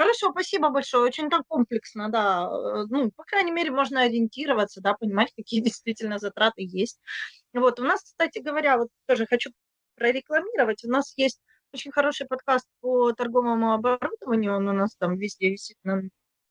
Хорошо, 0.00 0.30
спасибо 0.30 0.70
большое. 0.70 1.04
Очень 1.04 1.28
так 1.28 1.42
комплексно, 1.46 2.08
да. 2.10 2.48
Э, 2.50 2.86
ну, 2.88 3.10
по 3.10 3.22
крайней 3.24 3.52
мере, 3.52 3.70
можно 3.70 4.00
ориентироваться, 4.00 4.80
да, 4.80 4.94
понимать, 4.94 5.30
какие 5.36 5.60
действительно 5.60 6.18
затраты 6.18 6.62
есть. 6.62 6.98
Вот, 7.52 7.78
у 7.80 7.84
нас, 7.84 8.02
кстати 8.02 8.38
говоря, 8.38 8.78
вот 8.78 8.88
тоже 9.06 9.26
хочу 9.26 9.50
прорекламировать. 9.96 10.84
У 10.84 10.88
нас 10.88 11.12
есть 11.18 11.38
очень 11.74 11.92
хороший 11.92 12.26
подкаст 12.26 12.66
по 12.80 13.12
торговому 13.12 13.74
оборудованию. 13.74 14.56
Он 14.56 14.68
у 14.70 14.72
нас 14.72 14.96
там 14.96 15.18
везде 15.18 15.50
висит 15.50 15.76
на 15.84 16.00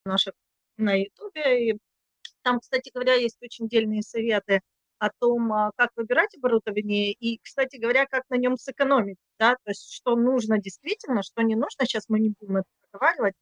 наших 0.06 0.36
на 0.78 0.94
Ютубе. 0.94 1.72
И 1.72 1.80
там, 2.44 2.60
кстати 2.60 2.92
говоря, 2.94 3.16
есть 3.16 3.42
очень 3.42 3.68
дельные 3.68 4.04
советы 4.04 4.62
о 5.00 5.10
том, 5.20 5.52
а, 5.54 5.72
как 5.76 5.90
выбирать 5.96 6.36
оборудование 6.38 7.14
и, 7.14 7.40
кстати 7.40 7.78
говоря, 7.78 8.06
как 8.06 8.26
на 8.30 8.36
нем 8.36 8.58
сэкономить, 8.58 9.18
да, 9.40 9.56
то 9.56 9.72
есть 9.72 9.92
что 9.92 10.16
нужно 10.16 10.60
действительно, 10.60 11.24
что 11.24 11.42
не 11.42 11.56
нужно. 11.56 11.86
Сейчас 11.86 12.10
мы 12.10 12.20
не 12.20 12.34
будем 12.40 12.58
это 12.58 12.68
проговаривать, 12.92 13.36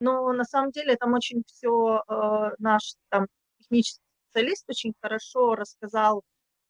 но 0.00 0.32
на 0.32 0.44
самом 0.44 0.70
деле 0.70 0.96
там 0.96 1.14
очень 1.14 1.42
все 1.46 2.02
э, 2.08 2.50
наш 2.58 2.94
там 3.10 3.26
технический 3.58 4.02
специалист 4.30 4.64
очень 4.68 4.94
хорошо 5.00 5.54
рассказал 5.54 6.22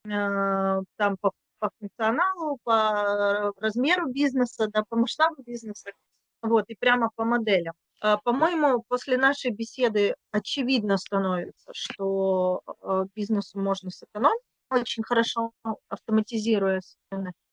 э, 0.06 0.10
там 0.10 1.16
по, 1.20 1.32
по 1.58 1.70
функционалу, 1.78 2.58
по 2.64 3.52
размеру 3.58 4.08
бизнеса, 4.10 4.68
да, 4.68 4.84
по 4.88 4.96
масштабу 4.96 5.42
бизнеса, 5.42 5.90
вот, 6.42 6.64
и 6.68 6.74
прямо 6.74 7.10
по 7.16 7.24
моделям. 7.24 7.74
Э, 8.02 8.16
по-моему, 8.22 8.84
после 8.88 9.16
нашей 9.16 9.50
беседы 9.50 10.14
очевидно 10.30 10.98
становится, 10.98 11.70
что 11.72 12.60
э, 12.82 13.04
бизнесу 13.14 13.58
можно 13.58 13.90
сэкономить, 13.90 14.42
очень 14.70 15.04
хорошо 15.04 15.52
автоматизируя 15.88 16.80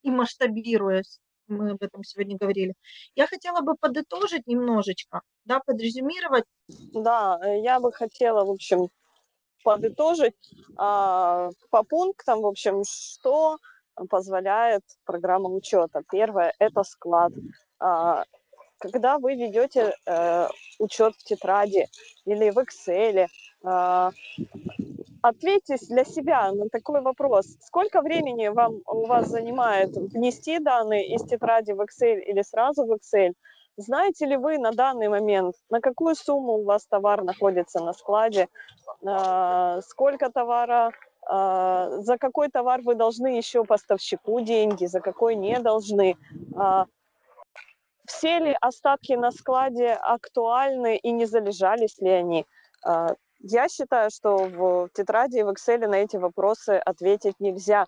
и 0.02 0.12
масштабируясь 0.12 1.20
мы 1.52 1.72
об 1.72 1.84
этом 1.84 2.04
сегодня 2.04 2.38
говорили. 2.38 2.74
Я 3.16 3.28
хотела 3.28 3.62
бы 3.62 3.76
подытожить 3.76 4.48
немножечко, 4.48 5.22
да, 5.46 5.60
подрезюмировать. 5.60 6.46
Да, 6.94 7.40
э, 7.44 7.62
я 7.62 7.80
бы 7.80 7.92
хотела, 7.92 8.46
в 8.46 8.50
общем, 8.52 8.90
подытожить 9.64 10.34
а, 10.78 11.50
по 11.70 11.84
пунктам, 11.84 12.42
в 12.42 12.48
общем, 12.48 12.84
что 12.84 13.58
позволяет 14.10 14.84
программа 15.06 15.50
учета. 15.50 16.02
Первое– 16.12 16.54
это 16.60 16.84
склад. 16.84 17.32
А, 17.80 18.24
когда 18.80 19.20
вы 19.20 19.36
ведете 19.36 19.94
э, 20.08 20.48
учет 20.80 21.14
в 21.16 21.24
тетради 21.24 21.88
или 22.26 22.50
в 22.50 22.58
Excel, 22.58 23.28
э, 23.64 24.12
ответьте 25.22 25.78
для 25.90 26.04
себя 26.04 26.52
на 26.52 26.70
такой 26.70 27.02
вопрос. 27.02 27.46
Сколько 27.62 28.02
времени 28.02 28.48
вам, 28.48 28.82
у 28.86 29.06
вас 29.06 29.28
занимает 29.28 29.96
внести 29.96 30.60
данные 30.60 31.16
из 31.16 31.24
тетради 31.24 31.72
в 31.74 31.82
Excel 31.82 32.20
или 32.20 32.42
сразу 32.42 32.86
в 32.86 32.92
Excel? 32.92 33.34
Знаете 33.78 34.26
ли 34.26 34.36
вы 34.36 34.58
на 34.58 34.72
данный 34.72 35.08
момент, 35.08 35.56
на 35.70 35.80
какую 35.80 36.16
сумму 36.16 36.54
у 36.54 36.64
вас 36.64 36.86
товар 36.86 37.24
находится 37.24 37.80
на 37.80 37.94
складе, 37.94 38.48
э, 39.02 39.82
сколько 39.88 40.30
товара, 40.30 40.92
э, 41.32 41.98
за 42.02 42.18
какой 42.18 42.50
товар 42.50 42.82
вы 42.82 42.96
должны 42.96 43.38
еще 43.38 43.64
поставщику 43.64 44.42
деньги, 44.42 44.86
за 44.86 45.00
какой 45.00 45.36
не 45.36 45.60
должны, 45.60 46.16
э, 46.56 46.86
все 48.06 48.40
ли 48.40 48.58
остатки 48.60 49.14
на 49.14 49.32
складе 49.32 49.94
актуальны 49.94 50.98
и 50.98 51.12
не 51.12 51.26
залежались 51.26 51.98
ли 52.00 52.10
они. 52.10 52.46
Я 53.44 53.68
считаю, 53.70 54.12
что 54.12 54.38
в 54.38 54.90
тетради 54.94 55.40
и 55.40 55.44
в 55.44 55.50
Excel 55.50 55.88
на 55.88 55.96
эти 55.96 56.18
вопросы 56.18 56.72
ответить 56.72 57.40
нельзя. 57.40 57.88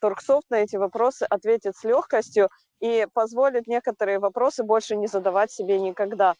Торксофт 0.00 0.48
на 0.50 0.56
эти 0.56 0.76
вопросы 0.76 1.24
ответит 1.24 1.76
с 1.76 1.84
легкостью 1.84 2.48
и 2.80 3.06
позволит 3.12 3.66
некоторые 3.66 4.18
вопросы 4.18 4.64
больше 4.64 4.96
не 4.96 5.06
задавать 5.06 5.52
себе 5.52 5.78
никогда. 5.78 6.34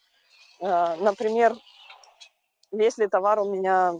Э, 0.59 0.95
например, 0.99 1.53
если 2.71 3.05
товар 3.05 3.39
у 3.39 3.49
меня 3.49 3.93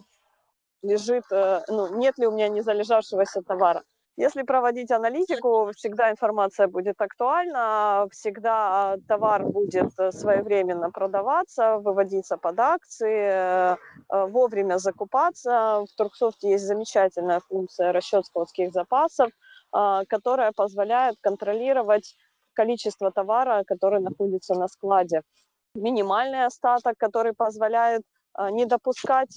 лежит, 0.82 1.26
э, 1.32 1.62
ну, 1.68 1.96
нет 1.96 2.18
ли 2.18 2.26
у 2.26 2.32
меня 2.32 2.50
не 2.50 2.62
залежавшегося 2.62 3.44
товара. 3.44 3.84
Если 4.16 4.43
проводить 4.43 4.91
аналитику, 4.91 5.72
всегда 5.76 6.11
информация 6.11 6.68
будет 6.68 7.01
актуальна, 7.01 8.07
всегда 8.11 8.97
товар 9.07 9.43
будет 9.43 9.91
э, 9.97 10.11
своевременно 10.11 10.91
продаваться, 10.91 11.78
выводиться 11.80 12.38
под 12.38 12.59
акции, 12.59 13.32
э, 13.32 13.76
э, 14.09 14.26
вовремя 14.28 14.78
закупаться. 14.78 15.84
В 15.89 15.95
Турксофте 15.97 16.51
есть 16.51 16.66
замечательная 16.66 17.39
функция 17.39 17.91
расчет 17.91 18.26
складских 18.26 18.72
запасов, 18.72 19.32
которая 20.07 20.51
позволяет 20.51 21.16
контролировать 21.20 22.16
количество 22.53 23.11
товара, 23.11 23.64
который 23.66 23.99
находится 23.99 24.53
на 24.53 24.68
складе. 24.68 25.24
Минимальный 25.74 26.45
остаток, 26.45 26.93
который 26.97 27.34
позволяет 27.34 28.03
не 28.51 28.66
допускать 28.66 29.36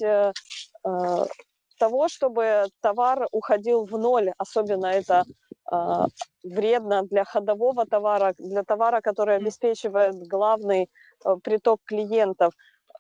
того, 1.79 2.09
чтобы 2.09 2.64
товар 2.81 3.27
уходил 3.33 3.85
в 3.85 3.99
ноль, 3.99 4.33
особенно 4.39 4.87
это 4.87 5.24
э, 5.72 5.77
вредно 6.45 7.03
для 7.03 7.24
ходового 7.24 7.87
товара, 7.87 8.35
для 8.39 8.62
товара, 8.62 9.01
который 9.01 9.37
обеспечивает 9.37 10.14
главный 10.29 10.89
э, 11.24 11.37
приток 11.43 11.81
клиентов 11.85 12.53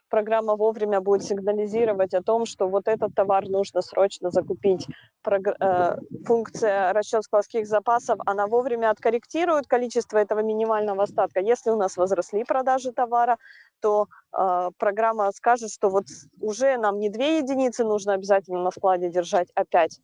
программа 0.08 0.56
вовремя 0.56 1.00
будет 1.00 1.24
сигнализировать 1.24 2.14
о 2.14 2.22
том, 2.22 2.46
что 2.46 2.68
вот 2.68 2.88
этот 2.88 3.14
товар 3.14 3.48
нужно 3.48 3.82
срочно 3.82 4.30
закупить. 4.30 4.86
Э, 5.26 5.96
функция 6.24 6.92
расчет 6.92 7.24
складских 7.24 7.66
запасов, 7.66 8.18
она 8.26 8.46
вовремя 8.46 8.90
откорректирует 8.90 9.66
количество 9.66 10.18
этого 10.18 10.40
минимального 10.40 11.02
остатка. 11.02 11.40
Если 11.40 11.70
у 11.70 11.76
нас 11.76 11.96
возросли 11.96 12.44
продажи 12.44 12.92
товара, 12.92 13.38
то 13.80 14.06
э, 14.32 14.70
программа 14.78 15.32
скажет, 15.32 15.70
что 15.72 15.90
вот 15.90 16.04
уже 16.40 16.76
нам 16.78 16.98
не 16.98 17.10
две 17.10 17.38
единицы 17.38 17.84
нужно 17.84 18.14
обязательно 18.14 18.62
на 18.62 18.70
складе 18.70 19.10
держать, 19.10 19.48
а 19.54 19.64
пять. 19.64 20.00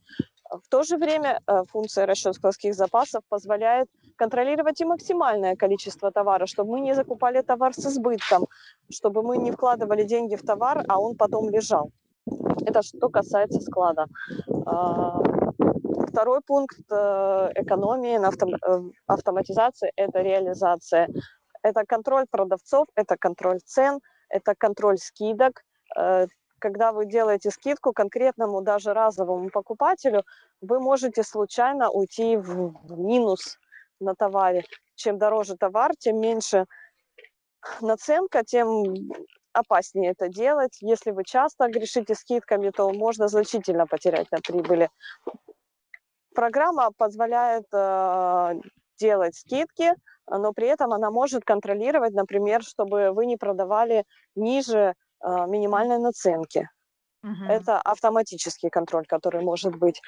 В 0.61 0.69
то 0.69 0.83
же 0.83 0.97
время 0.97 1.39
э, 1.47 1.63
функция 1.71 2.05
расчет 2.05 2.35
складских 2.35 2.75
запасов 2.75 3.23
позволяет 3.29 3.87
контролировать 4.15 4.81
и 4.81 4.85
максимальное 4.85 5.55
количество 5.55 6.11
товара, 6.11 6.45
чтобы 6.45 6.71
мы 6.73 6.81
не 6.81 6.93
закупали 6.93 7.41
товар 7.41 7.73
с 7.73 7.85
избытком, 7.85 8.45
чтобы 8.91 9.23
мы 9.23 9.37
не 9.37 9.51
вкладывали 9.51 10.03
деньги 10.03 10.35
в 10.35 10.43
товар, 10.43 10.83
а 10.87 10.99
он 10.99 11.15
потом 11.15 11.49
лежал. 11.49 11.89
Это 12.65 12.83
что 12.83 13.09
касается 13.09 13.59
склада. 13.61 14.05
А, 14.65 15.19
второй 16.07 16.41
пункт 16.45 16.77
э, 16.91 17.51
экономии 17.55 18.19
э, 18.19 18.91
автоматизации– 19.07 19.91
это 19.95 20.21
реализация. 20.21 21.07
Это 21.63 21.83
контроль 21.85 22.25
продавцов, 22.29 22.85
это 22.95 23.17
контроль 23.17 23.59
цен, 23.65 23.99
это 24.29 24.53
контроль 24.55 24.97
скидок, 24.97 25.63
когда 26.63 26.93
вы 26.93 27.05
делаете 27.05 27.51
скидку 27.51 27.91
конкретному 27.91 28.61
даже 28.61 28.93
разовому 28.93 29.49
покупателю, 29.49 30.23
вы 30.61 30.79
можете 30.79 31.21
случайно 31.21 31.89
уйти 31.89 32.37
в 32.37 32.97
минус 32.97 33.59
на 33.99 34.15
товаре. 34.15 34.63
Чем 34.95 35.17
дороже 35.17 35.57
товар, 35.57 35.91
тем 35.99 36.21
меньше 36.21 36.65
наценка, 37.81 38.45
тем 38.45 38.93
опаснее 39.51 40.11
это 40.11 40.29
делать. 40.29 40.77
Если 40.79 41.11
вы 41.11 41.25
часто 41.25 41.67
грешите 41.67 42.15
скидками, 42.15 42.69
то 42.69 42.89
можно 42.93 43.27
значительно 43.27 43.85
потерять 43.85 44.31
на 44.31 44.37
прибыли. 44.37 44.89
Программа 46.33 46.91
позволяет 46.97 47.65
э, 47.73 48.53
делать 48.97 49.35
скидки, 49.35 49.91
но 50.27 50.53
при 50.53 50.67
этом 50.67 50.93
она 50.93 51.11
может 51.11 51.43
контролировать, 51.43 52.13
например, 52.13 52.63
чтобы 52.63 53.11
вы 53.11 53.25
не 53.25 53.35
продавали 53.35 54.05
ниже 54.35 54.93
минимальной 55.47 55.99
наценки. 55.99 56.69
Мгм. 57.23 57.65
Это 57.65 57.81
автоматический 57.81 58.69
контроль, 58.69 59.05
который 59.05 59.41
может 59.43 59.75
быть. 59.75 60.01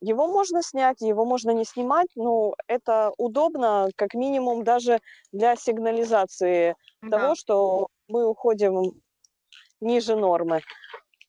Его 0.00 0.26
можно 0.28 0.62
снять, 0.62 1.00
его 1.00 1.24
можно 1.24 1.50
не 1.52 1.64
снимать, 1.64 2.08
но 2.16 2.54
это 2.68 3.12
удобно, 3.18 3.88
как 3.96 4.14
минимум, 4.14 4.64
даже 4.64 5.00
для 5.32 5.56
сигнализации 5.56 6.76
Да. 7.02 7.08
того, 7.08 7.34
что 7.34 7.88
мы 8.08 8.26
уходим 8.28 9.00
ниже 9.80 10.16
нормы. 10.16 10.62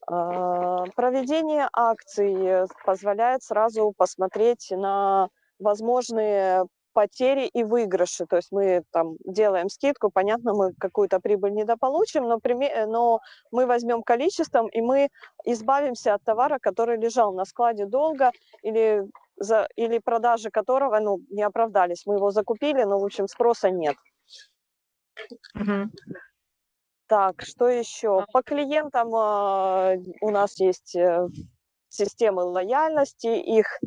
А, 0.07 0.87
Проведение 0.95 1.69
акций 1.73 2.67
позволяет 2.85 3.43
сразу 3.43 3.93
посмотреть 3.97 4.69
на 4.71 5.29
возможные 5.59 6.65
потери 6.93 7.47
и 7.47 7.63
выигрыши. 7.63 8.25
То 8.25 8.37
есть 8.37 8.51
мы 8.51 8.83
там 8.91 9.17
делаем 9.25 9.69
скидку, 9.69 10.09
понятно, 10.09 10.53
мы 10.53 10.73
какую-то 10.79 11.19
прибыль 11.19 11.53
недополучим, 11.53 12.23
но, 12.23 12.37
приме- 12.37 12.85
но 12.85 13.19
мы 13.51 13.65
возьмем 13.65 14.03
количеством, 14.03 14.67
и 14.67 14.81
мы 14.81 15.09
избавимся 15.45 16.13
от 16.13 16.23
товара, 16.23 16.59
который 16.59 16.97
лежал 16.97 17.33
на 17.33 17.45
складе 17.45 17.85
долго, 17.85 18.31
или, 18.61 19.03
за, 19.35 19.67
или 19.75 19.99
продажи 19.99 20.49
которого 20.49 20.99
ну, 20.99 21.19
не 21.29 21.43
оправдались. 21.43 22.05
Мы 22.05 22.15
его 22.15 22.31
закупили, 22.31 22.83
но, 22.83 22.99
в 22.99 23.05
общем, 23.05 23.27
спроса 23.27 23.69
нет. 23.69 23.95
Мгм. 25.53 25.91
Так, 27.07 27.41
что 27.41 27.67
еще? 27.67 28.25
По 28.31 28.41
клиентам 28.41 29.13
а, 29.13 29.93
у 30.21 30.29
нас 30.31 30.59
есть 30.59 30.95
э, 30.95 31.27
системы 31.89 32.43
лояльности, 32.43 33.27
их 33.27 33.79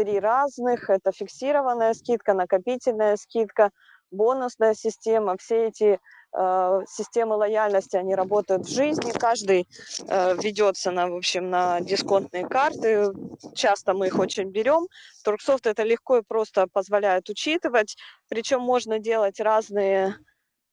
три 0.00 0.18
разных. 0.18 0.88
Это 0.88 1.12
фиксированная 1.12 1.92
скидка, 1.92 2.32
накопительная 2.32 3.16
скидка, 3.16 3.70
бонусная 4.10 4.74
система. 4.74 5.36
Все 5.36 5.68
эти 5.68 5.98
э, 6.32 6.80
системы 6.88 7.36
лояльности, 7.36 7.96
они 7.96 8.14
работают 8.14 8.66
в 8.66 8.70
жизни. 8.70 9.12
Каждый 9.12 9.68
э, 10.08 10.34
ведется 10.42 10.90
на, 10.90 11.08
в 11.08 11.16
общем, 11.16 11.50
на 11.50 11.80
дисконтные 11.80 12.48
карты. 12.48 13.12
Часто 13.54 13.92
мы 13.92 14.06
их 14.06 14.18
очень 14.18 14.50
берем. 14.50 14.86
Торксофт 15.22 15.66
это 15.66 15.82
легко 15.82 16.18
и 16.18 16.22
просто 16.22 16.66
позволяет 16.66 17.28
учитывать. 17.28 17.96
Причем 18.28 18.62
можно 18.62 18.98
делать 18.98 19.38
разные 19.38 20.16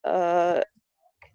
э, 0.04 0.62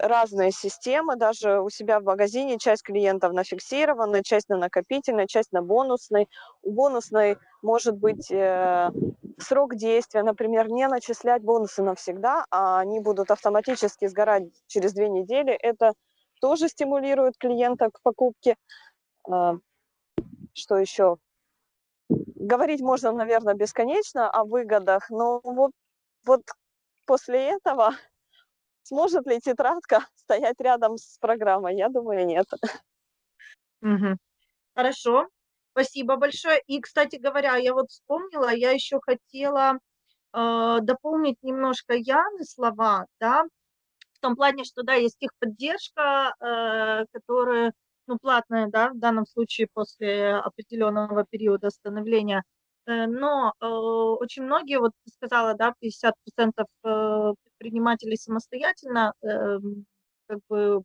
разные 0.02 0.50
системы, 0.50 1.16
даже 1.16 1.60
у 1.60 1.70
себя 1.70 2.00
в 2.00 2.04
магазине 2.04 2.58
часть 2.58 2.82
клиентов 2.82 3.32
на 3.32 3.44
фиксированной, 3.44 4.22
часть 4.24 4.48
на 4.48 4.56
накопительной, 4.56 5.28
часть 5.28 5.52
на 5.52 5.62
бонусной. 5.62 6.28
У 6.62 6.72
бонусной 6.72 7.38
может 7.62 7.96
быть 7.96 8.30
э, 8.30 8.90
срок 9.38 9.76
действия, 9.76 10.22
например, 10.24 10.68
не 10.68 10.88
начислять 10.88 11.42
бонусы 11.42 11.82
навсегда, 11.82 12.44
а 12.50 12.80
они 12.80 13.00
будут 13.00 13.30
автоматически 13.30 14.08
сгорать 14.08 14.44
через 14.66 14.92
две 14.92 15.08
недели. 15.08 15.52
Это 15.52 15.94
тоже 16.40 16.68
стимулирует 16.68 17.38
клиента 17.38 17.90
к 17.90 18.02
покупке. 18.02 18.56
Э, 19.30 19.52
что 20.52 20.76
еще? 20.76 21.16
Говорить 22.08 22.80
можно, 22.80 23.12
наверное, 23.12 23.54
бесконечно 23.54 24.28
о 24.28 24.44
выгодах, 24.44 25.08
но 25.10 25.40
вот, 25.44 25.70
вот 26.26 26.42
после 27.06 27.50
этого 27.50 27.94
Сможет 28.82 29.26
ли 29.26 29.40
тетрадка 29.40 30.06
стоять 30.14 30.60
рядом 30.60 30.96
с 30.96 31.18
программой? 31.18 31.76
Я 31.76 31.88
думаю, 31.88 32.26
нет. 32.26 32.46
Мгм. 33.80 34.18
Хорошо, 34.74 35.28
спасибо 35.72 36.16
большое. 36.16 36.60
И, 36.66 36.80
кстати 36.80 37.16
говоря, 37.16 37.56
я 37.56 37.74
вот 37.74 37.90
вспомнила, 37.90 38.52
я 38.54 38.70
еще 38.70 39.00
хотела 39.00 39.78
э, 40.34 40.78
дополнить 40.82 41.36
немножко 41.42 41.94
Яны 41.94 42.44
слова, 42.44 43.06
да, 43.20 43.44
в 44.12 44.20
том 44.20 44.36
плане, 44.36 44.64
что, 44.64 44.82
да, 44.84 44.94
есть 44.94 45.18
техподдержка, 45.18 46.34
э, 46.40 47.06
которая, 47.12 47.72
ну, 48.06 48.18
платная, 48.20 48.68
да, 48.68 48.90
в 48.90 48.98
данном 48.98 49.26
случае 49.26 49.68
после 49.72 50.34
определенного 50.36 51.24
периода 51.28 51.70
становления, 51.70 52.44
Э, 52.86 53.06
но 53.06 53.52
э, 53.60 53.66
очень 53.66 54.42
многие, 54.44 54.78
вот 54.78 54.92
ты 55.04 55.12
сказала, 55.12 55.54
да, 55.54 55.72
50% 55.78 56.66
э, 56.84 57.32
предпринимателей 57.62 58.16
самостоятельно 58.16 59.14
эм, 59.22 59.86
как 60.26 60.40
бы 60.48 60.82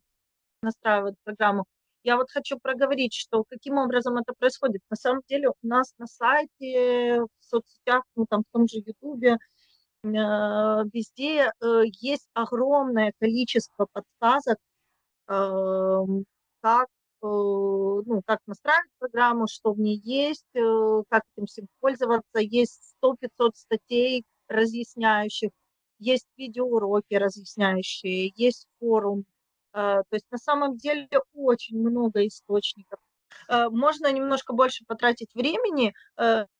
настраивают 0.62 1.16
программу. 1.24 1.64
Я 2.04 2.16
вот 2.16 2.30
хочу 2.30 2.58
проговорить, 2.60 3.14
что 3.14 3.44
каким 3.48 3.78
образом 3.78 4.16
это 4.16 4.32
происходит. 4.38 4.82
На 4.90 4.96
самом 4.96 5.22
деле 5.28 5.48
у 5.48 5.66
нас 5.66 5.92
на 5.98 6.06
сайте, 6.06 7.22
в 7.22 7.44
соцсетях, 7.44 8.04
ну 8.16 8.26
там 8.28 8.42
в 8.42 8.52
том 8.52 8.68
же 8.68 8.78
Ютубе, 8.78 9.32
э, 9.32 9.38
везде 10.04 11.52
э, 11.60 11.82
есть 12.00 12.28
огромное 12.34 13.12
количество 13.20 13.86
подсказок, 13.92 14.58
эм, 15.28 16.24
как 16.62 16.88
э, 17.22 17.26
ну, 17.26 18.22
как 18.26 18.40
настраивать 18.46 18.90
программу, 18.98 19.46
что 19.48 19.72
в 19.72 19.80
ней 19.80 20.00
есть, 20.04 20.46
э, 20.54 21.02
как 21.10 21.22
этим 21.36 21.46
всем 21.46 21.66
пользоваться. 21.80 22.40
Есть 22.40 22.94
100-500 23.02 23.56
статей 23.56 24.24
разъясняющих, 24.48 25.50
есть 25.98 26.26
видеоуроки 26.36 27.14
разъясняющие, 27.14 28.32
есть 28.36 28.66
форум. 28.80 29.24
Э, 29.74 30.02
то 30.08 30.14
есть 30.14 30.26
на 30.30 30.38
самом 30.38 30.76
деле 30.76 31.08
очень 31.34 31.78
много 31.78 32.26
источников. 32.26 33.00
Э, 33.48 33.68
можно 33.70 34.10
немножко 34.12 34.52
больше 34.52 34.84
потратить 34.86 35.34
времени, 35.34 35.94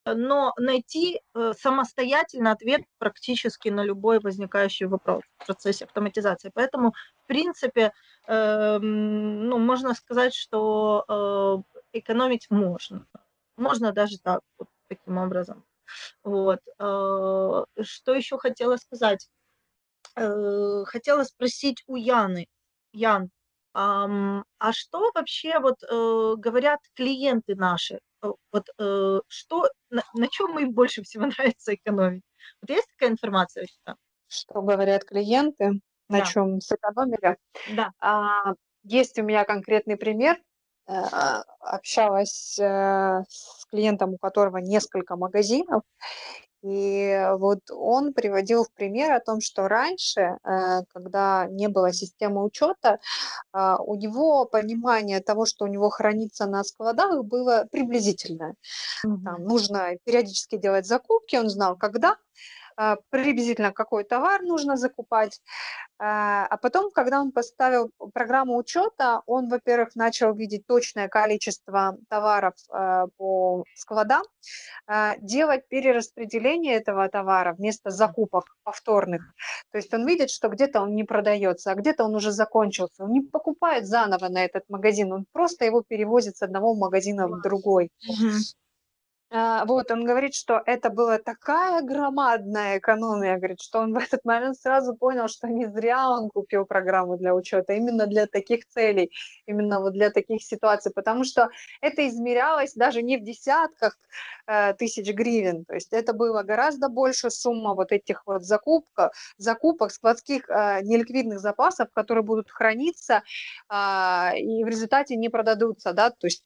но 0.07 0.53
найти 0.59 1.21
самостоятельно 1.59 2.53
ответ 2.53 2.83
практически 2.99 3.69
на 3.69 3.85
любой 3.85 4.21
возникающий 4.21 4.87
вопрос 4.87 5.23
в 5.39 5.47
процессе 5.47 5.85
автоматизации. 5.85 6.51
Поэтому, 6.55 6.95
в 7.25 7.27
принципе, 7.27 7.93
эм, 8.27 9.49
ну, 9.49 9.59
можно 9.59 9.95
сказать, 9.95 10.35
что 10.35 11.65
экономить 11.93 12.47
можно. 12.51 13.07
Можно 13.57 13.93
даже 13.93 14.19
так, 14.19 14.41
вот 14.59 14.69
таким 14.89 15.19
образом. 15.19 15.65
Вот. 16.25 16.61
Что 16.79 18.15
еще 18.15 18.39
хотела 18.39 18.77
сказать? 18.77 19.29
Хотела 20.15 21.25
спросить 21.25 21.83
у 21.87 21.97
Яны. 21.97 22.47
Ян, 22.93 23.31
а 23.75 24.73
что 24.73 25.11
вообще 25.15 25.61
вот 25.61 25.77
э, 25.83 26.35
говорят 26.37 26.81
клиенты 26.95 27.55
наши? 27.55 28.01
Э, 28.23 28.33
Вот 28.51 28.65
э, 28.79 29.21
что, 29.29 29.69
на, 29.91 30.03
на 30.15 30.29
чем 30.29 30.59
им 30.59 30.73
больше 30.73 31.03
всего 31.03 31.27
нравится 31.39 31.75
экономить? 31.75 32.23
Вот 32.61 32.71
есть 32.71 32.89
такая 32.89 33.11
информация 33.11 33.67
тебя? 33.67 33.95
Что 34.27 34.63
говорят 34.63 35.05
клиенты, 35.05 35.81
на 36.09 36.19
Да. 36.19 36.25
чем 36.25 36.61
сэкономили? 36.61 37.37
Да. 37.77 37.93
А, 38.01 38.55
есть 38.83 39.19
у 39.19 39.23
меня 39.23 39.45
конкретный 39.45 39.97
пример. 39.97 40.39
Э, 40.89 41.43
Общалась 41.61 42.59
э, 42.59 43.23
с 43.29 43.67
клиентом, 43.71 44.15
у 44.15 44.19
которого 44.19 44.57
несколько 44.59 45.17
магазинов, 45.17 45.83
и 46.63 47.29
вот 47.39 47.61
он 47.71 48.13
приводил 48.13 48.65
в 48.65 48.73
пример 48.73 49.13
о 49.13 49.21
том, 49.21 49.41
что 49.41 49.69
раньше, 49.69 50.39
э, 50.43 50.83
когда 50.93 51.47
не 51.49 51.69
было 51.69 51.93
системы 51.93 52.43
учета, 52.43 52.99
а, 53.53 53.81
у 53.81 53.95
него 53.95 54.45
понимание 54.45 55.21
того, 55.21 55.47
что 55.47 55.67
у 55.67 55.69
него 55.69 55.89
хранится 55.89 56.47
на 56.47 56.65
складах, 56.65 57.25
было 57.25 57.67
приблизительное. 57.71 58.55
Там 59.03 59.45
нужно 59.45 59.97
периодически 60.05 60.57
делать 60.57 60.87
закупки, 60.87 61.37
он 61.37 61.49
знал, 61.49 61.77
когда, 61.77 62.13
а, 62.13 62.17
приблизительно 63.11 63.73
какой 63.73 64.05
товар 64.05 64.43
нужно 64.43 64.77
закупать. 64.77 65.41
А 65.99 66.39
а 66.47 66.57
потом, 66.57 66.91
когда 66.91 67.21
он 67.21 67.33
поставил 67.33 67.91
программу 68.13 68.57
учета, 68.57 69.23
он, 69.27 69.49
во-первых, 69.49 69.95
начал 69.97 70.35
видеть 70.35 70.67
точное 70.67 71.09
количество 71.09 71.97
товаров 72.09 72.55
а, 72.71 73.07
по 73.17 73.65
складам, 73.75 74.23
а, 74.87 75.17
делать 75.19 75.69
перераспределение 75.69 76.75
этого 76.75 77.09
товара 77.09 77.55
вместо 77.55 77.91
закупок 77.91 78.45
повторных. 78.63 79.23
То 79.73 79.79
есть 79.79 79.93
он 79.95 80.07
видит, 80.07 80.31
что 80.31 80.49
где-то 80.49 80.81
он 80.83 80.95
не 80.95 81.05
продается, 81.05 81.71
а 81.71 81.75
где-то 81.75 82.05
он 82.05 82.15
уже 82.15 82.33
закончился. 82.33 83.05
Он 83.05 83.13
не 83.13 83.21
покупает 83.21 83.87
заново 83.87 84.29
на 84.29 84.45
этот 84.45 84.65
магазин, 84.69 85.13
он 85.13 85.27
просто 85.33 85.65
его 85.65 85.83
перевозит 85.87 86.37
с 86.37 86.43
одного 86.43 86.75
магазина 86.75 87.29
в 87.29 87.43
другой. 87.43 87.91
А, 89.31 89.67
вот, 89.67 89.91
он 89.91 90.07
говорит, 90.07 90.35
что 90.35 90.63
это 90.65 90.89
была 90.89 91.19
такая 91.19 91.83
громадная 91.83 92.79
экономия, 92.79 93.37
говорит, 93.37 93.61
что 93.61 93.81
он 93.81 93.93
в 93.93 93.99
этот 93.99 94.25
момент 94.25 94.57
сразу 94.57 94.97
понял, 94.97 95.29
что 95.29 95.49
не 95.49 95.67
зря 95.67 96.09
он 96.09 96.31
купил 96.31 96.65
программу 96.65 97.19
для 97.19 97.35
учета, 97.35 97.75
именно 97.75 98.07
для 98.07 98.27
таких 98.27 98.67
целей, 98.67 99.13
именно 99.45 99.81
вот 99.81 99.93
для 99.93 100.11
таких 100.11 100.43
ситуаций, 100.43 100.93
потому 100.95 101.25
что 101.25 101.51
это 101.83 102.09
измерялось 102.09 102.73
даже 102.73 103.03
не 103.03 103.19
в 103.19 103.23
десятках 103.23 103.99
э, 104.47 104.73
тысяч 104.75 105.13
гривен, 105.13 105.67
то 105.67 105.75
есть 105.75 105.93
это 105.93 106.15
было 106.15 106.43
гораздо 106.43 106.89
больше 106.89 107.31
сумма 107.31 107.75
вот 107.75 107.93
этих 107.93 108.23
вот 108.27 108.45
закупка, 108.45 109.11
закупок 109.37 109.91
складских 109.93 110.49
э, 110.49 110.81
неликвидных 110.83 111.41
запасов, 111.41 111.89
которые 111.93 112.25
будут 112.25 112.51
храниться 112.51 113.23
а, 113.69 114.33
и 114.37 114.65
в 114.65 114.69
результате 114.69 115.17
не 115.17 115.29
продадутся, 115.29 115.93
да, 115.93 116.09
то 116.11 116.27
есть 116.27 116.45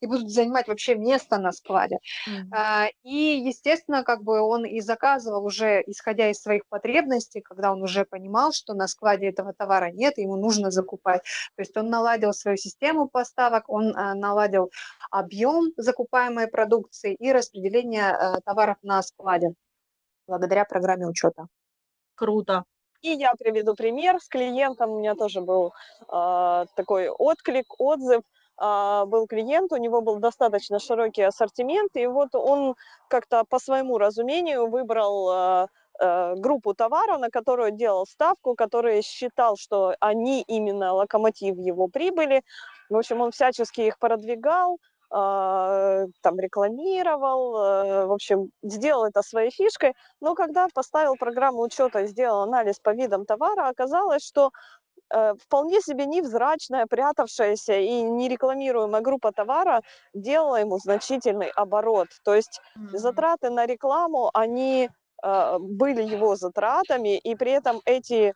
и 0.00 0.06
будут 0.06 0.30
занимать 0.30 0.68
вообще 0.68 0.94
место 0.94 1.38
на 1.38 1.52
складе. 1.52 1.98
Mm-hmm. 2.28 2.88
И, 3.02 3.42
естественно, 3.46 4.02
как 4.02 4.22
бы 4.22 4.40
он 4.40 4.64
и 4.64 4.80
заказывал 4.80 5.44
уже, 5.44 5.82
исходя 5.86 6.30
из 6.30 6.40
своих 6.40 6.62
потребностей, 6.68 7.40
когда 7.40 7.72
он 7.72 7.82
уже 7.82 8.04
понимал, 8.04 8.52
что 8.52 8.74
на 8.74 8.88
складе 8.88 9.28
этого 9.28 9.52
товара 9.52 9.90
нет, 9.90 10.18
ему 10.18 10.36
нужно 10.36 10.70
закупать. 10.70 11.22
То 11.56 11.62
есть 11.62 11.76
он 11.76 11.90
наладил 11.90 12.32
свою 12.32 12.56
систему 12.56 13.08
поставок, 13.08 13.68
он 13.68 13.96
а, 13.96 14.14
наладил 14.14 14.70
объем 15.10 15.72
закупаемой 15.76 16.48
продукции 16.48 17.14
и 17.14 17.32
распределение 17.32 18.10
а, 18.10 18.40
товаров 18.40 18.76
на 18.82 19.02
складе 19.02 19.54
благодаря 20.26 20.64
программе 20.64 21.06
учета. 21.06 21.46
Круто. 22.14 22.64
И 23.02 23.10
я 23.10 23.32
приведу 23.38 23.74
пример 23.74 24.20
с 24.20 24.28
клиентом. 24.28 24.90
У 24.90 24.98
меня 24.98 25.14
тоже 25.14 25.40
был 25.40 25.72
э, 26.06 26.66
такой 26.76 27.08
отклик, 27.08 27.66
отзыв. 27.78 28.20
Э, 28.20 28.39
был 28.60 29.26
клиент, 29.26 29.72
у 29.72 29.76
него 29.76 30.02
был 30.02 30.18
достаточно 30.18 30.78
широкий 30.78 31.22
ассортимент, 31.22 31.96
и 31.96 32.06
вот 32.06 32.34
он 32.34 32.74
как-то 33.08 33.44
по 33.44 33.58
своему 33.58 33.98
разумению 33.98 34.68
выбрал 34.68 35.30
э, 35.32 35.66
э, 36.00 36.34
группу 36.36 36.74
товаров, 36.74 37.20
на 37.20 37.30
которую 37.30 37.70
делал 37.72 38.06
ставку, 38.06 38.54
который 38.54 39.02
считал, 39.02 39.56
что 39.56 39.94
они 40.00 40.42
именно 40.42 40.92
локомотив 40.92 41.56
его 41.56 41.88
прибыли. 41.88 42.42
В 42.90 42.96
общем, 42.96 43.22
он 43.22 43.30
всячески 43.30 43.80
их 43.80 43.98
продвигал, 43.98 44.78
а, 45.12 46.04
там 46.20 46.38
рекламировал, 46.38 47.52
в 48.06 48.12
общем, 48.12 48.50
сделал 48.62 49.06
это 49.06 49.22
своей 49.22 49.50
фишкой, 49.50 49.94
но 50.20 50.34
когда 50.34 50.68
поставил 50.72 51.16
программу 51.16 51.62
учета 51.62 52.00
и 52.00 52.06
сделал 52.06 52.42
анализ 52.42 52.78
по 52.78 52.94
видам 52.94 53.24
товара, 53.24 53.68
оказалось, 53.68 54.24
что 54.24 54.50
вполне 55.38 55.80
себе 55.80 56.06
невзрачная, 56.06 56.86
прятавшаяся 56.86 57.74
и 57.74 58.02
нерекламируемая 58.02 59.00
группа 59.00 59.32
товара 59.32 59.82
делала 60.14 60.56
ему 60.56 60.78
значительный 60.78 61.48
оборот. 61.48 62.08
То 62.24 62.34
есть 62.34 62.60
затраты 62.92 63.50
на 63.50 63.66
рекламу, 63.66 64.30
они 64.34 64.88
э, 65.22 65.58
были 65.58 66.02
его 66.02 66.36
затратами, 66.36 67.18
и 67.18 67.34
при 67.34 67.52
этом 67.52 67.80
эти, 67.84 68.34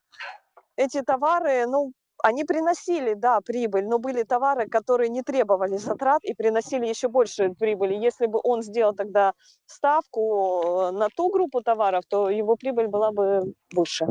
эти 0.77 1.03
товары, 1.03 1.67
ну, 1.67 1.93
они 2.23 2.45
приносили, 2.45 3.15
да, 3.15 3.41
прибыль, 3.41 3.87
но 3.87 3.99
были 3.99 4.23
товары, 4.23 4.67
которые 4.67 5.11
не 5.11 5.23
требовали 5.23 5.77
затрат 5.77 6.25
и 6.25 6.35
приносили 6.35 6.87
еще 6.87 7.09
больше 7.09 7.51
прибыли. 7.51 7.95
Если 7.95 8.27
бы 8.27 8.41
он 8.43 8.63
сделал 8.63 8.95
тогда 8.95 9.35
ставку 9.67 10.91
на 10.93 11.09
ту 11.15 11.29
группу 11.29 11.61
товаров, 11.61 12.05
то 12.09 12.31
его 12.31 12.57
прибыль 12.57 12.87
была 12.87 13.13
бы 13.13 13.55
выше. 13.75 14.07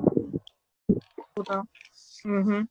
Да. 1.36 1.64
Угу. 2.26 2.67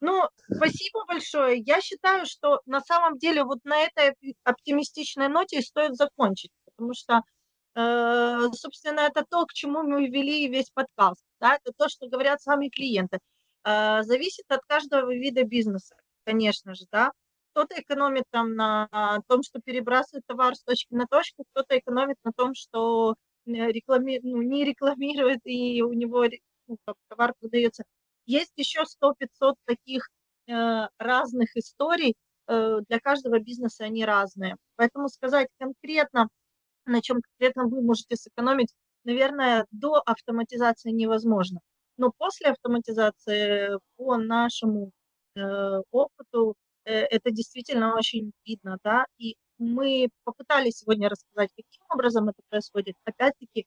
Ну, 0.00 0.28
спасибо 0.54 1.04
большое. 1.06 1.60
Я 1.60 1.80
считаю, 1.80 2.26
что 2.26 2.60
на 2.66 2.80
самом 2.80 3.18
деле 3.18 3.44
вот 3.44 3.58
на 3.64 3.80
этой 3.82 4.14
оптимистичной 4.44 5.28
ноте 5.28 5.62
стоит 5.62 5.96
закончить, 5.96 6.50
потому 6.64 6.94
что, 6.94 7.22
э, 7.74 8.48
собственно, 8.52 9.00
это 9.00 9.24
то, 9.28 9.46
к 9.46 9.52
чему 9.52 9.82
мы 9.82 10.06
ввели 10.06 10.48
весь 10.48 10.70
подкаст. 10.70 11.22
Да? 11.40 11.56
Это 11.56 11.72
то, 11.76 11.88
что 11.88 12.08
говорят 12.08 12.40
сами 12.40 12.68
клиенты. 12.68 13.18
А, 13.64 14.02
зависит 14.02 14.44
от 14.48 14.60
каждого 14.66 15.12
вида 15.14 15.44
бизнеса, 15.44 15.96
конечно 16.24 16.74
же, 16.74 16.86
да. 16.90 17.12
Кто-то 17.52 17.80
экономит 17.80 18.24
там 18.30 18.54
на 18.54 18.88
том, 19.28 19.42
что 19.42 19.60
перебрасывает 19.60 20.24
товар 20.26 20.54
с 20.54 20.62
точки 20.62 20.94
на 20.94 21.06
точку, 21.06 21.44
кто-то 21.52 21.78
экономит 21.78 22.16
на 22.24 22.32
том, 22.32 22.54
что 22.54 23.14
э, 23.46 23.50
реклами... 23.50 24.20
ну, 24.22 24.42
не 24.42 24.64
рекламирует, 24.64 25.40
и 25.44 25.82
у 25.82 25.92
него 25.92 26.24
ну, 26.68 26.76
товар 27.08 27.34
продается. 27.40 27.84
Есть 28.28 28.52
еще 28.56 28.82
100-500 28.86 29.54
таких 29.66 30.08
э, 30.48 30.88
разных 30.98 31.56
историй, 31.56 32.14
э, 32.48 32.78
для 32.88 33.00
каждого 33.00 33.40
бизнеса 33.40 33.84
они 33.86 34.04
разные. 34.04 34.56
Поэтому 34.76 35.08
сказать 35.08 35.48
конкретно, 35.58 36.28
на 36.86 37.02
чем 37.02 37.20
конкретно 37.22 37.64
вы 37.66 37.82
можете 37.82 38.16
сэкономить, 38.16 38.72
наверное, 39.04 39.66
до 39.70 40.02
автоматизации 40.06 40.90
невозможно. 40.90 41.60
Но 41.96 42.12
после 42.18 42.48
автоматизации 42.50 43.78
по 43.96 44.16
нашему 44.18 44.92
э, 45.36 45.40
опыту 45.90 46.54
э, 46.84 46.92
это 46.94 47.30
действительно 47.30 47.96
очень 47.96 48.32
видно, 48.46 48.78
да, 48.84 49.06
и 49.18 49.36
мы 49.58 50.08
попытались 50.24 50.78
сегодня 50.78 51.08
рассказать, 51.08 51.50
каким 51.56 51.82
образом 51.90 52.28
это 52.28 52.40
происходит. 52.50 52.94
Опять-таки, 53.04 53.62
э, 53.62 53.64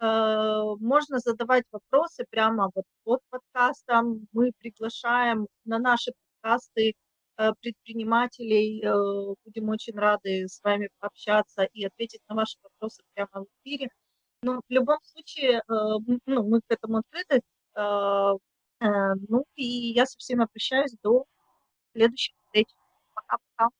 можно 0.00 1.18
задавать 1.18 1.64
вопросы 1.70 2.24
прямо 2.30 2.70
вот 2.74 2.84
под 3.04 3.20
подкастом. 3.30 4.26
Мы 4.32 4.52
приглашаем 4.58 5.46
на 5.64 5.78
наши 5.78 6.12
подкасты 6.42 6.94
э, 7.38 7.52
предпринимателей. 7.60 8.82
Э, 8.84 9.34
будем 9.44 9.68
очень 9.68 9.94
рады 9.94 10.48
с 10.48 10.62
вами 10.62 10.90
пообщаться 10.98 11.64
и 11.64 11.84
ответить 11.84 12.20
на 12.28 12.36
ваши 12.36 12.58
вопросы 12.62 13.02
прямо 13.14 13.44
в 13.44 13.46
эфире. 13.62 13.88
Но 14.42 14.60
в 14.60 14.64
любом 14.68 14.98
случае, 15.02 15.58
э, 15.58 15.62
ну, 16.26 16.48
мы 16.48 16.60
к 16.60 16.64
этому 16.68 16.98
открыты. 16.98 17.42
Э, 17.76 18.32
э, 18.80 18.86
ну 19.28 19.44
и 19.56 19.64
я 19.64 20.06
со 20.06 20.18
всеми 20.18 20.46
прощаюсь 20.46 20.94
до 21.02 21.24
следующих 21.92 22.34
встреч. 22.46 22.68
Пока-пока. 23.14 23.70